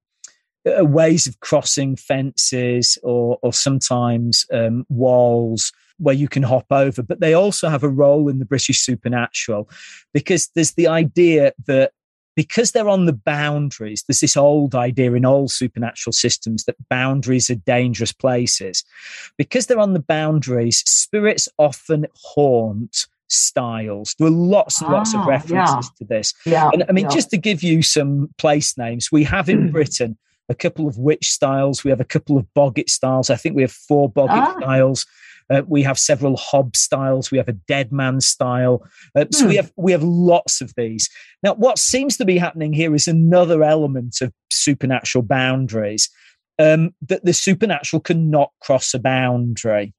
uh, 0.66 0.86
ways 0.86 1.28
of 1.28 1.40
crossing 1.42 1.96
fences 1.96 2.98
or, 3.04 3.38
or 3.42 3.52
sometimes 3.52 4.46
um, 4.54 4.86
walls 4.90 5.72
where 5.98 6.16
you 6.16 6.28
can 6.28 6.44
hop 6.44 6.66
over. 6.72 7.04
But 7.04 7.20
they 7.20 7.34
also 7.34 7.70
have 7.70 7.84
a 7.84 7.90
role 7.90 8.30
in 8.30 8.40
the 8.40 8.46
British 8.46 8.82
supernatural 8.82 9.70
because 10.14 10.50
there's 10.56 10.74
the 10.74 10.88
idea 10.88 11.54
that 11.68 11.92
because 12.36 12.72
they're 12.72 12.90
on 12.90 13.06
the 13.06 13.14
boundaries, 13.14 14.04
there's 14.08 14.20
this 14.20 14.38
old 14.38 14.76
idea 14.76 15.14
in 15.14 15.26
all 15.26 15.48
supernatural 15.48 16.14
systems 16.14 16.66
that 16.66 16.76
boundaries 16.90 17.50
are 17.50 17.56
dangerous 17.56 18.12
places. 18.12 18.84
Because 19.38 19.68
they're 19.68 19.80
on 19.80 19.94
the 19.94 20.00
boundaries, 20.00 20.80
spirits 20.80 21.48
often 21.58 22.08
haunt 22.14 23.08
styles. 23.28 24.16
There 24.20 24.28
are 24.28 24.32
lots 24.32 24.82
and 24.82 24.92
lots 24.92 25.14
of 25.14 25.22
ah, 25.22 25.26
references 25.26 25.92
yeah. 25.92 25.98
to 25.98 26.06
this. 26.06 26.34
Yeah, 26.46 26.70
and 26.72 26.86
I 26.88 26.92
mean, 26.92 27.06
yeah. 27.06 27.16
just 27.16 27.30
to 27.32 27.38
give 27.38 27.64
you 27.64 27.82
some 27.82 28.30
place 28.38 28.78
names, 28.78 29.12
we 29.12 29.24
have 29.24 29.50
in 29.50 29.72
Britain 29.72 30.18
a 30.50 30.56
couple 30.56 30.88
of 30.88 30.98
witch 30.98 31.32
styles, 31.32 31.84
We 31.84 31.90
have 31.90 32.02
a 32.02 32.06
couple 32.06 32.38
of 32.38 32.52
boggart 32.54 32.90
styles. 32.90 33.30
I 33.30 33.36
think 33.36 33.56
we 33.56 33.64
have 33.64 33.72
four 33.72 34.10
boggart 34.10 34.56
ah. 34.56 34.60
stiles. 34.60 35.06
Uh, 35.52 35.62
we 35.68 35.84
have 35.84 36.00
several 36.00 36.38
hob 36.38 36.76
styles. 36.76 37.32
We 37.32 37.38
have 37.38 37.48
a 37.48 37.54
dead 37.54 37.92
man 37.92 38.22
style. 38.22 38.84
Uh, 39.16 39.26
so 39.32 39.46
we 39.46 39.54
hmm. 39.54 39.58
have 39.58 39.72
we 39.76 39.92
have 39.92 40.04
lots 40.04 40.62
of 40.62 40.74
these. 40.76 41.10
Now, 41.44 41.54
what 41.54 41.78
seems 41.78 42.18
to 42.18 42.26
be 42.26 42.38
happening 42.38 42.74
here 42.74 42.96
is 42.96 43.08
another 43.08 43.64
element 43.64 44.22
of 44.22 44.34
supernatural 44.52 45.24
boundaries. 45.24 46.10
Um, 46.58 46.96
that 47.02 47.26
the 47.26 47.34
supernatural 47.34 48.00
cannot 48.00 48.52
cross 48.62 48.94
a 48.94 49.00
boundary. 49.00 49.94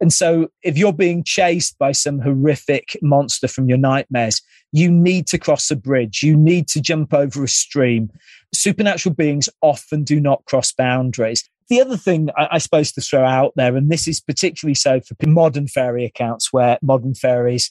And 0.00 0.12
so, 0.12 0.48
if 0.62 0.76
you're 0.76 0.92
being 0.92 1.24
chased 1.24 1.78
by 1.78 1.92
some 1.92 2.20
horrific 2.20 2.96
monster 3.02 3.48
from 3.48 3.68
your 3.68 3.78
nightmares, 3.78 4.42
you 4.72 4.90
need 4.90 5.26
to 5.28 5.38
cross 5.38 5.70
a 5.70 5.76
bridge. 5.76 6.22
You 6.22 6.36
need 6.36 6.68
to 6.68 6.80
jump 6.80 7.12
over 7.12 7.44
a 7.44 7.48
stream. 7.48 8.10
Supernatural 8.54 9.14
beings 9.14 9.48
often 9.60 10.04
do 10.04 10.20
not 10.20 10.44
cross 10.44 10.72
boundaries. 10.72 11.48
The 11.72 11.80
other 11.80 11.96
thing 11.96 12.28
I, 12.36 12.48
I 12.50 12.58
suppose 12.58 12.92
to 12.92 13.00
throw 13.00 13.24
out 13.24 13.54
there, 13.56 13.74
and 13.76 13.90
this 13.90 14.06
is 14.06 14.20
particularly 14.20 14.74
so 14.74 15.00
for 15.00 15.16
modern 15.26 15.68
fairy 15.68 16.04
accounts 16.04 16.52
where 16.52 16.76
modern 16.82 17.14
fairies 17.14 17.70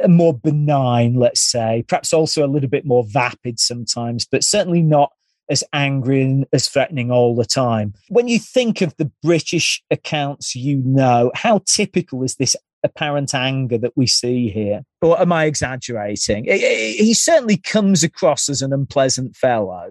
are 0.00 0.06
more 0.06 0.32
benign, 0.38 1.14
let's 1.14 1.40
say, 1.40 1.84
perhaps 1.88 2.12
also 2.12 2.46
a 2.46 2.48
little 2.48 2.68
bit 2.68 2.84
more 2.84 3.02
vapid 3.02 3.58
sometimes, 3.58 4.24
but 4.24 4.44
certainly 4.44 4.82
not 4.82 5.10
as 5.48 5.64
angry 5.72 6.22
and 6.22 6.46
as 6.52 6.68
threatening 6.68 7.10
all 7.10 7.34
the 7.34 7.44
time. 7.44 7.92
When 8.08 8.28
you 8.28 8.38
think 8.38 8.82
of 8.82 8.96
the 8.98 9.10
British 9.20 9.82
accounts 9.90 10.54
you 10.54 10.80
know, 10.84 11.32
how 11.34 11.62
typical 11.66 12.22
is 12.22 12.36
this 12.36 12.54
apparent 12.84 13.34
anger 13.34 13.78
that 13.78 13.96
we 13.96 14.06
see 14.06 14.48
here? 14.48 14.82
Or 15.02 15.20
am 15.20 15.32
I 15.32 15.46
exaggerating? 15.46 16.44
He 16.44 17.14
certainly 17.14 17.56
comes 17.56 18.04
across 18.04 18.48
as 18.48 18.62
an 18.62 18.72
unpleasant 18.72 19.34
fellow. 19.34 19.90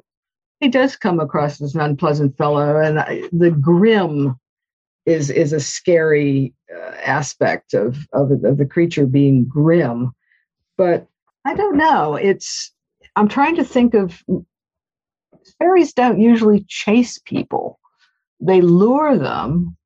He 0.60 0.68
does 0.68 0.96
come 0.96 1.20
across 1.20 1.62
as 1.62 1.74
an 1.76 1.82
unpleasant 1.82 2.38
fellow, 2.38 2.78
and 2.78 2.98
the 3.32 3.52
grim 3.52 4.38
is 5.06 5.30
is 5.30 5.54
a 5.54 5.60
scary 5.60 6.54
uh, 6.74 6.96
aspect 7.04 7.74
of, 7.74 8.08
of 8.14 8.32
of 8.44 8.58
the 8.58 8.66
creature 8.66 9.06
being 9.06 9.46
grim. 9.46 10.12
But 10.78 11.08
I 11.46 11.56
don't 11.56 11.78
know. 11.78 12.16
It's 12.16 12.72
I'm 13.16 13.28
trying 13.28 13.56
to 13.56 13.64
think 13.64 13.94
of 13.94 14.22
fairies 15.60 15.94
don't 15.94 16.20
usually 16.22 16.66
chase 16.68 17.20
people. 17.20 17.80
They 18.42 18.62
lure 18.62 19.18
them, 19.18 19.78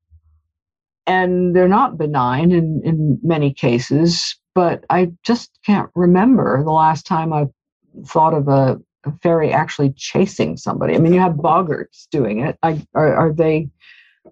and 1.06 1.54
they're 1.54 1.68
not 1.68 1.98
benign 1.98 2.52
in, 2.52 2.80
in 2.84 3.18
many 3.22 3.52
cases. 3.52 4.36
But 4.54 4.84
I 4.90 5.12
just 5.24 5.50
can't 5.66 5.90
remember 5.94 6.62
the 6.62 6.70
last 6.70 7.06
time 7.06 7.32
I 7.32 7.46
thought 8.06 8.34
of 8.34 8.48
a 8.48 8.80
fairy 9.22 9.52
actually 9.52 9.92
chasing 9.96 10.56
somebody. 10.56 10.94
I 10.94 10.98
mean, 10.98 11.12
you 11.12 11.20
have 11.20 11.34
boggarts 11.34 12.08
doing 12.10 12.40
it. 12.40 12.58
I, 12.62 12.84
are, 12.94 13.14
are 13.14 13.32
they 13.32 13.68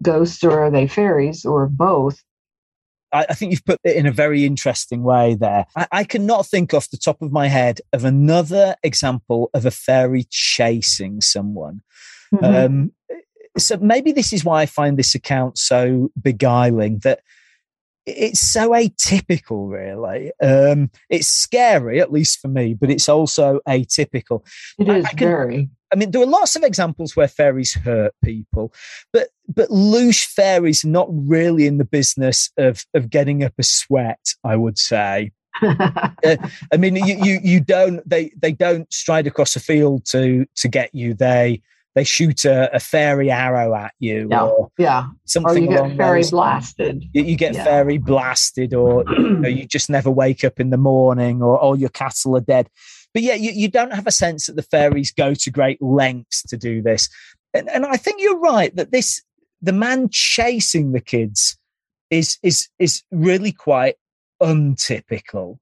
ghosts 0.01 0.43
or 0.43 0.59
are 0.59 0.71
they 0.71 0.87
fairies 0.87 1.45
or 1.45 1.67
both? 1.67 2.21
I, 3.13 3.35
think 3.35 3.51
you've 3.51 3.65
put 3.65 3.79
it 3.83 3.95
in 3.95 4.07
a 4.07 4.11
very 4.11 4.43
interesting 4.43 5.03
way 5.03 5.35
there. 5.35 5.67
I, 5.75 5.87
I, 5.91 6.03
cannot 6.03 6.47
think 6.47 6.73
off 6.73 6.89
the 6.89 6.97
top 6.97 7.21
of 7.21 7.31
my 7.31 7.47
head 7.47 7.79
of 7.93 8.05
another 8.05 8.75
example 8.81 9.51
of 9.53 9.67
a 9.67 9.71
fairy 9.71 10.25
chasing 10.31 11.21
someone. 11.21 11.81
Mm-hmm. 12.33 12.43
Um, 12.43 12.91
so 13.57 13.77
maybe 13.77 14.11
this 14.11 14.33
is 14.33 14.43
why 14.43 14.63
I 14.63 14.65
find 14.65 14.97
this 14.97 15.13
account 15.13 15.59
so 15.59 16.11
beguiling 16.19 16.99
that 16.99 17.19
it's 18.05 18.39
so 18.39 18.71
atypical, 18.71 19.69
really. 19.69 20.31
Um, 20.41 20.89
it's 21.09 21.27
scary, 21.27 22.01
at 22.01 22.11
least 22.11 22.39
for 22.39 22.47
me, 22.47 22.73
but 22.73 22.89
it's 22.89 23.07
also 23.07 23.59
atypical. 23.67 24.45
It 24.77 24.89
is 24.89 25.05
I, 25.05 25.07
I 25.07 25.11
can, 25.11 25.27
very. 25.27 25.69
I 25.91 25.95
mean, 25.95 26.11
there 26.11 26.21
are 26.21 26.27
lots 26.27 26.55
of 26.55 26.63
examples 26.63 27.15
where 27.15 27.27
fairies 27.27 27.73
hurt 27.73 28.13
people, 28.23 28.73
but 29.11 29.29
but 29.47 29.69
loose 29.69 30.23
fairies 30.23 30.83
not 30.83 31.07
really 31.11 31.67
in 31.67 31.77
the 31.77 31.85
business 31.85 32.49
of 32.57 32.85
of 32.93 33.09
getting 33.09 33.43
up 33.43 33.53
a 33.57 33.63
sweat. 33.63 34.33
I 34.43 34.55
would 34.55 34.77
say. 34.77 35.31
uh, 35.61 36.37
I 36.71 36.77
mean, 36.77 36.95
you, 36.95 37.15
you 37.23 37.39
you 37.43 37.59
don't 37.59 38.07
they 38.09 38.31
they 38.37 38.51
don't 38.51 38.91
stride 38.91 39.27
across 39.27 39.55
a 39.55 39.59
field 39.59 40.05
to 40.07 40.45
to 40.55 40.67
get 40.67 40.93
you. 40.95 41.13
They 41.13 41.61
they 41.95 42.03
shoot 42.03 42.45
a, 42.45 42.75
a 42.75 42.79
fairy 42.79 43.29
arrow 43.29 43.75
at 43.75 43.93
you, 43.99 44.27
yeah. 44.31 44.43
or 44.43 44.71
yeah, 44.77 45.07
something. 45.25 45.69
Or 45.69 45.73
you 45.73 45.87
get 45.87 45.97
fairy 45.97 46.23
blasted. 46.29 47.03
You, 47.13 47.23
you 47.23 47.35
get 47.35 47.53
yeah. 47.53 47.63
fairy 47.63 47.97
blasted, 47.97 48.73
or 48.73 49.03
you, 49.17 49.29
know, 49.29 49.47
you 49.47 49.65
just 49.65 49.89
never 49.89 50.09
wake 50.09 50.43
up 50.43 50.59
in 50.59 50.69
the 50.69 50.77
morning, 50.77 51.41
or 51.41 51.59
all 51.59 51.77
your 51.77 51.89
cattle 51.89 52.35
are 52.35 52.41
dead. 52.41 52.69
But 53.13 53.21
yeah, 53.21 53.35
you, 53.35 53.51
you 53.51 53.67
don't 53.67 53.93
have 53.93 54.07
a 54.07 54.11
sense 54.11 54.47
that 54.47 54.55
the 54.55 54.63
fairies 54.63 55.11
go 55.11 55.33
to 55.35 55.51
great 55.51 55.81
lengths 55.81 56.41
to 56.43 56.57
do 56.57 56.81
this. 56.81 57.09
And, 57.53 57.69
and 57.69 57.85
I 57.85 57.97
think 57.97 58.19
you're 58.19 58.39
right 58.39 58.75
that 58.75 58.91
this 58.91 59.21
the 59.61 59.71
man 59.71 60.09
chasing 60.11 60.91
the 60.91 60.99
kids 60.99 61.57
is 62.09 62.37
is 62.43 62.69
is 62.79 63.03
really 63.11 63.51
quite 63.51 63.95
untypical. 64.41 65.59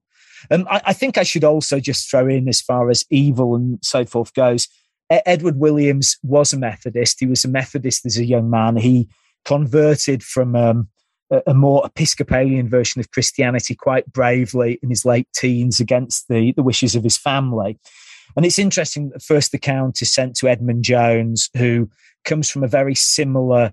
Um, 0.50 0.66
I, 0.68 0.80
I, 0.86 0.92
think 0.92 1.18
I 1.18 1.22
should 1.22 1.44
also 1.44 1.78
just 1.78 2.10
throw 2.10 2.26
in 2.26 2.48
as 2.48 2.60
far 2.60 2.90
as 2.90 3.04
evil 3.10 3.54
and 3.54 3.78
so 3.80 4.04
forth 4.04 4.34
goes. 4.34 4.66
Edward 5.26 5.58
Williams 5.58 6.16
was 6.22 6.52
a 6.52 6.58
Methodist. 6.58 7.20
He 7.20 7.26
was 7.26 7.44
a 7.44 7.48
Methodist 7.48 8.06
as 8.06 8.16
a 8.16 8.24
young 8.24 8.48
man. 8.48 8.76
He 8.76 9.08
converted 9.44 10.22
from 10.22 10.54
um, 10.54 10.88
a, 11.46 11.54
more 11.54 11.84
Episcopalian 11.84 12.68
version 12.68 13.00
of 13.00 13.10
Christianity 13.10 13.74
quite 13.74 14.10
bravely 14.12 14.78
in 14.82 14.90
his 14.90 15.04
late 15.04 15.28
teens 15.34 15.80
against 15.80 16.28
the, 16.28 16.52
the 16.52 16.62
wishes 16.62 16.94
of 16.94 17.02
his 17.02 17.18
family. 17.18 17.78
And 18.36 18.46
it's 18.46 18.58
interesting 18.58 19.08
that 19.08 19.14
the 19.14 19.24
first 19.24 19.52
account 19.54 20.00
is 20.02 20.12
sent 20.12 20.36
to 20.36 20.48
Edmund 20.48 20.84
Jones, 20.84 21.50
who 21.56 21.90
comes 22.24 22.48
from 22.48 22.64
a 22.64 22.68
very 22.68 22.94
similar, 22.94 23.72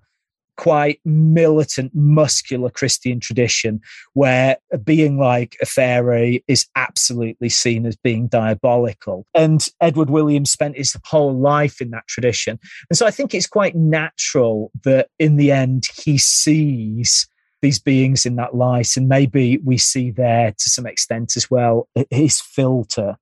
quite 0.60 1.00
militant, 1.06 1.90
muscular 1.96 2.70
Christian 2.70 3.22
tradition, 3.22 3.80
where 4.12 4.58
being 4.84 5.18
like 5.18 5.56
a 5.62 5.66
fairy 5.66 6.44
is 6.50 6.68
absolutely 6.76 7.48
seen 7.48 7.86
as 7.86 7.96
being 7.96 8.28
diabolical. 8.28 9.26
And 9.34 9.66
Edward 9.80 10.10
Williams 10.10 10.52
spent 10.52 10.76
his 10.76 10.98
whole 11.06 11.34
life 11.34 11.80
in 11.80 11.92
that 11.92 12.10
tradition. 12.10 12.60
And 12.90 12.98
so 12.98 13.06
I 13.08 13.12
think 13.12 13.34
it's 13.34 13.48
quite 13.48 13.74
natural 13.74 14.70
that 14.84 15.08
in 15.18 15.38
the 15.38 15.50
end 15.50 15.86
he 15.96 16.18
sees 16.18 17.26
these 17.62 17.80
beings 17.80 18.26
in 18.26 18.36
that 18.36 18.54
light. 18.54 18.98
And 18.98 19.08
maybe 19.08 19.60
we 19.64 19.78
see 19.78 20.12
there 20.12 20.52
to 20.52 20.70
some 20.70 20.86
extent 20.86 21.38
as 21.38 21.50
well 21.50 21.88
his 22.10 22.42
filter 22.42 23.16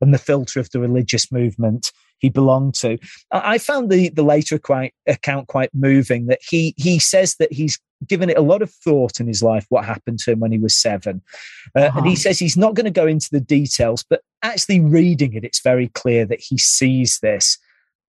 and 0.00 0.14
the 0.14 0.18
filter 0.18 0.60
of 0.60 0.70
the 0.70 0.78
religious 0.78 1.32
movement 1.32 1.90
he 2.24 2.30
belonged 2.30 2.72
to. 2.72 2.98
I 3.30 3.58
found 3.58 3.90
the, 3.90 4.08
the 4.08 4.22
later 4.22 4.58
quite, 4.58 4.94
account 5.06 5.46
quite 5.48 5.68
moving 5.74 6.26
that 6.26 6.40
he, 6.42 6.72
he 6.78 6.98
says 6.98 7.36
that 7.36 7.52
he's 7.52 7.78
given 8.08 8.30
it 8.30 8.38
a 8.38 8.42
lot 8.42 8.62
of 8.62 8.70
thought 8.70 9.20
in 9.20 9.26
his 9.26 9.42
life 9.42 9.66
what 9.68 9.84
happened 9.84 10.18
to 10.20 10.32
him 10.32 10.40
when 10.40 10.50
he 10.50 10.58
was 10.58 10.74
seven. 10.74 11.20
Uh, 11.76 11.80
uh-huh. 11.80 11.98
And 11.98 12.06
he 12.06 12.14
uh-huh. 12.14 12.20
says 12.20 12.38
he's 12.38 12.56
not 12.56 12.72
going 12.72 12.86
to 12.86 12.90
go 12.90 13.06
into 13.06 13.28
the 13.30 13.40
details, 13.40 14.04
but 14.08 14.22
actually 14.42 14.80
reading 14.80 15.34
it, 15.34 15.44
it's 15.44 15.60
very 15.60 15.88
clear 15.88 16.24
that 16.24 16.40
he 16.40 16.56
sees 16.56 17.18
this 17.20 17.58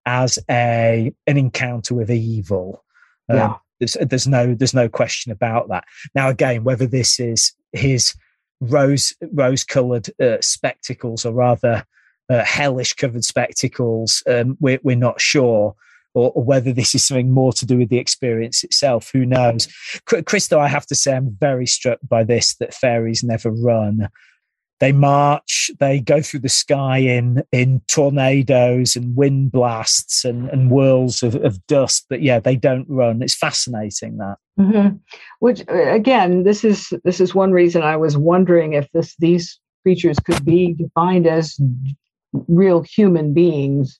as 0.06 0.38
a 0.48 1.12
an 1.26 1.36
encounter 1.36 1.94
with 1.94 2.10
evil. 2.10 2.84
Um, 3.28 3.36
yeah. 3.36 3.54
There's, 3.80 3.96
there's 4.00 4.26
no 4.26 4.54
there's 4.54 4.72
no 4.72 4.88
question 4.88 5.30
about 5.30 5.68
that. 5.68 5.84
Now 6.14 6.30
again, 6.30 6.64
whether 6.64 6.86
this 6.86 7.20
is 7.20 7.52
his 7.72 8.14
rose 8.60 9.14
rose 9.32 9.64
coloured 9.64 10.08
uh, 10.18 10.38
spectacles 10.40 11.26
or 11.26 11.34
rather 11.34 11.84
uh, 12.28 12.44
hellish 12.44 12.94
covered 12.94 13.24
spectacles, 13.24 14.22
um, 14.26 14.56
we're, 14.60 14.80
we're 14.82 14.96
not 14.96 15.20
sure. 15.20 15.74
Or, 16.14 16.30
whether 16.30 16.72
this 16.72 16.94
is 16.94 17.06
something 17.06 17.30
more 17.30 17.52
to 17.52 17.66
do 17.66 17.76
with 17.76 17.90
the 17.90 17.98
experience 17.98 18.64
itself, 18.64 19.10
who 19.12 19.26
knows? 19.26 19.68
Christo, 20.06 20.58
I 20.58 20.68
have 20.68 20.86
to 20.86 20.94
say, 20.94 21.14
I'm 21.14 21.36
very 21.38 21.66
struck 21.66 21.98
by 22.08 22.24
this 22.24 22.54
that 22.56 22.72
fairies 22.72 23.22
never 23.22 23.50
run 23.50 24.08
they 24.80 24.92
march 24.92 25.70
they 25.80 26.00
go 26.00 26.20
through 26.20 26.40
the 26.40 26.48
sky 26.48 26.98
in 26.98 27.42
in 27.52 27.80
tornadoes 27.88 28.96
and 28.96 29.16
wind 29.16 29.52
blasts 29.52 30.24
and, 30.24 30.48
and 30.50 30.70
whirls 30.70 31.22
of, 31.22 31.34
of 31.36 31.64
dust 31.66 32.06
but 32.08 32.22
yeah 32.22 32.38
they 32.38 32.56
don't 32.56 32.86
run 32.88 33.22
it's 33.22 33.34
fascinating 33.34 34.18
that 34.18 34.36
mm-hmm. 34.58 34.96
which 35.40 35.62
uh, 35.68 35.92
again 35.92 36.44
this 36.44 36.64
is 36.64 36.92
this 37.04 37.20
is 37.20 37.34
one 37.34 37.52
reason 37.52 37.82
i 37.82 37.96
was 37.96 38.16
wondering 38.16 38.74
if 38.74 38.90
this 38.92 39.14
these 39.18 39.58
creatures 39.82 40.18
could 40.18 40.44
be 40.44 40.74
defined 40.74 41.26
as 41.26 41.58
real 42.32 42.82
human 42.82 43.32
beings 43.32 43.98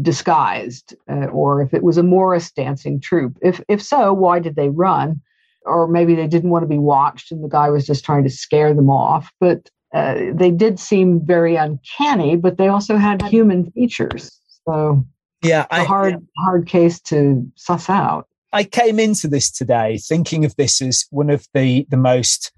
disguised 0.00 0.94
uh, 1.08 1.26
or 1.26 1.62
if 1.62 1.72
it 1.72 1.82
was 1.82 1.96
a 1.96 2.02
morris 2.02 2.50
dancing 2.50 3.00
troupe. 3.00 3.36
If 3.42 3.60
if 3.68 3.82
so 3.82 4.12
why 4.12 4.38
did 4.40 4.56
they 4.56 4.68
run? 4.68 5.20
Or 5.66 5.88
maybe 5.88 6.14
they 6.14 6.26
didn't 6.26 6.50
want 6.50 6.62
to 6.62 6.68
be 6.68 6.78
watched 6.78 7.32
and 7.32 7.42
the 7.42 7.48
guy 7.48 7.70
was 7.70 7.86
just 7.86 8.04
trying 8.04 8.24
to 8.24 8.30
scare 8.30 8.74
them 8.74 8.90
off. 8.90 9.30
But 9.40 9.70
uh, 9.94 10.32
they 10.34 10.50
did 10.50 10.78
seem 10.78 11.24
very 11.24 11.56
uncanny, 11.56 12.36
but 12.36 12.58
they 12.58 12.68
also 12.68 12.96
had 12.96 13.22
human 13.22 13.70
features. 13.70 14.30
So 14.66 15.04
yeah, 15.42 15.66
a 15.70 15.84
hard 15.84 16.26
hard 16.38 16.66
case 16.66 17.00
to 17.02 17.50
suss 17.54 17.88
out. 17.88 18.26
I 18.52 18.64
came 18.64 18.98
into 18.98 19.28
this 19.28 19.50
today 19.50 19.98
thinking 19.98 20.44
of 20.44 20.56
this 20.56 20.82
as 20.82 21.06
one 21.10 21.30
of 21.30 21.46
the 21.54 21.86
the 21.90 21.96
most 21.96 22.52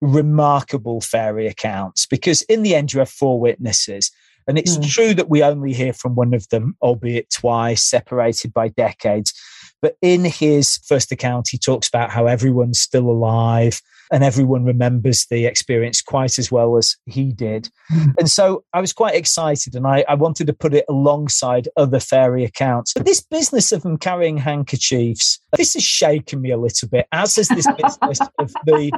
remarkable 0.00 1.00
fairy 1.00 1.46
accounts 1.46 2.06
because 2.06 2.42
in 2.42 2.62
the 2.62 2.74
end 2.74 2.92
you 2.92 3.00
have 3.00 3.10
four 3.10 3.38
witnesses 3.38 4.10
and 4.50 4.58
it's 4.58 4.76
mm. 4.76 4.90
true 4.90 5.14
that 5.14 5.30
we 5.30 5.42
only 5.42 5.72
hear 5.72 5.92
from 5.92 6.14
one 6.14 6.34
of 6.34 6.48
them 6.48 6.76
albeit 6.82 7.30
twice 7.30 7.82
separated 7.82 8.52
by 8.52 8.68
decades 8.68 9.32
but 9.80 9.96
in 10.02 10.24
his 10.24 10.78
first 10.86 11.12
account 11.12 11.48
he 11.48 11.56
talks 11.56 11.88
about 11.88 12.10
how 12.10 12.26
everyone's 12.26 12.78
still 12.78 13.08
alive 13.08 13.80
and 14.10 14.24
everyone 14.24 14.64
remembers 14.64 15.26
the 15.26 15.46
experience 15.46 16.02
quite 16.02 16.38
as 16.38 16.50
well 16.50 16.76
as 16.76 16.96
he 17.06 17.32
did. 17.32 17.70
Mm. 17.92 18.14
And 18.18 18.30
so 18.30 18.64
I 18.72 18.80
was 18.80 18.92
quite 18.92 19.14
excited 19.14 19.74
and 19.74 19.86
I, 19.86 20.04
I, 20.08 20.14
wanted 20.14 20.48
to 20.48 20.52
put 20.52 20.74
it 20.74 20.84
alongside 20.88 21.68
other 21.76 22.00
fairy 22.00 22.44
accounts. 22.44 22.92
But 22.94 23.06
this 23.06 23.20
business 23.20 23.70
of 23.70 23.82
them 23.82 23.98
carrying 23.98 24.36
handkerchiefs, 24.36 25.38
this 25.56 25.74
has 25.74 25.84
shaken 25.84 26.40
me 26.40 26.50
a 26.50 26.58
little 26.58 26.88
bit, 26.88 27.06
as 27.12 27.36
has 27.36 27.48
this 27.48 27.66
business 27.82 28.20
of 28.38 28.52
the 28.64 28.90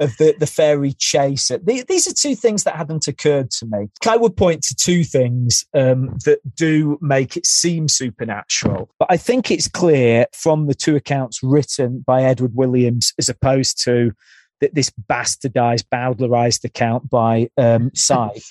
of 0.00 0.16
the, 0.16 0.34
the 0.38 0.46
fairy 0.46 0.92
chaser. 0.92 1.58
The, 1.58 1.84
these 1.88 2.06
are 2.06 2.14
two 2.14 2.34
things 2.34 2.64
that 2.64 2.76
hadn't 2.76 3.08
occurred 3.08 3.50
to 3.52 3.66
me. 3.66 3.88
I 4.06 4.16
would 4.16 4.36
point 4.36 4.62
to 4.64 4.74
two 4.74 5.04
things 5.04 5.66
um, 5.74 6.16
that 6.24 6.40
do 6.54 6.98
make 7.00 7.36
it 7.36 7.46
seem 7.46 7.88
supernatural. 7.88 8.90
But 8.98 9.10
I 9.10 9.16
think 9.16 9.50
it's 9.50 9.68
clear 9.68 10.26
from 10.32 10.66
the 10.66 10.74
two 10.74 10.96
accounts 10.96 11.42
written 11.42 12.04
by 12.06 12.22
Edward 12.22 12.54
Williams 12.54 13.12
as 13.18 13.28
opposed 13.28 13.82
to 13.84 14.12
that 14.60 14.74
this 14.74 14.90
bastardized, 14.90 15.84
bowdlerized 15.92 16.64
account 16.64 17.08
by 17.08 17.48
um, 17.56 17.90
Sikes. 17.94 18.50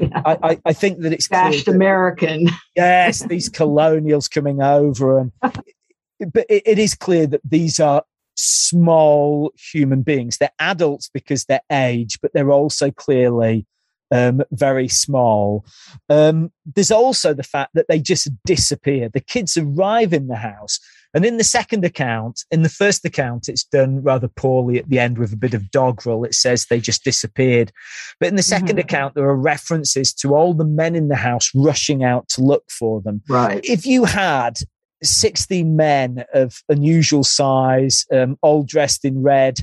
yeah. 0.00 0.22
I, 0.24 0.38
I, 0.42 0.60
I, 0.66 0.72
think 0.72 1.00
that 1.00 1.12
it's 1.12 1.28
dashed 1.28 1.68
American. 1.68 2.48
Yes, 2.74 3.22
these 3.24 3.48
colonials 3.50 4.28
coming 4.28 4.62
over, 4.62 5.18
and 5.18 5.32
but 5.40 6.46
it, 6.48 6.62
it 6.64 6.78
is 6.78 6.94
clear 6.94 7.26
that 7.26 7.42
these 7.44 7.80
are 7.80 8.02
small 8.36 9.52
human 9.56 10.02
beings. 10.02 10.38
They're 10.38 10.50
adults 10.58 11.10
because 11.12 11.44
they're 11.44 11.60
age, 11.70 12.18
but 12.20 12.32
they're 12.32 12.50
also 12.50 12.90
clearly 12.90 13.66
um, 14.12 14.42
very 14.52 14.88
small. 14.88 15.64
Um, 16.08 16.52
there's 16.66 16.90
also 16.90 17.32
the 17.34 17.42
fact 17.42 17.70
that 17.74 17.86
they 17.88 17.98
just 17.98 18.28
disappear. 18.44 19.08
The 19.08 19.20
kids 19.20 19.56
arrive 19.56 20.12
in 20.12 20.28
the 20.28 20.36
house. 20.36 20.78
And 21.14 21.26
in 21.26 21.36
the 21.36 21.44
second 21.44 21.84
account, 21.84 22.44
in 22.50 22.62
the 22.62 22.70
first 22.70 23.04
account, 23.04 23.48
it's 23.48 23.64
done 23.64 24.02
rather 24.02 24.28
poorly 24.28 24.78
at 24.78 24.88
the 24.88 24.98
end 24.98 25.18
with 25.18 25.32
a 25.32 25.36
bit 25.36 25.52
of 25.52 25.70
doggerel. 25.70 26.24
It 26.24 26.34
says 26.34 26.66
they 26.66 26.80
just 26.80 27.04
disappeared. 27.04 27.70
But 28.18 28.28
in 28.30 28.36
the 28.36 28.42
2nd 28.42 28.60
mm-hmm. 28.60 28.78
account, 28.78 29.14
there 29.14 29.28
are 29.28 29.36
references 29.36 30.14
to 30.14 30.34
all 30.34 30.54
the 30.54 30.64
men 30.64 30.94
in 30.94 31.08
the 31.08 31.16
house 31.16 31.50
rushing 31.54 32.02
out 32.02 32.28
to 32.30 32.42
look 32.42 32.64
for 32.70 33.02
them. 33.02 33.22
Right. 33.28 33.62
If 33.62 33.84
you 33.84 34.04
had 34.04 34.58
16 35.02 35.76
men 35.76 36.24
of 36.32 36.62
unusual 36.68 37.24
size, 37.24 38.06
um, 38.12 38.38
all 38.42 38.62
dressed 38.62 39.04
in 39.04 39.22
red 39.22 39.60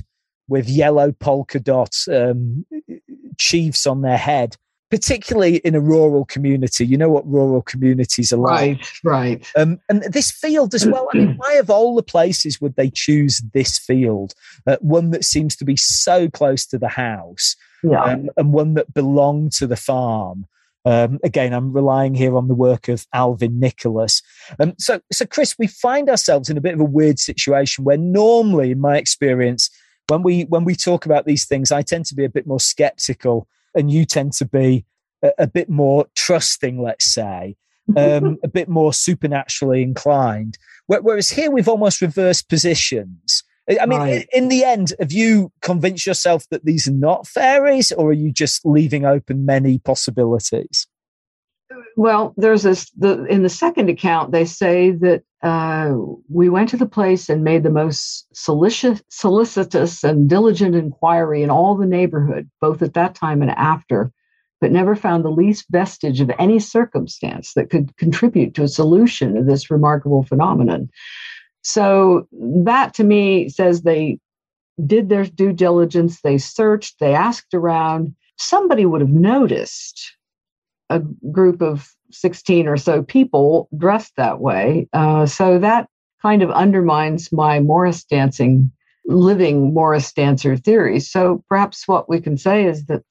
with 0.48 0.68
yellow 0.68 1.12
polka 1.12 1.60
dots, 1.60 2.08
um, 2.08 2.66
chiefs 3.38 3.86
on 3.86 4.02
their 4.02 4.16
head, 4.16 4.56
particularly 4.90 5.58
in 5.58 5.74
a 5.74 5.80
rural 5.80 6.24
community. 6.24 6.84
You 6.84 6.98
know 6.98 7.08
what 7.08 7.26
rural 7.26 7.62
communities 7.62 8.32
are 8.32 8.38
like. 8.38 8.78
Right, 9.04 9.40
right. 9.42 9.46
Um, 9.56 9.80
and 9.88 10.02
this 10.02 10.30
field 10.30 10.74
as 10.74 10.86
well. 10.86 11.08
I 11.14 11.18
mean, 11.18 11.34
why 11.36 11.54
of 11.54 11.70
all 11.70 11.94
the 11.94 12.02
places 12.02 12.60
would 12.60 12.74
they 12.74 12.90
choose 12.90 13.40
this 13.54 13.78
field? 13.78 14.34
Uh, 14.66 14.76
one 14.80 15.12
that 15.12 15.24
seems 15.24 15.54
to 15.56 15.64
be 15.64 15.76
so 15.76 16.28
close 16.28 16.66
to 16.66 16.78
the 16.78 16.88
house 16.88 17.56
yeah. 17.82 18.02
um, 18.02 18.30
and 18.36 18.52
one 18.52 18.74
that 18.74 18.92
belonged 18.92 19.52
to 19.52 19.66
the 19.66 19.76
farm. 19.76 20.46
Um, 20.84 21.18
again, 21.22 21.52
I'm 21.52 21.72
relying 21.72 22.14
here 22.14 22.36
on 22.36 22.48
the 22.48 22.54
work 22.54 22.88
of 22.88 23.06
Alvin 23.12 23.60
Nicholas. 23.60 24.22
Um, 24.58 24.74
so, 24.78 25.00
so 25.12 25.26
Chris, 25.26 25.56
we 25.58 25.66
find 25.66 26.08
ourselves 26.08 26.48
in 26.48 26.56
a 26.56 26.60
bit 26.60 26.74
of 26.74 26.80
a 26.80 26.84
weird 26.84 27.18
situation 27.18 27.84
where 27.84 27.98
normally, 27.98 28.70
in 28.70 28.80
my 28.80 28.96
experience, 28.96 29.70
when 30.08 30.22
we 30.22 30.42
when 30.44 30.64
we 30.64 30.74
talk 30.74 31.06
about 31.06 31.26
these 31.26 31.46
things, 31.46 31.70
I 31.70 31.82
tend 31.82 32.06
to 32.06 32.14
be 32.14 32.24
a 32.24 32.30
bit 32.30 32.46
more 32.46 32.60
skeptical, 32.60 33.46
and 33.74 33.90
you 33.90 34.04
tend 34.04 34.32
to 34.34 34.46
be 34.46 34.84
a, 35.22 35.32
a 35.38 35.46
bit 35.46 35.68
more 35.68 36.06
trusting, 36.16 36.82
let's 36.82 37.04
say, 37.04 37.56
um, 37.96 38.38
a 38.44 38.48
bit 38.48 38.68
more 38.68 38.92
supernaturally 38.92 39.82
inclined. 39.82 40.58
Whereas 40.86 41.30
here 41.30 41.50
we've 41.50 41.68
almost 41.68 42.00
reversed 42.00 42.48
positions. 42.48 43.44
I 43.78 43.86
mean, 43.86 44.00
right. 44.00 44.28
in 44.32 44.48
the 44.48 44.64
end, 44.64 44.94
have 44.98 45.12
you 45.12 45.52
convinced 45.60 46.06
yourself 46.06 46.46
that 46.50 46.64
these 46.64 46.88
are 46.88 46.92
not 46.92 47.26
fairies, 47.26 47.92
or 47.92 48.08
are 48.08 48.14
you 48.14 48.32
just 48.32 48.64
leaving 48.64 49.04
open 49.04 49.44
many 49.44 49.78
possibilities? 49.78 50.86
Well, 51.96 52.34
there's 52.36 52.62
this. 52.62 52.90
The, 52.90 53.24
in 53.26 53.42
the 53.42 53.48
second 53.48 53.88
account, 53.88 54.32
they 54.32 54.44
say 54.44 54.90
that 54.92 55.22
uh, 55.42 55.94
we 56.28 56.48
went 56.48 56.68
to 56.70 56.76
the 56.76 56.86
place 56.86 57.28
and 57.28 57.44
made 57.44 57.62
the 57.62 57.70
most 57.70 58.26
solicitous, 58.34 59.02
solicitous 59.08 60.02
and 60.02 60.28
diligent 60.28 60.74
inquiry 60.74 61.42
in 61.42 61.50
all 61.50 61.76
the 61.76 61.86
neighborhood, 61.86 62.50
both 62.60 62.82
at 62.82 62.94
that 62.94 63.14
time 63.14 63.40
and 63.40 63.50
after, 63.52 64.12
but 64.60 64.72
never 64.72 64.96
found 64.96 65.24
the 65.24 65.30
least 65.30 65.66
vestige 65.70 66.20
of 66.20 66.30
any 66.38 66.58
circumstance 66.58 67.54
that 67.54 67.70
could 67.70 67.96
contribute 67.96 68.54
to 68.54 68.62
a 68.62 68.68
solution 68.68 69.36
of 69.36 69.46
this 69.46 69.70
remarkable 69.70 70.22
phenomenon. 70.22 70.90
So 71.62 72.26
that 72.32 72.94
to 72.94 73.04
me 73.04 73.48
says 73.48 73.82
they 73.82 74.18
did 74.86 75.08
their 75.08 75.24
due 75.24 75.52
diligence, 75.52 76.20
they 76.22 76.38
searched, 76.38 76.98
they 77.00 77.14
asked 77.14 77.54
around. 77.54 78.14
Somebody 78.38 78.86
would 78.86 79.00
have 79.00 79.10
noticed 79.10 80.16
a 80.88 81.00
group 81.30 81.60
of 81.62 81.88
16 82.10 82.66
or 82.66 82.76
so 82.76 83.02
people 83.02 83.68
dressed 83.76 84.12
that 84.16 84.40
way. 84.40 84.88
Uh, 84.92 85.26
so 85.26 85.58
that 85.58 85.88
kind 86.22 86.42
of 86.42 86.50
undermines 86.50 87.30
my 87.32 87.60
Morris 87.60 88.04
dancing, 88.04 88.72
living 89.06 89.72
Morris 89.72 90.12
dancer 90.12 90.56
theory. 90.56 91.00
So 91.00 91.44
perhaps 91.48 91.86
what 91.86 92.08
we 92.08 92.20
can 92.20 92.36
say 92.36 92.64
is 92.64 92.86
that 92.86 93.02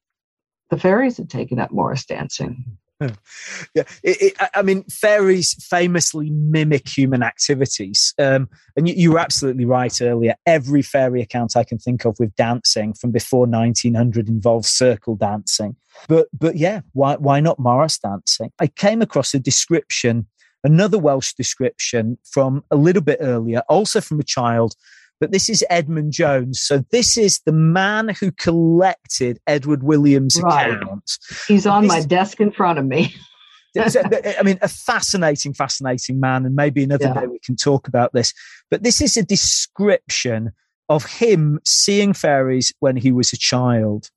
the 0.69 0.77
fairies 0.77 1.17
had 1.17 1.29
taken 1.29 1.59
up 1.59 1.71
Morris 1.71 2.05
dancing. 2.05 2.77
yeah, 3.73 3.83
it, 4.03 4.21
it, 4.21 4.33
I 4.53 4.61
mean, 4.61 4.83
fairies 4.83 5.53
famously 5.65 6.29
mimic 6.31 6.87
human 6.87 7.23
activities, 7.23 8.13
um, 8.19 8.49
and 8.75 8.89
you, 8.89 8.93
you, 8.95 9.11
were 9.13 9.19
absolutely 9.19 9.63
right 9.63 10.01
earlier. 10.01 10.35
Every 10.45 10.81
fairy 10.81 11.21
account 11.21 11.55
I 11.55 11.63
can 11.63 11.77
think 11.77 12.05
of 12.05 12.17
with 12.19 12.35
dancing 12.35 12.93
from 12.93 13.11
before 13.11 13.47
1900 13.47 14.27
involves 14.27 14.69
circle 14.69 15.15
dancing. 15.15 15.77
But 16.09 16.27
but 16.37 16.57
yeah, 16.57 16.81
why 16.91 17.15
why 17.15 17.39
not 17.39 17.57
Morris 17.57 17.97
dancing? 17.97 18.51
I 18.59 18.67
came 18.67 19.01
across 19.01 19.33
a 19.33 19.39
description, 19.39 20.27
another 20.65 20.97
Welsh 20.97 21.33
description 21.33 22.17
from 22.29 22.65
a 22.69 22.75
little 22.75 23.01
bit 23.01 23.19
earlier, 23.21 23.61
also 23.69 24.01
from 24.01 24.19
a 24.19 24.23
child 24.23 24.75
but 25.19 25.31
this 25.31 25.49
is 25.49 25.63
Edmund 25.69 26.13
Jones. 26.13 26.61
So 26.61 26.83
this 26.91 27.17
is 27.17 27.39
the 27.45 27.51
man 27.51 28.09
who 28.09 28.31
collected 28.31 29.39
Edward 29.47 29.83
Williams' 29.83 30.39
right. 30.41 30.71
account. 30.71 31.17
He's 31.47 31.65
on 31.65 31.83
this, 31.83 31.91
my 31.91 32.01
desk 32.01 32.39
in 32.39 32.51
front 32.51 32.79
of 32.79 32.85
me. 32.85 33.13
I 33.77 34.41
mean, 34.43 34.57
a 34.61 34.67
fascinating, 34.67 35.53
fascinating 35.53 36.19
man, 36.19 36.45
and 36.45 36.55
maybe 36.55 36.83
another 36.83 37.05
yeah. 37.05 37.21
day 37.21 37.27
we 37.27 37.39
can 37.39 37.55
talk 37.55 37.87
about 37.87 38.13
this. 38.13 38.33
But 38.71 38.83
this 38.83 39.01
is 39.01 39.15
a 39.15 39.23
description 39.23 40.51
of 40.89 41.05
him 41.05 41.59
seeing 41.63 42.13
fairies 42.13 42.73
when 42.79 42.95
he 42.95 43.11
was 43.11 43.31
a 43.31 43.37
child. 43.37 44.09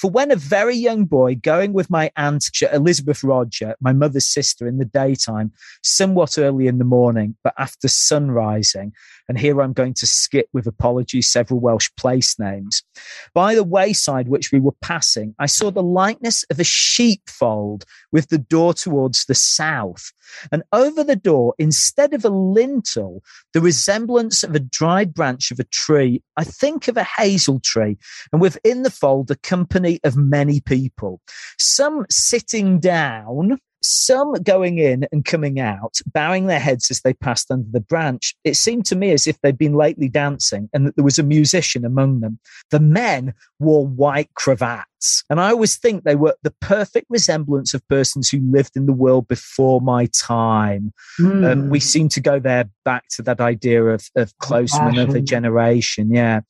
For 0.00 0.10
when 0.10 0.30
a 0.30 0.36
very 0.36 0.76
young 0.76 1.04
boy, 1.04 1.34
going 1.34 1.74
with 1.74 1.90
my 1.90 2.10
aunt 2.16 2.48
Elizabeth 2.72 3.22
Roger, 3.22 3.74
my 3.82 3.92
mother's 3.92 4.24
sister, 4.24 4.66
in 4.66 4.78
the 4.78 4.86
daytime, 4.86 5.52
somewhat 5.82 6.38
early 6.38 6.68
in 6.68 6.78
the 6.78 6.84
morning, 6.84 7.36
but 7.44 7.52
after 7.58 7.86
sunrising, 7.86 8.92
and 9.28 9.38
here 9.38 9.60
I'm 9.60 9.74
going 9.74 9.92
to 9.94 10.06
skip 10.06 10.48
with 10.54 10.66
apologies 10.66 11.28
several 11.28 11.60
Welsh 11.60 11.90
place 11.98 12.38
names. 12.38 12.82
By 13.34 13.54
the 13.54 13.62
wayside 13.62 14.28
which 14.28 14.50
we 14.52 14.58
were 14.58 14.72
passing, 14.80 15.34
I 15.38 15.44
saw 15.46 15.70
the 15.70 15.82
likeness 15.82 16.44
of 16.44 16.58
a 16.58 16.64
sheepfold 16.64 17.84
with 18.10 18.30
the 18.30 18.38
door 18.38 18.72
towards 18.72 19.26
the 19.26 19.34
south. 19.34 20.12
And 20.50 20.62
over 20.72 21.04
the 21.04 21.16
door, 21.16 21.54
instead 21.58 22.14
of 22.14 22.24
a 22.24 22.30
lintel, 22.30 23.22
the 23.52 23.60
resemblance 23.60 24.42
of 24.42 24.54
a 24.54 24.60
dried 24.60 25.12
branch 25.12 25.50
of 25.50 25.58
a 25.60 25.64
tree, 25.64 26.22
I 26.36 26.44
think 26.44 26.88
of 26.88 26.96
a 26.96 27.04
hazel 27.04 27.60
tree, 27.60 27.98
and 28.32 28.40
within 28.40 28.82
the 28.82 28.90
fold, 28.90 29.30
a 29.30 29.36
company 29.36 29.89
of 30.04 30.16
many 30.16 30.60
people, 30.60 31.20
some 31.58 32.06
sitting 32.10 32.78
down 32.78 33.58
some 33.82 34.34
going 34.42 34.78
in 34.78 35.06
and 35.10 35.24
coming 35.24 35.58
out, 35.58 36.00
bowing 36.12 36.46
their 36.46 36.60
heads 36.60 36.90
as 36.90 37.00
they 37.00 37.14
passed 37.14 37.50
under 37.50 37.68
the 37.70 37.80
branch. 37.80 38.34
It 38.44 38.56
seemed 38.56 38.84
to 38.86 38.96
me 38.96 39.10
as 39.12 39.26
if 39.26 39.40
they'd 39.40 39.56
been 39.56 39.74
lately 39.74 40.08
dancing 40.08 40.68
and 40.72 40.86
that 40.86 40.96
there 40.96 41.04
was 41.04 41.18
a 41.18 41.22
musician 41.22 41.84
among 41.84 42.20
them. 42.20 42.38
The 42.70 42.80
men 42.80 43.34
wore 43.58 43.86
white 43.86 44.28
cravats 44.34 44.89
and 45.30 45.40
I 45.40 45.50
always 45.50 45.76
think 45.76 46.04
they 46.04 46.16
were 46.16 46.36
the 46.42 46.54
perfect 46.60 47.06
resemblance 47.08 47.74
of 47.74 47.86
persons 47.88 48.28
who 48.28 48.40
lived 48.50 48.76
in 48.76 48.86
the 48.86 48.92
world 48.92 49.28
before 49.28 49.80
my 49.80 50.06
time. 50.06 50.92
Mm. 51.18 51.50
Um, 51.50 51.70
we 51.70 51.78
hmm. 51.78 51.84
seem 51.84 52.08
to 52.10 52.20
go 52.20 52.38
there 52.38 52.68
back 52.84 53.08
to 53.10 53.22
that 53.22 53.40
idea 53.40 53.84
of, 53.84 54.08
of 54.16 54.36
close 54.38 54.78
men 54.78 54.98
of 54.98 55.14
a 55.14 55.20
generation. 55.20 56.10
Yeah. 56.12 56.40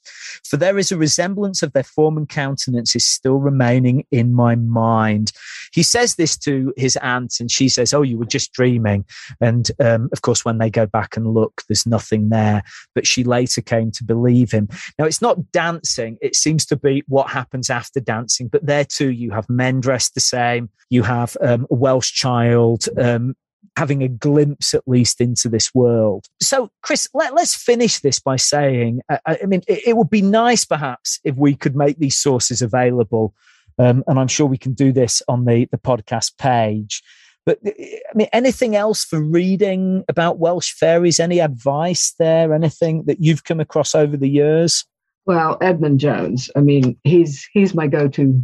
For 0.45 0.57
there 0.57 0.79
is 0.79 0.91
a 0.91 0.97
resemblance 0.97 1.63
of 1.63 1.73
their 1.73 1.85
form 1.85 2.17
and 2.17 2.29
countenance 2.29 2.97
is 2.97 3.07
still 3.07 3.39
remaining 3.39 4.05
in 4.11 4.35
my 4.35 4.55
mind. 4.55 5.33
He 5.73 5.83
says 5.83 6.17
this 6.17 6.37
to 6.39 6.73
his 6.77 6.97
aunt, 6.97 7.37
and 7.39 7.51
she 7.51 7.69
says, 7.69 7.95
Oh, 7.95 8.03
you 8.03 8.19
were 8.19 8.25
just 8.25 8.53
dreaming. 8.53 9.05
And 9.41 9.71
um, 9.79 10.09
of 10.13 10.23
course, 10.23 10.45
when 10.45 10.59
they 10.59 10.71
go 10.71 10.87
back 10.87 11.17
and 11.17 11.33
look, 11.33 11.63
there's 11.69 11.87
nothing 11.87 12.31
there. 12.31 12.63
But 12.95 13.07
she 13.07 13.23
later 13.23 13.61
came 13.61 13.91
to 13.93 14.05
believe 14.05 14.51
him. 14.51 14.69
Now, 14.99 15.05
it's 15.05 15.23
not 15.23 15.53
dancing, 15.53 16.19
it 16.21 16.35
seems 16.35 16.67
to 16.67 16.77
be 16.77 17.05
what 17.07 17.31
happens 17.31 17.71
after 17.71 18.01
dancing 18.01 18.40
but 18.49 18.65
there 18.65 18.85
too 18.85 19.11
you 19.11 19.31
have 19.31 19.49
men 19.49 19.81
dressed 19.81 20.15
the 20.15 20.21
same. 20.21 20.69
You 20.89 21.03
have 21.03 21.37
um, 21.41 21.67
a 21.71 21.75
Welsh 21.75 22.13
child 22.13 22.85
um, 22.99 23.35
having 23.77 24.03
a 24.03 24.09
glimpse 24.09 24.75
at 24.75 24.83
least 24.87 25.21
into 25.21 25.49
this 25.49 25.75
world. 25.75 26.27
So, 26.43 26.71
Chris, 26.83 27.09
let, 27.15 27.33
us 27.35 27.55
finish 27.55 28.01
this 28.01 28.19
by 28.19 28.37
saying, 28.37 29.01
I, 29.09 29.39
I 29.43 29.47
mean, 29.47 29.63
it, 29.69 29.89
it, 29.89 29.97
would 29.97 30.11
be 30.11 30.23
nice 30.23 30.65
perhaps 30.65 31.21
if 31.25 31.37
we 31.37 31.55
could 31.55 31.77
make 31.77 31.99
these 31.99 32.17
sources 32.17 32.63
available. 32.63 33.35
Um, 33.79 34.05
and 34.07 34.19
I'm 34.19 34.29
sure 34.29 34.47
we 34.47 34.59
can 34.59 34.75
do 34.75 34.93
this 34.93 35.23
on 35.29 35.45
the, 35.45 35.67
the 35.71 35.79
podcast 35.79 36.37
page. 36.37 37.03
But 37.47 37.59
I 37.65 38.15
mean, 38.15 38.29
anything 38.33 38.77
else 38.77 39.05
for 39.05 39.21
reading 39.21 40.05
about 40.09 40.39
Welsh 40.39 40.73
fairies? 40.73 41.19
Any 41.19 41.41
advice 41.41 42.15
there? 42.19 42.53
Anything 42.53 43.05
that 43.05 43.21
you've 43.21 43.45
come 43.45 43.61
across 43.61 43.95
over 43.95 44.17
the 44.17 44.29
years? 44.29 44.85
Well, 45.27 45.59
Edmund 45.61 46.01
Jones. 46.01 46.51
I 46.57 46.61
mean, 46.61 46.97
he's 47.05 47.49
he's 47.53 47.75
my 47.75 47.87
go-to 47.87 48.43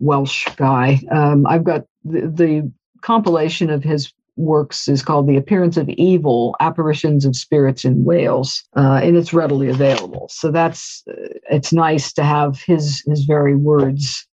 Welsh 0.00 0.46
guy. 0.56 1.00
Um, 1.10 1.46
I've 1.46 1.64
got 1.64 1.84
the, 2.04 2.20
the 2.28 2.72
compilation 3.00 3.70
of 3.70 3.82
his 3.82 4.12
works 4.36 4.86
is 4.88 5.02
called 5.02 5.26
The 5.26 5.36
Appearance 5.36 5.76
of 5.76 5.88
Evil 5.88 6.54
Apparitions 6.60 7.24
of 7.24 7.34
Spirits 7.36 7.84
in 7.84 8.04
Wales, 8.04 8.62
uh, 8.76 9.00
and 9.02 9.16
it's 9.16 9.34
readily 9.34 9.68
available. 9.68 10.28
So 10.30 10.50
that's 10.50 11.02
uh, 11.10 11.14
it's 11.50 11.72
nice 11.72 12.12
to 12.14 12.24
have 12.24 12.60
his 12.60 13.02
his 13.06 13.24
very 13.24 13.56
words 13.56 14.27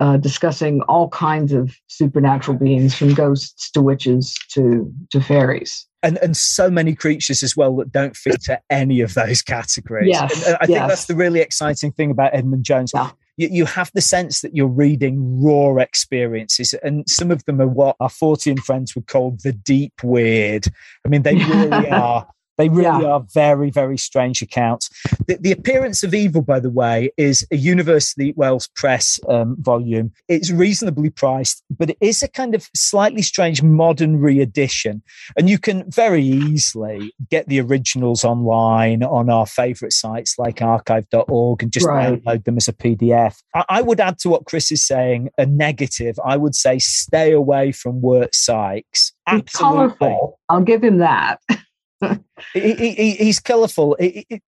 uh, 0.00 0.16
discussing 0.16 0.80
all 0.82 1.08
kinds 1.10 1.52
of 1.52 1.76
supernatural 1.88 2.56
beings, 2.56 2.94
from 2.94 3.14
ghosts 3.14 3.70
to 3.70 3.80
witches 3.80 4.34
to 4.50 4.92
to 5.10 5.20
fairies 5.20 5.86
and 6.02 6.18
and 6.18 6.36
so 6.36 6.70
many 6.70 6.94
creatures 6.94 7.42
as 7.42 7.56
well 7.56 7.76
that 7.76 7.92
don't 7.92 8.16
fit 8.16 8.42
to 8.42 8.60
any 8.70 9.00
of 9.00 9.14
those 9.14 9.42
categories. 9.42 10.08
Yes, 10.08 10.46
and 10.46 10.56
I 10.60 10.66
think 10.66 10.78
yes. 10.78 10.88
that's 10.88 11.04
the 11.06 11.14
really 11.14 11.40
exciting 11.40 11.92
thing 11.92 12.10
about 12.10 12.34
Edmund 12.34 12.64
Jones. 12.64 12.92
Yeah. 12.94 13.10
You, 13.36 13.48
you 13.50 13.64
have 13.64 13.90
the 13.94 14.02
sense 14.02 14.42
that 14.42 14.54
you're 14.54 14.66
reading 14.66 15.42
raw 15.42 15.76
experiences, 15.76 16.74
and 16.82 17.08
some 17.08 17.30
of 17.30 17.44
them 17.44 17.60
are 17.60 17.68
what 17.68 17.96
our 18.00 18.08
Fortean 18.08 18.58
friends 18.58 18.94
would 18.94 19.06
call 19.06 19.36
the 19.42 19.52
deep 19.52 20.02
weird. 20.02 20.66
I 21.04 21.08
mean, 21.08 21.22
they 21.22 21.34
really 21.44 21.88
are 21.90 22.26
they 22.60 22.68
really 22.68 23.04
yeah. 23.04 23.12
are 23.12 23.24
very, 23.32 23.70
very 23.70 23.96
strange 23.96 24.42
accounts. 24.42 24.90
The, 25.26 25.38
the, 25.40 25.50
Appearance 25.50 26.02
of 26.02 26.12
Evil, 26.12 26.42
by 26.42 26.60
the 26.60 26.68
way, 26.68 27.10
is 27.16 27.46
a 27.50 27.56
University 27.56 28.34
Wales 28.36 28.68
Press 28.74 29.18
um, 29.30 29.56
volume. 29.60 30.12
It's 30.28 30.50
reasonably 30.50 31.08
priced, 31.08 31.64
but 31.70 31.88
it 31.88 31.96
is 32.02 32.22
a 32.22 32.28
kind 32.28 32.54
of 32.54 32.68
slightly 32.76 33.22
strange 33.22 33.62
modern 33.62 34.18
re 34.20 34.40
edition. 34.40 35.02
And 35.38 35.48
you 35.48 35.58
can 35.58 35.90
very 35.90 36.22
easily 36.22 37.14
get 37.30 37.48
the 37.48 37.62
originals 37.62 38.24
online 38.24 39.02
on 39.02 39.30
our 39.30 39.46
favorite 39.46 39.94
sites 39.94 40.38
like 40.38 40.60
archive.org 40.60 41.62
and 41.62 41.72
just 41.72 41.86
right. 41.86 42.22
download 42.22 42.44
them 42.44 42.58
as 42.58 42.68
a 42.68 42.74
PDF. 42.74 43.38
I, 43.54 43.64
I, 43.70 43.82
would 43.82 44.00
add 44.00 44.18
to 44.18 44.28
what 44.28 44.44
Chris 44.44 44.70
is 44.70 44.86
saying 44.86 45.30
a 45.38 45.46
negative. 45.46 46.16
I 46.22 46.36
would 46.36 46.54
say 46.54 46.78
stay 46.78 47.32
away 47.32 47.72
from 47.72 48.02
Wirt 48.02 48.34
Sikes. 48.34 49.14
Absolutely. 49.26 49.96
Colorful. 49.98 50.38
I'll 50.50 50.60
give 50.60 50.84
him 50.84 50.98
that. 50.98 51.40
he, 52.54 52.74
he, 52.74 53.10
he's 53.12 53.40
colourful. 53.40 53.96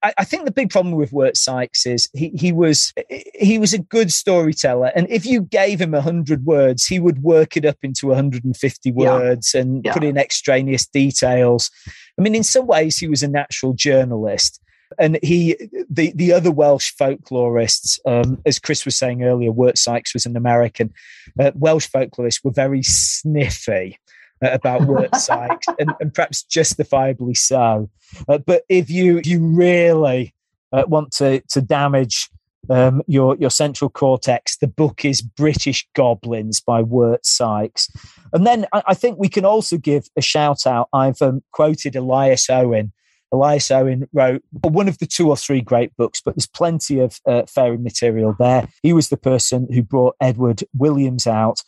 I 0.02 0.24
think 0.24 0.44
the 0.44 0.50
big 0.50 0.70
problem 0.70 0.94
with 0.94 1.12
Wirt 1.12 1.36
Sikes 1.36 1.86
is 1.86 2.08
he, 2.14 2.30
he 2.30 2.52
was 2.52 2.92
he 3.34 3.58
was 3.58 3.72
a 3.74 3.78
good 3.78 4.12
storyteller, 4.12 4.90
and 4.94 5.06
if 5.10 5.26
you 5.26 5.42
gave 5.42 5.80
him 5.80 5.92
hundred 5.92 6.44
words, 6.44 6.86
he 6.86 6.98
would 6.98 7.22
work 7.22 7.56
it 7.56 7.64
up 7.64 7.78
into 7.82 8.08
150 8.08 8.92
words 8.92 9.52
yeah. 9.54 9.60
and 9.60 9.84
yeah. 9.84 9.92
put 9.92 10.04
in 10.04 10.16
extraneous 10.16 10.86
details. 10.86 11.70
I 12.18 12.22
mean, 12.22 12.34
in 12.34 12.44
some 12.44 12.66
ways, 12.66 12.98
he 12.98 13.08
was 13.08 13.22
a 13.22 13.28
natural 13.28 13.74
journalist. 13.74 14.60
And 14.98 15.18
he, 15.22 15.56
the, 15.88 16.12
the 16.14 16.32
other 16.34 16.50
Welsh 16.50 16.92
folklorists, 17.00 17.98
um, 18.04 18.42
as 18.44 18.58
Chris 18.58 18.84
was 18.84 18.94
saying 18.94 19.24
earlier, 19.24 19.50
Wirt 19.50 19.78
Sikes 19.78 20.12
was 20.12 20.26
an 20.26 20.36
American. 20.36 20.92
Uh, 21.40 21.50
Welsh 21.54 21.88
folklorists 21.88 22.44
were 22.44 22.50
very 22.50 22.82
sniffy 22.82 23.98
about 24.42 24.82
Wirt 24.86 25.14
Sikes, 25.14 25.66
and, 25.78 25.92
and, 26.00 26.12
perhaps 26.12 26.42
justifiably 26.42 27.34
so. 27.34 27.90
Uh, 28.28 28.38
but 28.38 28.62
if 28.68 28.90
you 28.90 29.20
you 29.24 29.40
really 29.40 30.34
uh, 30.72 30.84
want 30.86 31.12
to 31.12 31.40
to 31.50 31.60
damage 31.60 32.30
um, 32.70 33.02
your 33.06 33.36
your 33.36 33.50
central 33.50 33.90
cortex, 33.90 34.56
the 34.58 34.66
book 34.66 35.04
is 35.04 35.22
British 35.22 35.86
Goblins 35.94 36.60
by 36.60 36.82
Wirt 36.82 37.24
Sikes, 37.24 37.88
and 38.32 38.46
then 38.46 38.66
I, 38.72 38.82
I 38.88 38.94
think 38.94 39.18
we 39.18 39.28
can 39.28 39.44
also 39.44 39.76
give 39.76 40.06
a 40.16 40.22
shout 40.22 40.66
out. 40.66 40.88
I've 40.92 41.20
um, 41.22 41.42
quoted 41.52 41.96
Elias 41.96 42.48
Owen. 42.50 42.92
Elias 43.32 43.70
Owen 43.70 44.06
wrote 44.12 44.42
one 44.60 44.88
of 44.88 44.98
the 44.98 45.06
two 45.06 45.30
or 45.30 45.38
three 45.38 45.62
great 45.62 45.96
books, 45.96 46.20
but 46.22 46.36
there's 46.36 46.46
plenty 46.46 47.00
of 47.00 47.18
uh, 47.26 47.44
fairy 47.46 47.78
material 47.78 48.36
there. 48.38 48.68
He 48.82 48.92
was 48.92 49.08
the 49.08 49.16
person 49.16 49.66
who 49.72 49.82
brought 49.82 50.16
Edward 50.20 50.62
Williams 50.76 51.26
out. 51.26 51.62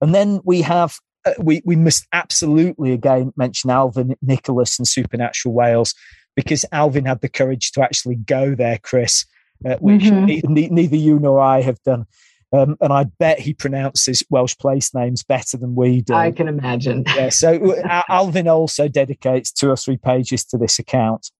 And 0.00 0.14
then 0.14 0.40
we 0.44 0.62
have 0.62 0.98
we, 1.38 1.62
we 1.64 1.76
must 1.76 2.06
absolutely 2.12 2.92
again 2.92 3.32
mention 3.36 3.70
Alvin 3.70 4.16
Nicholas 4.22 4.78
and 4.78 4.88
Supernatural 4.88 5.54
Wales 5.54 5.94
because 6.36 6.64
Alvin 6.72 7.04
had 7.04 7.20
the 7.20 7.28
courage 7.28 7.72
to 7.72 7.82
actually 7.82 8.14
go 8.16 8.54
there, 8.54 8.78
Chris, 8.78 9.26
uh, 9.66 9.76
which 9.76 10.02
mm-hmm. 10.02 10.52
ne- 10.52 10.68
neither 10.68 10.96
you 10.96 11.18
nor 11.18 11.40
I 11.40 11.60
have 11.62 11.82
done. 11.82 12.06
Um, 12.52 12.76
and 12.80 12.92
I 12.92 13.04
bet 13.04 13.38
he 13.38 13.54
pronounces 13.54 14.24
Welsh 14.28 14.56
place 14.58 14.92
names 14.92 15.22
better 15.22 15.56
than 15.56 15.76
we 15.76 16.00
do. 16.00 16.14
I 16.14 16.32
can 16.32 16.48
imagine. 16.48 17.04
Yeah, 17.06 17.28
so 17.28 17.74
uh, 17.74 18.02
Alvin 18.08 18.48
also 18.48 18.88
dedicates 18.88 19.52
two 19.52 19.70
or 19.70 19.76
three 19.76 19.98
pages 19.98 20.44
to 20.46 20.58
this 20.58 20.80
account. 20.80 21.30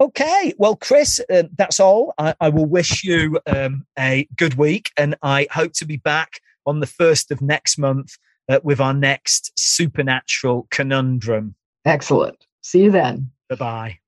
Okay, 0.00 0.52
well, 0.58 0.76
Chris, 0.76 1.18
uh, 1.30 1.44
that's 1.56 1.80
all. 1.80 2.12
I, 2.18 2.34
I 2.40 2.48
will 2.50 2.66
wish 2.66 3.04
you 3.04 3.38
um, 3.46 3.86
a 3.98 4.28
good 4.36 4.54
week, 4.54 4.90
and 4.98 5.16
I 5.22 5.46
hope 5.50 5.72
to 5.74 5.86
be 5.86 5.96
back 5.96 6.40
on 6.66 6.80
the 6.80 6.86
first 6.86 7.30
of 7.30 7.40
next 7.40 7.78
month 7.78 8.18
uh, 8.50 8.60
with 8.62 8.80
our 8.80 8.92
next 8.92 9.52
supernatural 9.56 10.66
conundrum. 10.70 11.54
Excellent. 11.84 12.44
See 12.60 12.82
you 12.82 12.90
then. 12.90 13.30
Bye 13.48 13.56
bye. 13.56 13.98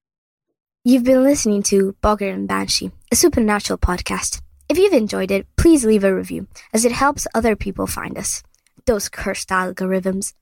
You've 0.84 1.04
been 1.04 1.22
listening 1.22 1.62
to 1.64 1.94
Boggart 2.02 2.34
and 2.34 2.48
Banshee, 2.48 2.90
a 3.12 3.16
supernatural 3.16 3.78
podcast. 3.78 4.42
If 4.68 4.78
you've 4.78 4.92
enjoyed 4.92 5.30
it, 5.30 5.46
please 5.56 5.84
leave 5.84 6.02
a 6.02 6.14
review, 6.14 6.48
as 6.72 6.84
it 6.84 6.92
helps 6.92 7.26
other 7.34 7.54
people 7.54 7.86
find 7.86 8.18
us. 8.18 8.42
Those 8.84 9.08
cursed 9.08 9.50
algorithms. 9.50 10.32